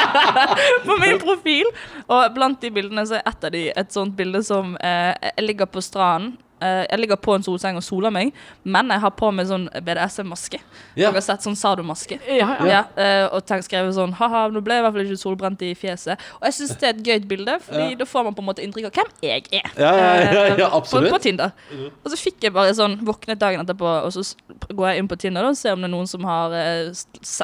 [0.87, 1.71] på min profil.
[2.07, 5.47] Og blant de bildene så er et av de et sånt bilde som eh, Jeg
[5.49, 8.31] ligger på stranden eh, Jeg ligger på en solseng og soler meg,
[8.65, 10.59] men jeg har på meg sånn BDSM-maske.
[10.95, 11.07] Yeah.
[11.07, 12.19] Dere har sett sånn sadomaske?
[12.27, 12.67] Ja, ja.
[12.67, 15.61] Ja, eh, og tenk, skrevet sånn Haha, nå ble jeg i hvert fall ikke solbrent
[15.65, 16.23] i fjeset.
[16.39, 18.63] Og jeg syns det er et gøyt bilde, Fordi da får man på en måte
[18.65, 19.69] inntrykk av hvem jeg er.
[19.77, 21.51] Ja, ja, ja, ja, Eh, På, på Tinder.
[22.03, 24.23] Og så fikk jeg bare sånn våknet dagen etterpå, og så
[24.67, 26.89] går jeg inn på Tinder da, og ser om det er noen som har eh,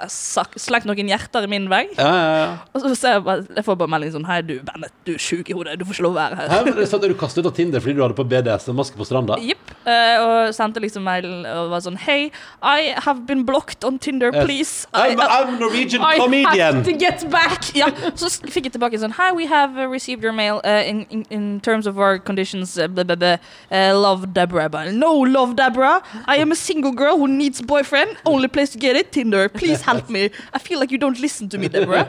[0.09, 1.83] slengt noen hjerter i min vei.
[1.97, 2.49] Ja, ja, ja.
[2.73, 5.21] Og så ser jeg bare Jeg får bare melding sånn Hei, du, Bennett, du er
[5.21, 5.77] sjuk i hodet.
[5.79, 6.51] Du får ikke lov å være her.
[6.53, 8.25] Hæ, men det er sant, er du kastet ut av Tinder fordi du hadde på
[8.33, 9.35] BDS-maske på stranda?
[9.39, 9.57] Jipp.
[9.85, 12.31] Eh, og sendte liksom mail og var sånn Hei,
[12.61, 14.87] I have been blocked on Tinder, please.
[14.93, 16.81] I, I'm, I'm Norwegian I comedian!
[16.81, 17.71] have to get back!
[17.75, 21.05] ja, så fikk jeg tilbake sånn Hi, we have uh, received your mail uh, in,
[21.09, 22.77] in, in terms of our conditions.
[22.77, 23.37] Uh, blah, blah, blah.
[23.71, 24.69] Uh, love Deborah.
[24.69, 26.01] Bare, no, love Deborah.
[26.25, 28.17] I am a single girl who needs boyfriend.
[28.25, 29.49] Only place to get it, Tinder.
[29.49, 30.29] Please help me.
[30.53, 32.07] I feel like you don't listen to me, Deborah.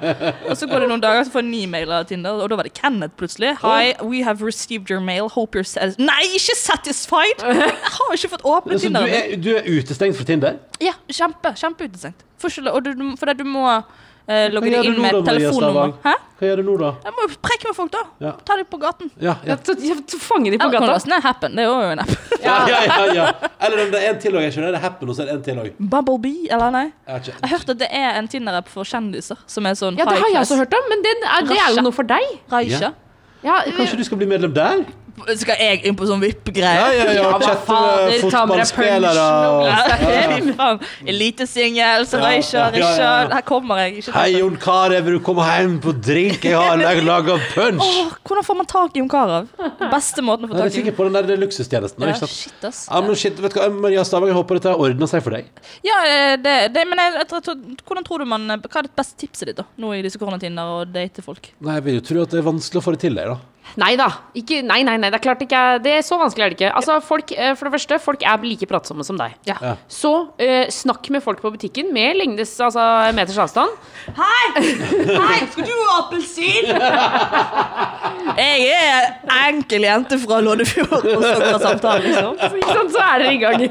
[0.49, 2.51] og så går det noen dager, så får jeg en ny mail av Tinder, og
[2.51, 3.55] da var det Kenneth plutselig.
[3.63, 5.29] Hi, we have received your mail.
[5.29, 7.45] Hope you're satis Nei, ikke satisfied!
[7.65, 9.09] Jeg har ikke fått åpnet Så du Tinder.
[9.19, 10.57] er, du er utestengt fra Tinder?
[10.83, 12.25] Ja, kjempe, kjempeutestengt.
[12.39, 13.65] For Og du, du- fordi du må
[14.29, 15.95] eh, logge deg inn med telefonnummer.
[16.05, 16.15] Hæ?
[16.39, 16.91] Hva gjør du nå, da?
[17.05, 18.03] Jeg må jo preke med folk, da.
[18.21, 18.33] Ja.
[18.45, 19.11] Ta dem på gaten.
[19.21, 19.57] Ja, ja.
[19.57, 20.91] ja Fange dem på Eller gata.
[20.93, 21.55] laste ned Happen.
[21.57, 22.11] Det er jo en app.
[22.45, 23.27] Ja, ja, ja, ja.
[23.65, 24.43] Eller om det er en til òg.
[24.45, 25.71] Jeg skjønner det er Happen, og så er det en til òg.
[25.79, 26.85] Bumblebee, eller nei?
[27.07, 30.19] Jeg har hørte at det er en Tinder-app for kjendiser som er sånn Ja, det
[30.21, 32.37] har jeg også hørt om, men det er, det er jo noe for deg.
[32.53, 32.93] Raisha.
[33.45, 34.85] Ja, Kanskje du skal bli medlem der?
[35.39, 36.75] Skal jeg inn på sånn VIP-greie?
[36.75, 37.27] Ja, ja, ja.
[37.39, 39.69] Chatte fotballspillere og
[40.59, 40.81] faen.
[41.07, 42.33] Elitesingel, ja,
[42.75, 43.13] ja.
[43.31, 44.03] Her kommer jeg.
[44.15, 46.45] Hei, Jon Carew, vil du komme hjem på drink?
[46.51, 47.85] Jeg har laga punch.
[47.85, 49.47] oh, hvordan får man tak i Jon Carew?
[49.93, 52.09] Beste måten å få tak i Jeg er sikker på den der luksustjenesten.
[52.11, 52.83] Ja, shit, ass.
[52.91, 55.39] Ja, men shit, vet du hva, Maria Stavang, jeg håper dette har ordna seg for
[55.39, 55.49] deg.
[55.87, 58.95] Ja, eh, det, det men jeg, jeg, tror- hvordan tror du man Hva er det
[58.99, 61.53] beste tipset ditt da nå i disse koronatider og date folk?
[61.65, 63.39] Nei, Jeg vil jo tro at det er vanskelig å få det til deg, da.
[63.81, 64.07] Nei da.
[64.39, 66.59] Ikke, nei, nei, nei, det er klart ikke er- Det er så vanskelig er det
[66.61, 66.73] ikke.
[66.79, 69.35] Altså, folk, eh, for det første, folk er like pratsomme som deg.
[69.49, 69.57] Ja.
[69.61, 69.73] Ja.
[69.89, 72.85] Så eh, snakk med folk på butikken med lengdes, altså
[73.17, 73.71] meters avstand.
[74.15, 76.71] Hei, Hei, skal du ha appelsin?
[78.37, 80.93] jeg er enkel jente fra Loddefjord.
[81.15, 82.39] Og så går samtalen, liksom.
[82.39, 83.65] Så, ikke sant, så er dere i gang.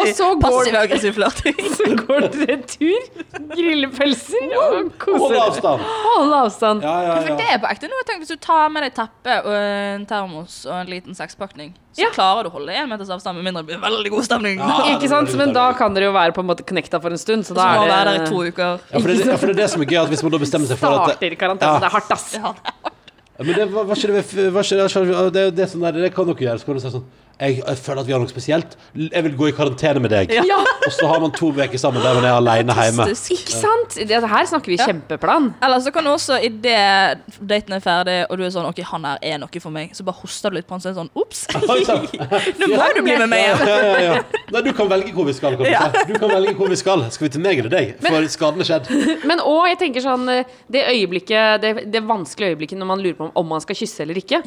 [0.00, 1.60] Og så går, Passiv-aggressiv flørting.
[1.78, 3.10] så går dere tur,
[3.54, 5.46] griller pølser og koser Hold dere.
[5.50, 5.86] avstand.
[6.06, 6.84] Hold avstand.
[6.88, 7.38] Ja, ja, For ja.
[7.42, 8.06] det er på ekte noe.
[8.08, 12.04] Tenk hvis du tar med deg teppe og en termos og en liten sekspakning, så
[12.04, 12.10] Ja.
[12.14, 14.58] klarer du å holde én meters avstand, med mindre det blir veldig god stemning.
[14.60, 14.94] Ja.
[14.94, 15.32] Ikke sant?
[15.40, 17.44] Men da kan dere jo være på en måte connecta for en stund.
[17.44, 18.80] Så Så da er være der det i to uker.
[18.92, 20.38] Ja, for det, ja, for det er det som er gøy, at hvis man da
[20.38, 21.72] bestemmer seg for at det, Starter karantene.
[21.72, 21.78] Ja.
[21.80, 22.34] Det er hardt, ass.
[22.34, 22.54] Ja.
[22.84, 26.14] ja, Men det var, var ikke det, var ikke det, det, det, er sånn det
[26.14, 26.58] kan dere gjøre.
[26.60, 27.08] Så kan du si sånn
[27.40, 28.76] jeg, jeg føler at vi har noe spesielt.
[28.94, 30.32] Jeg vil gå i karantene med deg.
[30.46, 30.58] Ja.
[30.86, 33.06] Og så har man to uker sammen der man er alene hjemme.
[33.10, 33.96] Ikke sant?
[33.96, 34.86] Det, her snakker vi Ja.
[34.90, 35.50] kjempeplan.
[35.64, 39.04] Eller så kan du også, idet daten er ferdig, og du er sånn OK, han
[39.08, 41.10] her er noe for meg, så bare hoster du litt på han, så er sånn
[41.18, 41.46] Ops!
[42.60, 43.64] Nå må du bli med meg igjen.
[43.66, 44.44] ja, ja, ja.
[44.54, 45.56] Nei, du kan velge hvor vi skal.
[45.56, 45.88] Kan du, Ja.
[46.08, 47.04] du kan velge hvor vi skal.
[47.14, 47.92] Skal vi til meg eller deg?
[48.04, 48.90] For skaden er skjedd.
[49.28, 50.26] Men òg, jeg tenker sånn
[50.70, 54.18] Det øyeblikket Det, det vanskelige øyeblikket når man lurer på om, man skal kysse eller
[54.20, 54.42] ikke.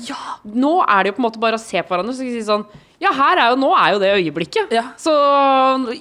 [0.54, 2.66] Nå er det jo på en måte bare å se på hverandre og si sånn
[3.04, 4.72] Ja, her er jo Nå er jo det øyeblikket.
[4.74, 4.90] Ja.
[5.00, 5.14] Så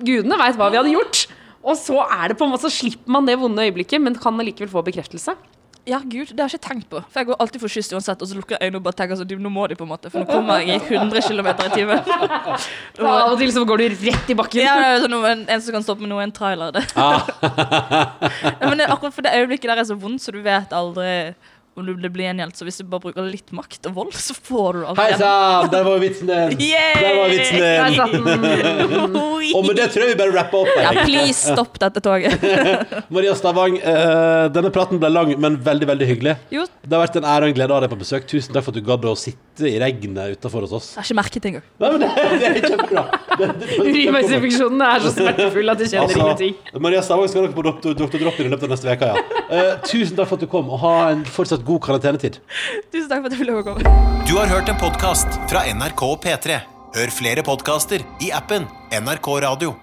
[0.02, 1.24] gudene veit hva vi hadde gjort.
[1.62, 4.38] Og så er det på en måte Så slipper man det vonde øyeblikket, men kan
[4.40, 5.34] allikevel få bekreftelse.
[5.82, 7.00] Ja, gud, det har jeg ikke tenkt på.
[7.10, 9.18] For jeg går alltid for kyss uansett, og så lukker jeg øynene og bare tenker
[9.18, 11.70] sånn, nå må de på en måte, for nå kommer jeg i 100 km i
[11.72, 12.12] timen.
[13.02, 14.62] Og av og til så går du rett i bakken.
[14.62, 16.70] Ja, det er sånn, en, en som kan stoppe med noe, en trailer.
[16.76, 16.84] Det.
[16.94, 17.18] Ja,
[18.68, 21.10] men det, akkurat for det øyeblikket der er så vondt, så du vet aldri
[21.74, 22.58] om du blir gjengjeldt.
[22.58, 25.70] Så hvis du bare bruker litt makt og vold, så får du det Hei sann,
[25.72, 26.56] der var vitsen din.
[26.72, 26.94] Yay!
[27.00, 29.20] Der var vitsen din.
[29.56, 30.70] Og med det tror jeg vi bare rapper opp.
[30.78, 32.44] Ja, please, stopp dette toget.
[33.14, 36.36] Maria Stavang, uh, denne praten ble lang, men veldig veldig hyggelig.
[36.54, 38.28] Jo, Det har vært en ære og en glede å ha deg på besøk.
[38.30, 40.88] Tusen takk for at du gadd å sitte i regnet utafor hos oss.
[40.94, 41.66] jeg har ikke merket det engang.
[41.82, 42.08] Nei, men det,
[42.40, 43.04] det er kjempebra.
[43.38, 43.50] Det-
[44.92, 46.56] er så smertefull at du kjenner Altså, ingenting.
[46.80, 47.94] Maria Stavang skal nok på Dr.
[47.94, 48.18] Dr.
[48.22, 49.44] Drop-in i løpet av neste uke, ja.
[49.52, 52.40] Uh, tusen takk for at du kom, og ha en fortsatt god karantenetid.
[52.92, 53.94] Tusen takk for at jeg fikk lov å komme.
[54.28, 56.60] Du har hørt en podkast fra NRK og P3.
[56.96, 59.76] Hør flere podkaster i appen NRK Radio.